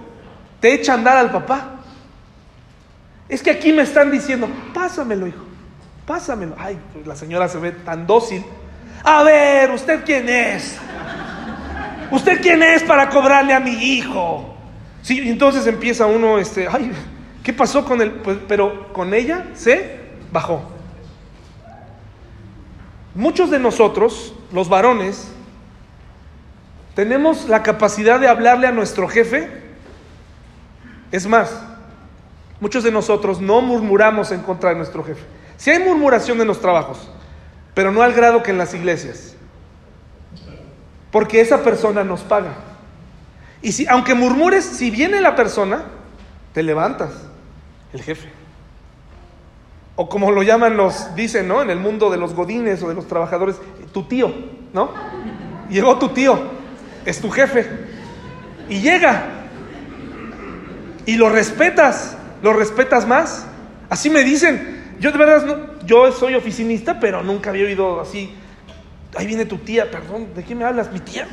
te 0.59 0.75
echa 0.75 0.93
a 0.93 0.95
andar 0.97 1.17
al 1.17 1.31
papá. 1.31 1.76
Es 3.29 3.43
que 3.43 3.51
aquí 3.51 3.73
me 3.73 3.83
están 3.83 4.11
diciendo, 4.11 4.49
pásamelo, 4.73 5.27
hijo, 5.27 5.45
pásamelo. 6.07 6.55
Ay, 6.59 6.79
pues 6.93 7.07
la 7.07 7.17
señora 7.17 7.49
se 7.49 7.59
ve 7.59 7.73
tan 7.73 8.07
dócil. 8.07 8.45
A 9.03 9.23
ver, 9.23 9.71
¿usted 9.71 10.05
quién 10.05 10.29
es? 10.29 10.79
¿Usted 12.11 12.41
quién 12.41 12.63
es 12.63 12.83
para 12.83 13.09
cobrarle 13.09 13.53
a 13.53 13.61
mi 13.61 13.73
hijo? 13.73 14.55
Sí, 15.03 15.29
entonces 15.29 15.67
empieza 15.67 16.07
uno, 16.07 16.39
este, 16.39 16.69
ay, 16.69 16.93
¿Qué 17.47 17.53
pasó 17.53 17.85
con 17.85 18.03
él? 18.03 18.11
Pues, 18.11 18.39
pero 18.49 18.93
con 18.93 19.15
ella 19.15 19.47
se 19.55 20.01
bajó. 20.33 20.69
Muchos 23.15 23.53
de 23.53 23.61
nosotros, 23.61 24.35
los 24.53 24.69
varones, 24.69 25.29
tenemos 26.97 27.49
la 27.49 27.63
capacidad 27.63 28.19
de 28.19 28.27
hablarle 28.27 28.67
a 28.67 28.73
nuestro 28.73 29.07
jefe. 29.07 29.49
Es 31.13 31.29
más, 31.29 31.63
muchos 32.61 32.85
de 32.85 32.91
nosotros 32.91 33.41
no 33.41 33.61
murmuramos 33.61 34.33
en 34.33 34.41
contra 34.41 34.71
de 34.71 34.77
nuestro 34.77 35.03
jefe. 35.05 35.23
Si 35.57 35.71
hay 35.71 35.79
murmuración 35.79 36.41
en 36.41 36.47
los 36.47 36.61
trabajos, 36.61 37.11
pero 37.75 37.91
no 37.93 38.03
al 38.03 38.13
grado 38.13 38.43
que 38.43 38.51
en 38.51 38.59
las 38.59 38.75
iglesias. 38.75 39.35
Porque 41.11 41.41
esa 41.41 41.63
persona 41.63 42.05
nos 42.05 42.23
paga. 42.23 42.55
Y 43.63 43.73
si, 43.73 43.87
aunque 43.87 44.15
murmures, 44.15 44.65
si 44.65 44.91
viene 44.91 45.21
la 45.21 45.35
persona, 45.35 45.85
te 46.53 46.63
levantas 46.63 47.11
el 47.93 48.03
jefe. 48.03 48.31
O 49.97 50.09
como 50.09 50.31
lo 50.31 50.43
llaman 50.43 50.77
los, 50.77 51.15
dicen, 51.15 51.49
¿no? 51.49 51.63
En 51.63 51.71
el 51.71 51.79
mundo 51.79 52.11
de 52.11 52.19
los 52.19 52.35
godines 52.35 52.83
o 52.83 52.89
de 52.89 52.95
los 52.95 53.09
trabajadores, 53.09 53.57
tu 53.93 54.05
tío, 54.05 54.33
¿no? 54.75 54.91
Llegó 55.71 55.99
tu 55.99 56.11
tío, 56.11 56.39
es 57.07 57.21
tu 57.21 57.31
jefe. 57.31 57.67
Y 58.69 58.81
llega. 58.81 59.25
Y 61.07 61.17
lo 61.17 61.31
respetas, 61.31 62.17
lo 62.43 62.53
respetas 62.53 63.07
más. 63.07 63.47
Así 63.89 64.11
me 64.11 64.23
dicen. 64.25 64.77
Yo 64.99 65.13
de 65.13 65.19
verdad, 65.19 65.45
no, 65.45 65.85
yo 65.85 66.11
soy 66.11 66.35
oficinista, 66.35 66.99
pero 66.99 67.23
nunca 67.23 67.51
había 67.51 67.67
oído 67.67 68.01
así. 68.01 68.33
Ahí 69.15 69.27
viene 69.27 69.45
tu 69.45 69.59
tía, 69.59 69.91
perdón, 69.91 70.29
¿de 70.35 70.43
qué 70.43 70.55
me 70.55 70.65
hablas? 70.65 70.91
¿Mi 70.91 71.01
tía? 71.01 71.27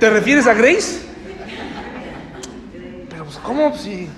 ¿Te 0.00 0.10
refieres 0.10 0.46
a 0.46 0.54
Grace? 0.54 1.00
Pero, 3.08 3.24
pues, 3.24 3.36
¿cómo? 3.38 3.76
Si 3.76 4.08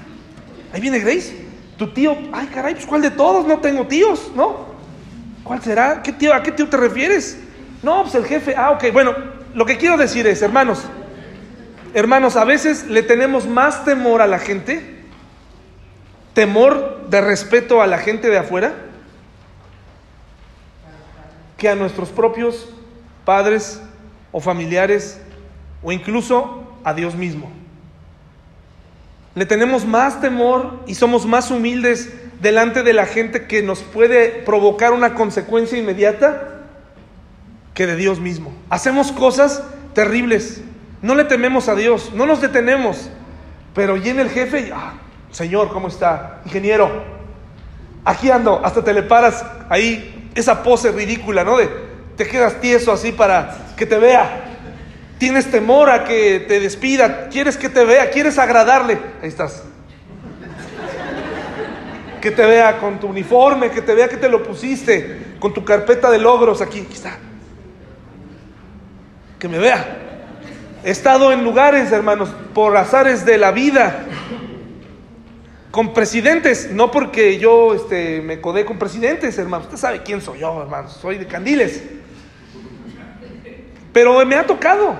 Ahí 0.72 0.80
viene 0.80 0.98
Grace. 0.98 1.42
Tu 1.76 1.88
tío, 1.88 2.16
ay 2.32 2.46
caray, 2.46 2.74
pues 2.74 2.86
¿cuál 2.86 3.02
de 3.02 3.10
todos? 3.10 3.46
No 3.46 3.58
tengo 3.58 3.86
tíos, 3.86 4.30
¿no? 4.34 4.72
¿Cuál 5.42 5.62
será? 5.62 6.02
¿Qué 6.02 6.12
tío, 6.12 6.32
¿A 6.32 6.42
qué 6.42 6.52
tío 6.52 6.68
te 6.68 6.76
refieres? 6.76 7.38
No, 7.82 8.02
pues 8.02 8.14
el 8.14 8.24
jefe. 8.24 8.54
Ah, 8.56 8.70
ok. 8.70 8.92
Bueno, 8.92 9.14
lo 9.54 9.66
que 9.66 9.76
quiero 9.76 9.96
decir 9.96 10.26
es, 10.26 10.40
hermanos, 10.42 10.84
hermanos, 11.94 12.36
a 12.36 12.44
veces 12.44 12.86
le 12.86 13.02
tenemos 13.02 13.46
más 13.46 13.84
temor 13.84 14.22
a 14.22 14.26
la 14.26 14.38
gente, 14.38 15.01
temor 16.34 17.06
de 17.08 17.20
respeto 17.20 17.82
a 17.82 17.86
la 17.86 17.98
gente 17.98 18.28
de 18.28 18.38
afuera, 18.38 18.74
que 21.56 21.68
a 21.68 21.74
nuestros 21.74 22.08
propios 22.10 22.68
padres 23.24 23.80
o 24.32 24.40
familiares 24.40 25.20
o 25.82 25.92
incluso 25.92 26.64
a 26.84 26.94
Dios 26.94 27.14
mismo. 27.14 27.50
Le 29.34 29.46
tenemos 29.46 29.86
más 29.86 30.20
temor 30.20 30.80
y 30.86 30.94
somos 30.94 31.24
más 31.24 31.50
humildes 31.50 32.12
delante 32.40 32.82
de 32.82 32.92
la 32.92 33.06
gente 33.06 33.46
que 33.46 33.62
nos 33.62 33.80
puede 33.80 34.28
provocar 34.28 34.92
una 34.92 35.14
consecuencia 35.14 35.78
inmediata 35.78 36.48
que 37.72 37.86
de 37.86 37.96
Dios 37.96 38.20
mismo. 38.20 38.52
Hacemos 38.68 39.12
cosas 39.12 39.62
terribles. 39.94 40.62
No 41.00 41.14
le 41.14 41.24
tememos 41.24 41.68
a 41.68 41.74
Dios, 41.74 42.12
no 42.14 42.26
nos 42.26 42.40
detenemos. 42.40 43.08
Pero 43.74 43.94
viene 43.94 44.22
el 44.22 44.28
jefe 44.28 44.68
y, 44.68 44.70
ah, 44.72 44.94
Señor, 45.32 45.70
¿cómo 45.72 45.88
está? 45.88 46.40
Ingeniero, 46.44 46.90
aquí 48.04 48.30
ando, 48.30 48.64
hasta 48.64 48.84
te 48.84 48.92
le 48.92 49.02
paras 49.02 49.44
ahí, 49.68 50.30
esa 50.34 50.62
pose 50.62 50.92
ridícula, 50.92 51.42
¿no? 51.42 51.56
De 51.56 51.68
te 52.16 52.26
quedas 52.26 52.60
tieso 52.60 52.92
así 52.92 53.12
para 53.12 53.56
que 53.76 53.86
te 53.86 53.98
vea. 53.98 54.44
Tienes 55.18 55.50
temor 55.50 55.88
a 55.88 56.04
que 56.04 56.44
te 56.46 56.60
despida, 56.60 57.28
quieres 57.28 57.56
que 57.56 57.68
te 57.68 57.84
vea, 57.84 58.10
quieres 58.10 58.38
agradarle. 58.38 58.98
Ahí 59.22 59.28
estás. 59.28 59.64
que 62.20 62.30
te 62.30 62.46
vea 62.46 62.78
con 62.78 63.00
tu 63.00 63.08
uniforme, 63.08 63.70
que 63.70 63.82
te 63.82 63.94
vea 63.94 64.08
que 64.08 64.16
te 64.16 64.28
lo 64.28 64.44
pusiste, 64.44 65.34
con 65.40 65.52
tu 65.52 65.64
carpeta 65.64 66.10
de 66.10 66.18
logros 66.18 66.60
aquí, 66.60 66.80
aquí 66.80 66.94
está. 66.94 67.18
Que 69.38 69.48
me 69.48 69.58
vea. 69.58 69.98
He 70.84 70.90
estado 70.90 71.32
en 71.32 71.42
lugares, 71.42 71.90
hermanos, 71.90 72.28
por 72.54 72.76
azares 72.76 73.24
de 73.24 73.38
la 73.38 73.50
vida, 73.50 74.04
con 75.72 75.94
presidentes, 75.94 76.70
no 76.70 76.90
porque 76.90 77.38
yo 77.38 77.74
este, 77.74 78.20
me 78.20 78.42
codé 78.42 78.66
con 78.66 78.78
presidentes, 78.78 79.38
hermano. 79.38 79.64
Usted 79.64 79.78
sabe 79.78 80.02
quién 80.02 80.20
soy 80.20 80.40
yo, 80.40 80.62
hermano. 80.62 80.88
Soy 80.88 81.16
de 81.16 81.26
Candiles. 81.26 81.82
Pero 83.90 84.24
me 84.26 84.36
ha 84.36 84.46
tocado, 84.46 84.94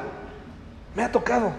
me 0.97 1.05
ha 1.05 1.12
tocado. 1.12 1.53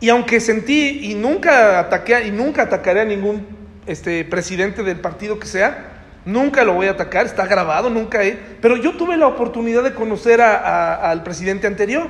Y 0.00 0.08
aunque 0.08 0.40
sentí 0.40 1.10
y 1.10 1.14
nunca 1.14 1.80
ataqué 1.80 2.26
y 2.26 2.30
nunca 2.30 2.62
atacaré 2.62 3.02
a 3.02 3.04
ningún 3.04 3.46
este, 3.86 4.24
presidente 4.24 4.82
del 4.82 5.00
partido 5.00 5.38
que 5.38 5.46
sea, 5.46 6.04
nunca 6.24 6.64
lo 6.64 6.72
voy 6.72 6.86
a 6.86 6.92
atacar, 6.92 7.26
está 7.26 7.46
grabado, 7.46 7.90
nunca 7.90 8.24
he. 8.24 8.32
Pero 8.32 8.78
yo 8.78 8.96
tuve 8.96 9.18
la 9.18 9.26
oportunidad 9.26 9.82
de 9.82 9.92
conocer 9.92 10.40
al 10.40 11.22
presidente 11.22 11.66
anterior 11.66 12.08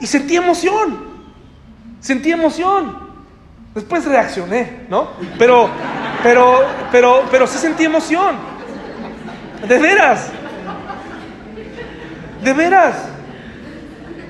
y 0.00 0.08
sentí 0.08 0.34
emoción, 0.34 0.98
sentí 2.00 2.32
emoción. 2.32 3.11
Después 3.74 4.04
reaccioné, 4.04 4.86
¿no? 4.88 5.12
Pero, 5.38 5.70
pero, 6.22 6.66
pero, 6.90 7.24
pero 7.30 7.46
sí 7.46 7.58
sentí 7.58 7.84
emoción. 7.84 8.36
De 9.66 9.78
veras. 9.78 10.30
De 12.42 12.52
veras. 12.52 13.08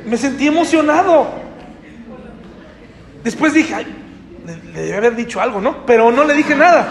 Me 0.05 0.17
sentí 0.17 0.47
emocionado. 0.47 1.43
Después 3.25 3.53
dije, 3.53 3.75
ay, 3.75 3.87
le, 4.47 4.83
debe 4.83 4.97
haber 4.97 5.17
dicho 5.17 5.41
algo, 5.41 5.61
¿no? 5.61 5.85
Pero 5.87 6.13
no 6.13 6.25
le 6.25 6.35
dije 6.35 6.55
nada. 6.55 6.89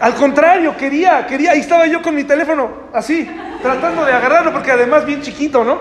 Al 0.00 0.14
contrario, 0.14 0.76
quería, 0.76 1.26
quería, 1.26 1.52
ahí 1.52 1.60
estaba 1.60 1.86
yo 1.86 2.02
con 2.02 2.14
mi 2.14 2.24
teléfono, 2.24 2.88
así, 2.92 3.28
tratando 3.62 4.04
de 4.04 4.12
agarrarlo, 4.12 4.52
porque 4.52 4.70
además 4.70 5.06
bien 5.06 5.22
chiquito, 5.22 5.64
¿no? 5.64 5.78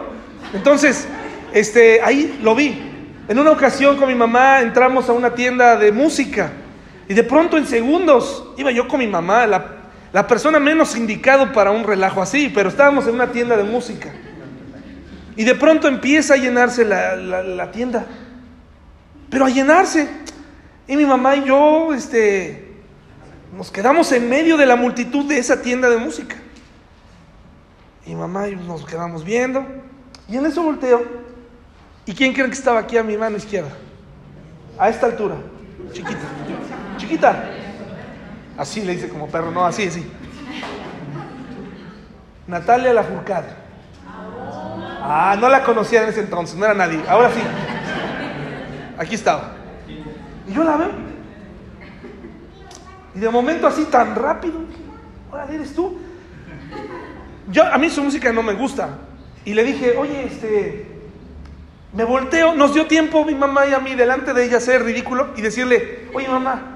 Entonces, 0.53 1.07
este, 1.51 1.99
ahí 2.01 2.39
lo 2.41 2.55
vi. 2.55 2.92
En 3.27 3.39
una 3.39 3.51
ocasión 3.51 3.97
con 3.97 4.07
mi 4.07 4.15
mamá 4.15 4.61
entramos 4.61 5.07
a 5.09 5.13
una 5.13 5.33
tienda 5.33 5.77
de 5.77 5.91
música 5.91 6.51
y 7.07 7.13
de 7.13 7.23
pronto 7.23 7.57
en 7.57 7.65
segundos 7.65 8.49
iba 8.57 8.71
yo 8.71 8.87
con 8.87 8.99
mi 8.99 9.07
mamá, 9.07 9.47
la, 9.47 9.65
la 10.11 10.27
persona 10.27 10.59
menos 10.59 10.95
indicado 10.95 11.51
para 11.51 11.71
un 11.71 11.83
relajo 11.83 12.21
así, 12.21 12.51
pero 12.53 12.69
estábamos 12.69 13.07
en 13.07 13.15
una 13.15 13.31
tienda 13.31 13.55
de 13.55 13.63
música. 13.63 14.09
Y 15.35 15.43
de 15.43 15.55
pronto 15.55 15.87
empieza 15.87 16.35
a 16.35 16.37
llenarse 16.37 16.85
la, 16.85 17.15
la, 17.15 17.43
la 17.43 17.71
tienda 17.71 18.05
pero 19.33 19.45
a 19.45 19.49
llenarse. 19.49 20.07
Y 20.87 20.95
mi 20.95 21.05
mamá 21.05 21.35
y 21.35 21.45
yo, 21.45 21.91
este, 21.91 22.75
nos 23.57 23.71
quedamos 23.71 24.11
en 24.11 24.29
medio 24.29 24.57
de 24.57 24.67
la 24.67 24.75
multitud 24.75 25.25
de 25.25 25.39
esa 25.39 25.59
tienda 25.59 25.89
de 25.89 25.97
música. 25.97 26.35
Y 28.05 28.13
mamá 28.13 28.47
y 28.47 28.55
nos 28.55 28.85
quedamos 28.85 29.25
viendo. 29.25 29.65
Y 30.29 30.37
en 30.37 30.45
eso 30.45 30.61
volteo. 30.61 31.03
¿Y 32.05 32.13
quién 32.13 32.33
creen 32.33 32.49
que 32.49 32.57
estaba 32.57 32.79
aquí 32.79 32.97
a 32.97 33.03
mi 33.03 33.17
mano 33.17 33.37
izquierda? 33.37 33.71
A 34.77 34.89
esta 34.89 35.05
altura. 35.05 35.35
Chiquita. 35.91 36.19
Chiquita. 36.97 37.49
Así 38.57 38.81
le 38.81 38.93
dice 38.93 39.09
como 39.09 39.27
perro, 39.27 39.51
no, 39.51 39.65
así, 39.65 39.87
así. 39.87 40.05
Natalia 42.47 42.93
Lafourcade. 42.93 43.47
Ah, 45.05 45.35
no 45.39 45.49
la 45.49 45.63
conocía 45.63 46.03
en 46.03 46.09
ese 46.09 46.21
entonces, 46.21 46.55
no 46.55 46.65
era 46.65 46.73
nadie. 46.73 47.01
Ahora 47.07 47.29
sí. 47.29 47.39
Aquí 48.97 49.15
estaba. 49.15 49.53
Y 50.47 50.53
yo 50.53 50.63
la 50.63 50.77
veo. 50.77 50.91
Y 53.15 53.19
de 53.19 53.29
momento 53.29 53.67
así 53.67 53.85
tan 53.85 54.15
rápido, 54.15 54.59
ahora 55.31 55.47
eres 55.51 55.73
tú. 55.73 55.97
Yo, 57.49 57.63
a 57.65 57.77
mí 57.77 57.89
su 57.89 58.03
música 58.03 58.31
no 58.31 58.43
me 58.43 58.53
gusta. 58.53 58.97
Y 59.45 59.53
le 59.53 59.63
dije, 59.63 59.95
oye, 59.97 60.25
este, 60.25 60.92
me 61.93 62.03
volteo, 62.03 62.55
nos 62.55 62.73
dio 62.73 62.87
tiempo 62.87 63.23
mi 63.23 63.35
mamá 63.35 63.67
y 63.67 63.73
a 63.73 63.79
mí 63.79 63.93
delante 63.93 64.33
de 64.33 64.45
ella 64.45 64.59
ser 64.59 64.83
ridículo 64.83 65.29
y 65.35 65.41
decirle, 65.41 66.09
oye 66.13 66.27
mamá, 66.27 66.73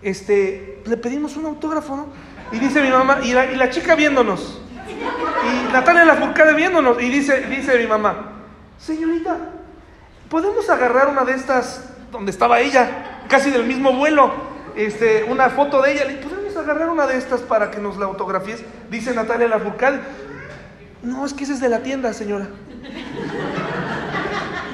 este, 0.00 0.80
le 0.86 0.96
pedimos 0.96 1.36
un 1.36 1.46
autógrafo, 1.46 1.96
¿no? 1.96 2.06
Y 2.52 2.58
dice 2.58 2.80
mi 2.80 2.90
mamá, 2.90 3.18
y 3.22 3.32
la, 3.32 3.70
chica 3.70 3.94
viéndonos. 3.94 4.60
Y 4.88 5.72
Natalia 5.72 6.04
la 6.04 6.14
Furcade 6.14 6.54
viéndonos. 6.54 7.00
Y 7.00 7.08
dice, 7.08 7.42
dice 7.42 7.78
mi 7.78 7.86
mamá, 7.86 8.32
señorita, 8.78 9.36
podemos 10.28 10.68
agarrar 10.70 11.08
una 11.08 11.24
de 11.24 11.32
estas 11.32 11.90
donde 12.10 12.30
estaba 12.30 12.60
ella, 12.60 13.22
casi 13.28 13.50
del 13.50 13.64
mismo 13.64 13.92
vuelo, 13.92 14.32
este, 14.76 15.24
una 15.24 15.50
foto 15.50 15.82
de 15.82 15.92
ella. 15.92 16.04
Le 16.06 16.14
podemos 16.14 16.56
agarrar 16.56 16.90
una 16.90 17.06
de 17.06 17.18
estas 17.18 17.40
para 17.40 17.70
que 17.70 17.78
nos 17.78 17.98
la 17.98 18.06
autografíes. 18.06 18.62
Dice 18.90 19.14
Natalia 19.14 19.48
Lafourcade. 19.48 20.00
No, 21.02 21.24
es 21.24 21.32
que 21.32 21.44
ese 21.44 21.54
es 21.54 21.60
de 21.60 21.68
la 21.68 21.82
tienda, 21.82 22.12
señora. 22.12 22.48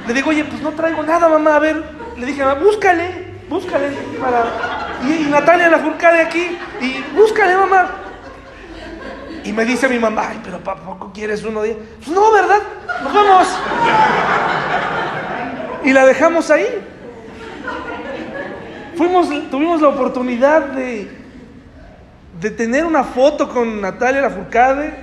Le 0.06 0.14
digo, 0.14 0.30
oye, 0.30 0.44
pues 0.44 0.62
no 0.62 0.70
traigo 0.72 1.02
nada, 1.02 1.28
mamá. 1.28 1.56
A 1.56 1.58
ver, 1.58 1.82
le 2.16 2.26
dije, 2.26 2.42
búscale, 2.54 3.34
búscale 3.48 3.90
para. 4.20 4.44
Y, 5.06 5.24
Natalia 5.30 5.68
Lafourcade 5.68 6.20
aquí, 6.20 6.58
y 6.80 7.04
búscale, 7.14 7.56
mamá. 7.56 7.90
Y 9.44 9.52
me 9.52 9.64
dice 9.64 9.88
mi 9.88 9.98
mamá, 9.98 10.28
ay, 10.30 10.40
pero 10.42 10.58
¿para 10.58 10.80
poco 10.80 11.12
quieres 11.12 11.44
uno 11.44 11.62
de 11.62 11.74
Pues 11.74 12.08
no, 12.08 12.32
¿verdad? 12.32 12.58
Nos 13.04 13.14
vamos 13.14 13.48
y 15.86 15.92
la 15.92 16.04
dejamos 16.04 16.50
ahí. 16.50 16.66
Fuimos, 18.96 19.28
tuvimos 19.50 19.80
la 19.80 19.88
oportunidad 19.88 20.62
de, 20.70 21.08
de 22.40 22.50
tener 22.50 22.84
una 22.84 23.04
foto 23.04 23.48
con 23.48 23.80
Natalia 23.80 24.22
Lafourcade, 24.22 24.94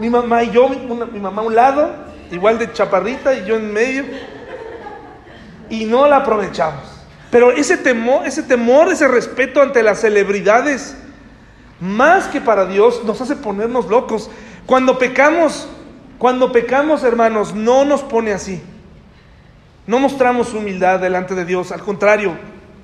mi 0.00 0.10
mamá 0.10 0.42
y 0.42 0.50
yo, 0.50 0.68
mi 0.68 1.20
mamá 1.20 1.42
a 1.42 1.44
un 1.44 1.54
lado, 1.54 1.90
igual 2.32 2.58
de 2.58 2.72
chaparrita 2.72 3.34
y 3.34 3.44
yo 3.44 3.56
en 3.56 3.72
medio, 3.72 4.04
y 5.70 5.84
no 5.84 6.08
la 6.08 6.16
aprovechamos. 6.16 6.82
Pero 7.30 7.52
ese 7.52 7.76
temor, 7.76 8.26
ese 8.26 8.42
temor, 8.42 8.92
ese 8.92 9.06
respeto 9.06 9.62
ante 9.62 9.82
las 9.82 10.00
celebridades, 10.00 10.96
más 11.80 12.26
que 12.26 12.40
para 12.40 12.66
Dios, 12.66 13.04
nos 13.04 13.20
hace 13.20 13.36
ponernos 13.36 13.86
locos. 13.86 14.30
Cuando 14.66 14.98
pecamos, 14.98 15.68
cuando 16.18 16.52
pecamos, 16.52 17.04
hermanos, 17.04 17.54
no 17.54 17.84
nos 17.84 18.02
pone 18.02 18.32
así. 18.32 18.62
No 19.86 19.98
mostramos 19.98 20.52
humildad 20.54 21.00
delante 21.00 21.34
de 21.34 21.44
Dios, 21.44 21.72
al 21.72 21.80
contrario, 21.80 22.36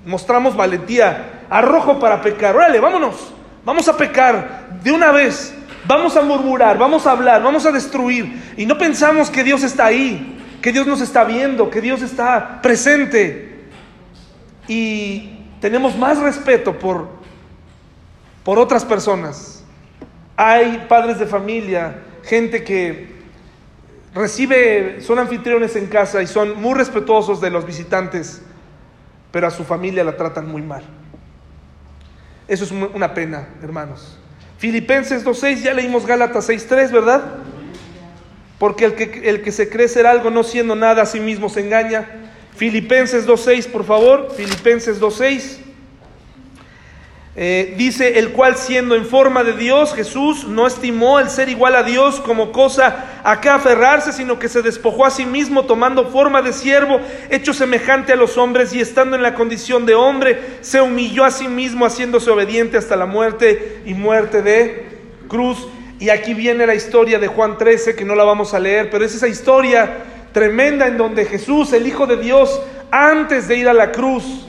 mostramos 0.04 0.56
valentía, 0.56 1.44
arrojo 1.48 2.00
para 2.00 2.20
pecar. 2.22 2.56
Órale, 2.56 2.80
vámonos, 2.80 3.32
vamos 3.64 3.86
a 3.88 3.96
pecar 3.96 4.68
de 4.82 4.90
una 4.90 5.12
vez, 5.12 5.54
vamos 5.88 6.16
a 6.16 6.22
murmurar, 6.22 6.76
vamos 6.76 7.06
a 7.06 7.12
hablar, 7.12 7.42
vamos 7.42 7.64
a 7.64 7.72
destruir. 7.72 8.54
Y 8.56 8.66
no 8.66 8.76
pensamos 8.76 9.30
que 9.30 9.42
Dios 9.42 9.62
está 9.62 9.86
ahí, 9.86 10.38
que 10.60 10.70
Dios 10.70 10.86
nos 10.86 11.00
está 11.00 11.24
viendo, 11.24 11.70
que 11.70 11.80
Dios 11.80 12.02
está 12.02 12.60
presente. 12.60 13.64
Y 14.68 15.46
tenemos 15.60 15.96
más 15.96 16.18
respeto 16.18 16.78
por, 16.78 17.08
por 18.44 18.58
otras 18.58 18.84
personas. 18.84 19.64
Hay 20.36 20.84
padres 20.88 21.18
de 21.18 21.26
familia, 21.26 22.02
gente 22.22 22.62
que 22.62 23.16
recibe, 24.14 25.00
son 25.00 25.18
anfitriones 25.18 25.74
en 25.74 25.86
casa 25.86 26.22
y 26.22 26.26
son 26.26 26.60
muy 26.60 26.74
respetuosos 26.74 27.40
de 27.40 27.50
los 27.50 27.64
visitantes, 27.64 28.42
pero 29.32 29.46
a 29.46 29.50
su 29.50 29.64
familia 29.64 30.04
la 30.04 30.16
tratan 30.16 30.46
muy 30.48 30.60
mal. 30.60 30.82
Eso 32.46 32.64
es 32.64 32.72
una 32.72 33.14
pena, 33.14 33.48
hermanos. 33.62 34.18
Filipenses 34.58 35.24
2.6, 35.24 35.62
ya 35.62 35.72
leímos 35.72 36.04
Gálatas 36.04 36.48
6.3, 36.48 36.90
¿verdad? 36.90 37.22
Porque 38.58 38.84
el 38.84 38.94
que, 38.94 39.28
el 39.28 39.40
que 39.40 39.52
se 39.52 39.68
cree 39.68 39.86
ser 39.88 40.06
algo 40.06 40.30
no 40.30 40.42
siendo 40.42 40.74
nada 40.74 41.02
a 41.02 41.06
sí 41.06 41.20
mismo 41.20 41.48
se 41.48 41.60
engaña. 41.60 42.08
Filipenses 42.56 43.26
2.6, 43.26 43.68
por 43.70 43.84
favor. 43.84 44.34
Filipenses 44.36 45.00
2.6. 45.00 45.67
Eh, 47.40 47.74
dice, 47.76 48.18
el 48.18 48.32
cual 48.32 48.56
siendo 48.56 48.96
en 48.96 49.06
forma 49.06 49.44
de 49.44 49.52
Dios, 49.52 49.94
Jesús 49.94 50.48
no 50.48 50.66
estimó 50.66 51.20
el 51.20 51.30
ser 51.30 51.48
igual 51.48 51.76
a 51.76 51.84
Dios 51.84 52.18
como 52.18 52.50
cosa 52.50 53.20
a 53.22 53.40
que 53.40 53.48
aferrarse, 53.48 54.12
sino 54.12 54.40
que 54.40 54.48
se 54.48 54.60
despojó 54.60 55.06
a 55.06 55.10
sí 55.12 55.24
mismo 55.24 55.64
tomando 55.64 56.06
forma 56.06 56.42
de 56.42 56.52
siervo, 56.52 57.00
hecho 57.30 57.54
semejante 57.54 58.12
a 58.12 58.16
los 58.16 58.36
hombres 58.38 58.72
y 58.72 58.80
estando 58.80 59.14
en 59.14 59.22
la 59.22 59.36
condición 59.36 59.86
de 59.86 59.94
hombre, 59.94 60.40
se 60.62 60.80
humilló 60.80 61.24
a 61.24 61.30
sí 61.30 61.46
mismo 61.46 61.86
haciéndose 61.86 62.28
obediente 62.28 62.76
hasta 62.76 62.96
la 62.96 63.06
muerte 63.06 63.82
y 63.86 63.94
muerte 63.94 64.42
de 64.42 64.88
cruz. 65.28 65.64
Y 66.00 66.08
aquí 66.08 66.34
viene 66.34 66.66
la 66.66 66.74
historia 66.74 67.20
de 67.20 67.28
Juan 67.28 67.56
13, 67.56 67.94
que 67.94 68.04
no 68.04 68.16
la 68.16 68.24
vamos 68.24 68.52
a 68.52 68.58
leer, 68.58 68.90
pero 68.90 69.04
es 69.04 69.14
esa 69.14 69.28
historia 69.28 69.98
tremenda 70.32 70.88
en 70.88 70.98
donde 70.98 71.24
Jesús, 71.24 71.72
el 71.72 71.86
Hijo 71.86 72.08
de 72.08 72.16
Dios, 72.16 72.60
antes 72.90 73.46
de 73.46 73.58
ir 73.58 73.68
a 73.68 73.74
la 73.74 73.92
cruz, 73.92 74.47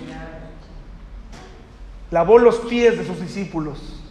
lavó 2.12 2.40
los 2.40 2.58
pies 2.60 2.98
de 2.98 3.06
sus 3.06 3.20
discípulos, 3.20 4.02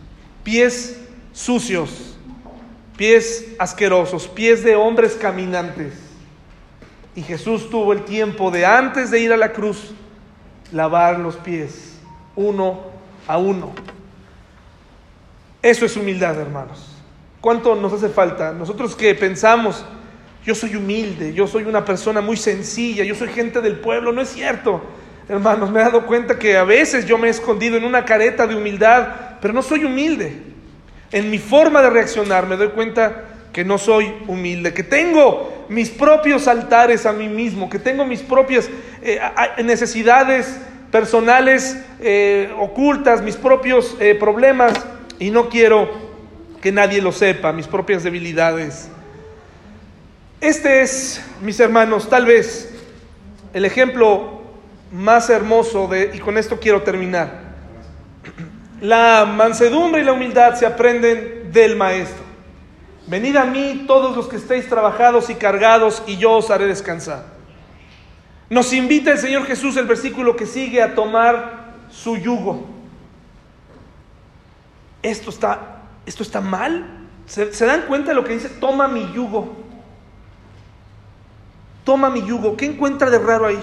pies 0.45 1.01
sucios, 1.33 2.17
pies 2.97 3.55
asquerosos, 3.59 4.29
pies 4.29 4.65
de 4.65 4.77
hombres 4.77 5.15
caminantes. 5.15 5.95
Y 7.15 7.23
Jesús 7.23 7.71
tuvo 7.71 7.93
el 7.93 8.05
tiempo 8.05 8.51
de 8.51 8.65
antes 8.65 9.11
de 9.11 9.21
ir 9.21 9.33
a 9.33 9.37
la 9.37 9.53
cruz, 9.53 9.93
lavar 10.73 11.19
los 11.19 11.37
pies 11.37 11.99
uno 12.37 12.81
a 13.27 13.39
uno. 13.39 13.73
Eso 15.61 15.85
es 15.85 15.97
humildad, 15.97 16.39
hermanos. 16.39 16.95
¿Cuánto 17.41 17.75
nos 17.75 17.93
hace 17.93 18.09
falta? 18.09 18.53
Nosotros 18.53 18.95
que 18.95 19.15
pensamos, 19.15 19.85
yo 20.45 20.55
soy 20.55 20.77
humilde, 20.77 21.35
yo 21.35 21.47
soy 21.47 21.65
una 21.65 21.85
persona 21.85 22.21
muy 22.21 22.37
sencilla, 22.37 23.05
yo 23.05 23.15
soy 23.15 23.29
gente 23.29 23.61
del 23.61 23.79
pueblo, 23.81 24.13
no 24.13 24.21
es 24.21 24.29
cierto. 24.29 24.83
Hermanos, 25.29 25.71
me 25.71 25.81
he 25.81 25.85
dado 25.85 26.07
cuenta 26.07 26.39
que 26.39 26.57
a 26.57 26.65
veces 26.65 27.05
yo 27.05 27.19
me 27.19 27.29
he 27.29 27.31
escondido 27.31 27.77
en 27.77 27.85
una 27.85 28.05
careta 28.05 28.47
de 28.47 28.57
humildad, 28.57 29.09
pero 29.43 29.53
no 29.53 29.63
soy 29.63 29.85
humilde. 29.85 30.33
En 31.13 31.31
mi 31.31 31.39
forma 31.39 31.83
de 31.83 31.91
reaccionar 31.91 32.47
me 32.47 32.57
doy 32.57 32.69
cuenta 32.69 33.25
que 33.53 33.65
no 33.65 33.77
soy 33.77 34.15
humilde, 34.27 34.73
que 34.73 34.83
tengo 34.83 35.67
mis 35.69 35.91
propios 35.91 36.49
altares 36.49 37.05
a 37.05 37.13
mí 37.13 37.29
mismo, 37.29 37.69
que 37.69 37.79
tengo 37.79 38.07
mis 38.07 38.21
propias 38.21 38.71
eh, 39.03 39.21
necesidades 39.63 40.61
personales 40.91 41.77
eh, 42.01 42.51
ocultas, 42.59 43.21
mis 43.21 43.37
propios 43.37 43.97
eh, 44.01 44.15
problemas, 44.15 44.73
y 45.19 45.31
no 45.31 45.51
quiero 45.51 45.91
que 46.63 46.73
nadie 46.73 47.03
lo 47.03 47.13
sepa, 47.13 47.53
mis 47.53 47.67
propias 47.67 48.03
debilidades. 48.03 48.89
Este 50.41 50.83
es, 50.83 51.23
mis 51.43 51.61
hermanos, 51.61 52.09
tal 52.09 52.25
vez 52.25 52.73
el 53.53 53.65
ejemplo 53.65 54.38
más 54.93 55.31
hermoso 55.31 55.87
de, 55.89 56.13
y 56.15 56.19
con 56.19 56.39
esto 56.39 56.59
quiero 56.61 56.83
terminar. 56.83 57.49
La 58.81 59.25
mansedumbre 59.25 60.03
y 60.03 60.05
la 60.05 60.13
humildad 60.13 60.55
se 60.55 60.67
aprenden 60.67 61.51
del 61.53 61.77
Maestro. 61.77 62.25
Venid 63.07 63.37
a 63.37 63.45
mí 63.45 63.85
todos 63.87 64.15
los 64.15 64.29
que 64.29 64.37
estéis 64.37 64.69
trabajados 64.69 65.31
y 65.31 65.35
cargados 65.35 66.03
y 66.07 66.17
yo 66.17 66.33
os 66.33 66.51
haré 66.51 66.67
descansar. 66.67 67.25
Nos 68.51 68.73
invita 68.73 69.13
el 69.13 69.19
Señor 69.19 69.45
Jesús, 69.47 69.77
el 69.77 69.87
versículo 69.87 70.37
que 70.37 70.47
sigue, 70.47 70.83
a 70.83 70.95
tomar 70.95 71.75
su 71.91 72.17
yugo. 72.17 72.67
Esto 75.03 75.31
está, 75.31 75.83
esto 76.07 76.23
está 76.23 76.41
mal. 76.41 77.07
¿Se, 77.27 77.53
¿Se, 77.53 77.67
dan 77.67 77.83
cuenta 77.83 78.11
de 78.11 78.15
lo 78.15 78.25
que 78.25 78.35
dice? 78.35 78.49
Toma 78.49 78.89
mi 78.89 79.13
yugo. 79.13 79.57
Toma 81.85 82.11
mi 82.11 82.25
yugo. 82.25 82.57
¿Qué 82.57 82.67
encuentra 82.67 83.11
de 83.11 83.19
raro 83.19 83.47
ahí? 83.47 83.61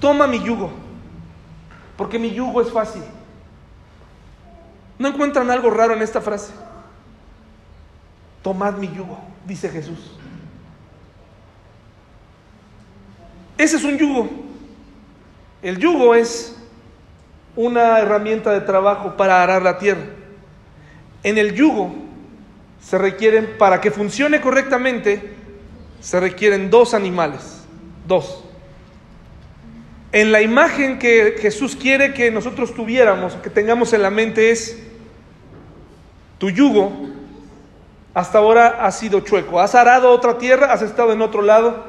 Toma 0.00 0.26
mi 0.26 0.40
yugo. 0.40 0.70
Porque 1.96 2.18
mi 2.18 2.30
yugo 2.32 2.60
es 2.60 2.70
fácil. 2.72 3.02
¿No 4.98 5.08
encuentran 5.08 5.50
algo 5.50 5.70
raro 5.70 5.94
en 5.94 6.02
esta 6.02 6.20
frase? 6.20 6.52
Tomad 8.42 8.74
mi 8.74 8.88
yugo, 8.88 9.18
dice 9.46 9.68
Jesús. 9.68 10.12
Ese 13.56 13.76
es 13.76 13.84
un 13.84 13.96
yugo. 13.96 14.28
El 15.62 15.78
yugo 15.78 16.14
es 16.14 16.56
una 17.56 18.00
herramienta 18.00 18.52
de 18.52 18.60
trabajo 18.60 19.16
para 19.16 19.42
arar 19.42 19.62
la 19.62 19.78
tierra. 19.78 20.04
En 21.22 21.38
el 21.38 21.54
yugo 21.54 21.94
se 22.82 22.98
requieren, 22.98 23.56
para 23.58 23.80
que 23.80 23.90
funcione 23.90 24.40
correctamente, 24.40 25.34
se 26.00 26.20
requieren 26.20 26.68
dos 26.70 26.92
animales, 26.92 27.62
dos. 28.06 28.44
En 30.14 30.30
la 30.30 30.42
imagen 30.42 31.00
que 31.00 31.34
Jesús 31.40 31.74
quiere 31.74 32.14
que 32.14 32.30
nosotros 32.30 32.72
tuviéramos, 32.72 33.34
que 33.34 33.50
tengamos 33.50 33.92
en 33.94 34.02
la 34.02 34.10
mente 34.10 34.52
es, 34.52 34.80
tu 36.38 36.50
yugo 36.50 36.92
hasta 38.14 38.38
ahora 38.38 38.78
ha 38.86 38.92
sido 38.92 39.18
chueco. 39.18 39.58
Has 39.58 39.74
arado 39.74 40.12
otra 40.12 40.38
tierra, 40.38 40.72
has 40.72 40.82
estado 40.82 41.12
en 41.12 41.20
otro 41.20 41.42
lado. 41.42 41.82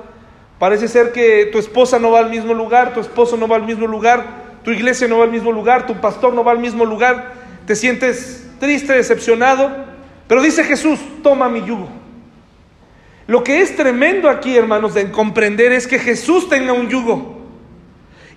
Parece 0.57 0.87
ser 0.87 1.11
que 1.11 1.49
tu 1.51 1.59
esposa 1.59 1.99
no 1.99 2.09
va 2.09 2.17
al 2.17 2.31
mismo 2.31 2.55
lugar, 2.55 2.95
tu 2.95 2.99
esposo 2.99 3.37
no 3.37 3.47
va 3.47 3.57
al 3.57 3.67
mismo 3.67 3.85
lugar, 3.85 4.25
tu 4.63 4.71
iglesia 4.71 5.07
no 5.07 5.19
va 5.19 5.25
al 5.25 5.31
mismo 5.31 5.51
lugar, 5.51 5.85
tu 5.85 6.01
pastor 6.01 6.33
no 6.33 6.43
va 6.43 6.51
al 6.51 6.57
mismo 6.57 6.83
lugar. 6.83 7.33
Te 7.67 7.75
sientes 7.75 8.49
triste, 8.59 8.93
decepcionado. 8.93 9.69
Pero 10.27 10.41
dice 10.41 10.63
Jesús, 10.63 10.99
toma 11.21 11.47
mi 11.47 11.63
yugo. 11.63 11.89
Lo 13.27 13.43
que 13.43 13.61
es 13.61 13.75
tremendo 13.75 14.31
aquí, 14.31 14.57
hermanos, 14.57 14.95
de 14.95 15.11
comprender 15.11 15.71
es 15.73 15.85
que 15.85 15.99
Jesús 15.99 16.49
tenga 16.49 16.73
un 16.73 16.89
yugo. 16.89 17.34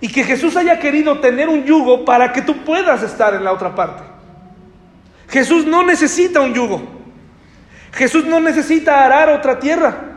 Y 0.01 0.07
que 0.07 0.23
Jesús 0.23 0.55
haya 0.55 0.79
querido 0.79 1.19
tener 1.19 1.49
un 1.49 1.65
yugo 1.65 2.05
para 2.05 2.31
que 2.31 2.41
tú 2.41 2.63
puedas 2.63 3.03
estar 3.03 3.33
en 3.33 3.43
la 3.43 3.51
otra 3.51 3.75
parte. 3.75 4.03
Jesús 5.27 5.65
no 5.65 5.83
necesita 5.83 6.39
un 6.39 6.53
yugo. 6.53 6.81
Jesús 7.91 8.25
no 8.25 8.39
necesita 8.39 9.05
arar 9.05 9.29
otra 9.29 9.59
tierra. 9.59 10.09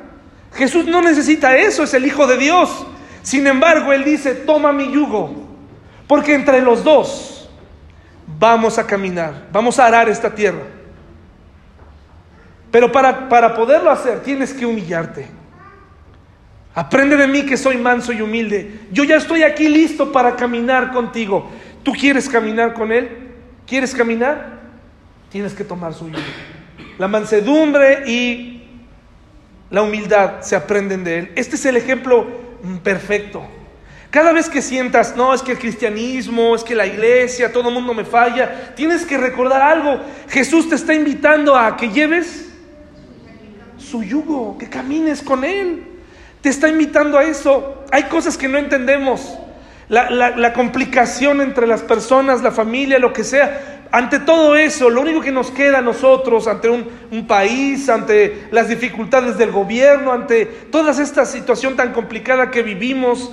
Jesús 0.55 0.87
no 0.87 1.01
necesita 1.01 1.57
eso, 1.57 1.83
es 1.83 1.95
el 1.95 2.07
Hijo 2.07 2.26
de 2.26 2.37
Dios. 2.37 2.87
Sin 3.22 3.47
embargo, 3.47 3.93
Él 3.93 4.05
dice, 4.05 4.35
toma 4.35 4.72
mi 4.72 4.91
yugo, 4.93 5.30
porque 6.07 6.35
entre 6.35 6.61
los 6.61 6.85
dos 6.85 7.51
vamos 8.39 8.78
a 8.78 8.87
caminar, 8.87 9.47
vamos 9.53 9.78
a 9.78 9.87
arar 9.87 10.09
esta 10.09 10.35
tierra. 10.35 10.62
Pero 12.70 12.91
para, 12.91 13.28
para 13.28 13.55
poderlo 13.55 13.91
hacer 13.91 14.20
tienes 14.22 14.53
que 14.53 14.66
humillarte. 14.66 15.41
Aprende 16.74 17.16
de 17.16 17.26
mí 17.26 17.44
que 17.44 17.56
soy 17.56 17.76
manso 17.76 18.12
y 18.12 18.22
humilde. 18.22 18.80
Yo 18.90 19.04
ya 19.04 19.16
estoy 19.16 19.42
aquí 19.42 19.68
listo 19.68 20.10
para 20.10 20.36
caminar 20.36 20.92
contigo. 20.92 21.50
¿Tú 21.82 21.92
quieres 21.92 22.28
caminar 22.28 22.72
con 22.72 22.92
Él? 22.92 23.10
¿Quieres 23.66 23.94
caminar? 23.94 24.60
Tienes 25.30 25.52
que 25.52 25.64
tomar 25.64 25.92
su 25.92 26.08
yugo. 26.08 26.22
La 26.98 27.08
mansedumbre 27.08 28.04
y 28.06 28.62
la 29.70 29.82
humildad 29.82 30.40
se 30.40 30.56
aprenden 30.56 31.04
de 31.04 31.18
Él. 31.18 31.32
Este 31.36 31.56
es 31.56 31.66
el 31.66 31.76
ejemplo 31.76 32.26
perfecto. 32.82 33.42
Cada 34.10 34.32
vez 34.32 34.48
que 34.48 34.60
sientas, 34.60 35.16
no, 35.16 35.32
es 35.32 35.40
que 35.40 35.52
el 35.52 35.58
cristianismo, 35.58 36.54
es 36.54 36.62
que 36.64 36.74
la 36.74 36.86
iglesia, 36.86 37.50
todo 37.50 37.68
el 37.68 37.74
mundo 37.74 37.94
me 37.94 38.04
falla, 38.04 38.74
tienes 38.74 39.06
que 39.06 39.16
recordar 39.16 39.62
algo. 39.62 40.02
Jesús 40.28 40.68
te 40.68 40.74
está 40.74 40.94
invitando 40.94 41.56
a 41.56 41.76
que 41.76 41.88
lleves 41.88 42.50
su 43.78 44.02
yugo, 44.02 44.56
que 44.58 44.68
camines 44.68 45.22
con 45.22 45.44
Él. 45.44 45.91
Te 46.43 46.49
está 46.49 46.68
invitando 46.68 47.16
a 47.16 47.24
eso. 47.24 47.84
Hay 47.93 48.05
cosas 48.05 48.36
que 48.36 48.49
no 48.49 48.59
entendemos. 48.59 49.38
La, 49.88 50.53
complicación 50.55 51.40
entre 51.40 51.66
las 51.66 51.82
personas, 51.82 52.43
la 52.43 52.51
familia, 52.51 52.99
lo 52.99 53.12
que 53.12 53.24
sea. 53.24 53.86
Ante 53.93 54.18
todo 54.18 54.57
eso, 54.57 54.90
lo 54.90 55.03
único 55.03 55.20
que 55.20 55.30
nos 55.30 55.51
queda 55.51 55.78
a 55.78 55.82
nosotros, 55.82 56.49
ante 56.49 56.68
un, 56.68 56.88
un, 57.11 57.26
país, 57.26 57.88
ante 57.90 58.49
las 58.51 58.68
dificultades 58.68 59.36
del 59.36 59.53
gobierno, 59.53 60.12
ante 60.12 60.47
toda 60.47 60.90
esta 60.90 61.26
situación 61.26 61.76
tan 61.76 61.93
complicada 61.93 62.51
que 62.51 62.62
vivimos, 62.62 63.30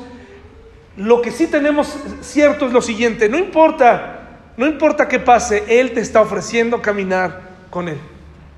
lo 0.97 1.21
que 1.21 1.31
sí 1.31 1.47
tenemos 1.47 1.97
cierto 2.19 2.67
es 2.67 2.73
lo 2.73 2.81
siguiente, 2.81 3.29
no 3.29 3.37
importa, 3.37 4.41
no 4.57 4.67
importa 4.67 5.07
qué 5.07 5.19
pase, 5.19 5.63
Él 5.69 5.93
te 5.93 6.01
está 6.01 6.19
ofreciendo 6.19 6.81
caminar 6.81 7.39
con 7.69 7.87
Él. 7.87 7.99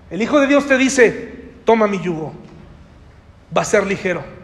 El 0.09 0.23
Hijo 0.23 0.39
de 0.39 0.47
Dios 0.47 0.65
te 0.65 0.79
dice, 0.79 1.51
toma 1.65 1.85
mi 1.85 2.01
yugo, 2.01 2.33
va 3.55 3.61
a 3.61 3.65
ser 3.65 3.85
ligero 3.85 4.40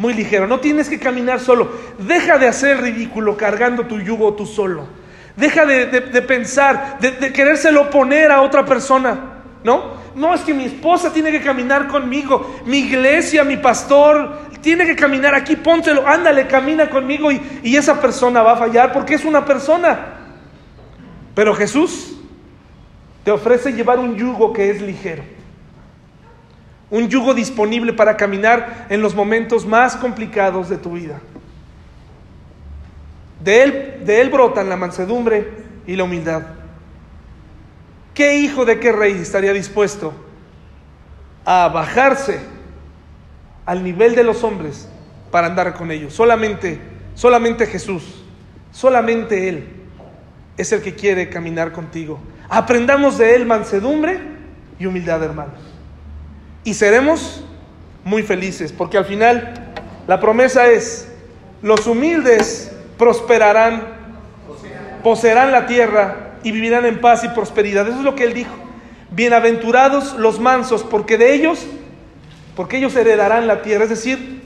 muy 0.00 0.14
ligero. 0.14 0.46
No 0.46 0.60
tienes 0.60 0.88
que 0.88 0.98
caminar 0.98 1.40
solo. 1.40 1.70
Deja 1.98 2.38
de 2.38 2.48
hacer 2.48 2.80
ridículo 2.80 3.36
cargando 3.36 3.84
tu 3.86 4.00
yugo 4.00 4.32
tú 4.32 4.46
solo. 4.46 4.86
Deja 5.36 5.66
de, 5.66 5.86
de, 5.86 6.00
de 6.00 6.22
pensar, 6.22 6.96
de, 7.00 7.10
de, 7.12 7.30
querérselo 7.34 7.90
poner 7.90 8.32
a 8.32 8.40
otra 8.40 8.64
persona. 8.64 9.42
¿No? 9.62 10.00
No, 10.14 10.34
es 10.34 10.40
que 10.40 10.54
mi 10.54 10.64
esposa 10.64 11.12
tiene 11.12 11.30
que 11.30 11.42
caminar 11.42 11.86
conmigo. 11.86 12.60
Mi 12.64 12.78
iglesia, 12.78 13.44
mi 13.44 13.58
pastor, 13.58 14.38
tiene 14.62 14.86
que 14.86 14.96
caminar 14.96 15.34
aquí. 15.34 15.56
Póntelo, 15.56 16.08
ándale, 16.08 16.46
camina 16.46 16.88
conmigo 16.88 17.30
y, 17.30 17.60
y 17.62 17.76
esa 17.76 18.00
persona 18.00 18.40
va 18.40 18.52
a 18.52 18.56
fallar 18.56 18.94
porque 18.94 19.16
es 19.16 19.24
una 19.26 19.44
persona. 19.44 20.14
Pero 21.34 21.54
Jesús 21.54 22.16
te 23.22 23.30
ofrece 23.30 23.74
llevar 23.74 23.98
un 23.98 24.16
yugo 24.16 24.50
que 24.54 24.70
es 24.70 24.80
ligero 24.80 25.39
un 26.90 27.08
yugo 27.08 27.34
disponible 27.34 27.92
para 27.92 28.16
caminar 28.16 28.86
en 28.90 29.00
los 29.00 29.14
momentos 29.14 29.64
más 29.64 29.96
complicados 29.96 30.68
de 30.68 30.76
tu 30.76 30.92
vida. 30.92 31.20
De 33.42 33.62
él, 33.62 34.30
brotan 34.30 34.68
la 34.68 34.76
mansedumbre 34.76 35.48
y 35.86 35.96
la 35.96 36.04
humildad. 36.04 36.42
¿Qué 38.12 38.36
hijo 38.36 38.64
de 38.64 38.80
qué 38.80 38.92
rey 38.92 39.12
estaría 39.12 39.52
dispuesto 39.52 40.12
a 41.44 41.68
bajarse 41.68 42.40
al 43.64 43.82
nivel 43.82 44.14
de 44.14 44.24
los 44.24 44.42
hombres 44.44 44.88
para 45.30 45.46
andar 45.46 45.74
con 45.74 45.90
ellos? 45.90 46.12
Solamente, 46.12 46.80
solamente 47.14 47.66
Jesús, 47.66 48.24
solamente 48.72 49.48
Él 49.48 49.68
es 50.56 50.72
el 50.72 50.82
que 50.82 50.94
quiere 50.94 51.30
caminar 51.30 51.72
contigo. 51.72 52.18
Aprendamos 52.48 53.16
de 53.16 53.36
Él 53.36 53.46
mansedumbre 53.46 54.20
y 54.78 54.86
humildad, 54.86 55.22
hermanos 55.22 55.69
y 56.64 56.74
seremos 56.74 57.44
muy 58.04 58.22
felices, 58.22 58.72
porque 58.72 58.98
al 58.98 59.04
final 59.04 59.72
la 60.06 60.20
promesa 60.20 60.70
es, 60.70 61.08
los 61.62 61.86
humildes 61.86 62.72
prosperarán, 62.98 63.82
poseerán 65.02 65.52
la 65.52 65.66
tierra 65.66 66.34
y 66.42 66.52
vivirán 66.52 66.86
en 66.86 67.00
paz 67.00 67.24
y 67.24 67.28
prosperidad. 67.28 67.86
Eso 67.88 67.98
es 67.98 68.04
lo 68.04 68.14
que 68.14 68.24
él 68.24 68.34
dijo. 68.34 68.54
Bienaventurados 69.10 70.14
los 70.14 70.38
mansos, 70.38 70.84
porque 70.84 71.18
de 71.18 71.34
ellos, 71.34 71.66
porque 72.56 72.78
ellos 72.78 72.94
heredarán 72.96 73.46
la 73.46 73.62
tierra, 73.62 73.84
es 73.84 73.90
decir, 73.90 74.42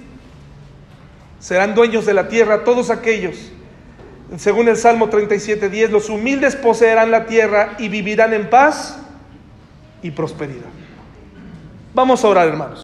serán 1.38 1.74
dueños 1.74 2.06
de 2.06 2.14
la 2.14 2.28
tierra 2.28 2.64
todos 2.64 2.90
aquellos 2.90 3.52
según 4.38 4.68
el 4.68 4.76
Salmo 4.76 5.10
37.10, 5.10 5.90
los 5.90 6.08
humildes 6.08 6.56
poseerán 6.56 7.10
la 7.10 7.26
tierra 7.26 7.76
y 7.78 7.88
vivirán 7.88 8.32
en 8.32 8.50
paz 8.50 8.98
y 10.02 10.10
prosperidad. 10.10 10.70
Vamos 11.94 12.24
a 12.24 12.28
orar, 12.28 12.48
hermanos. 12.48 12.72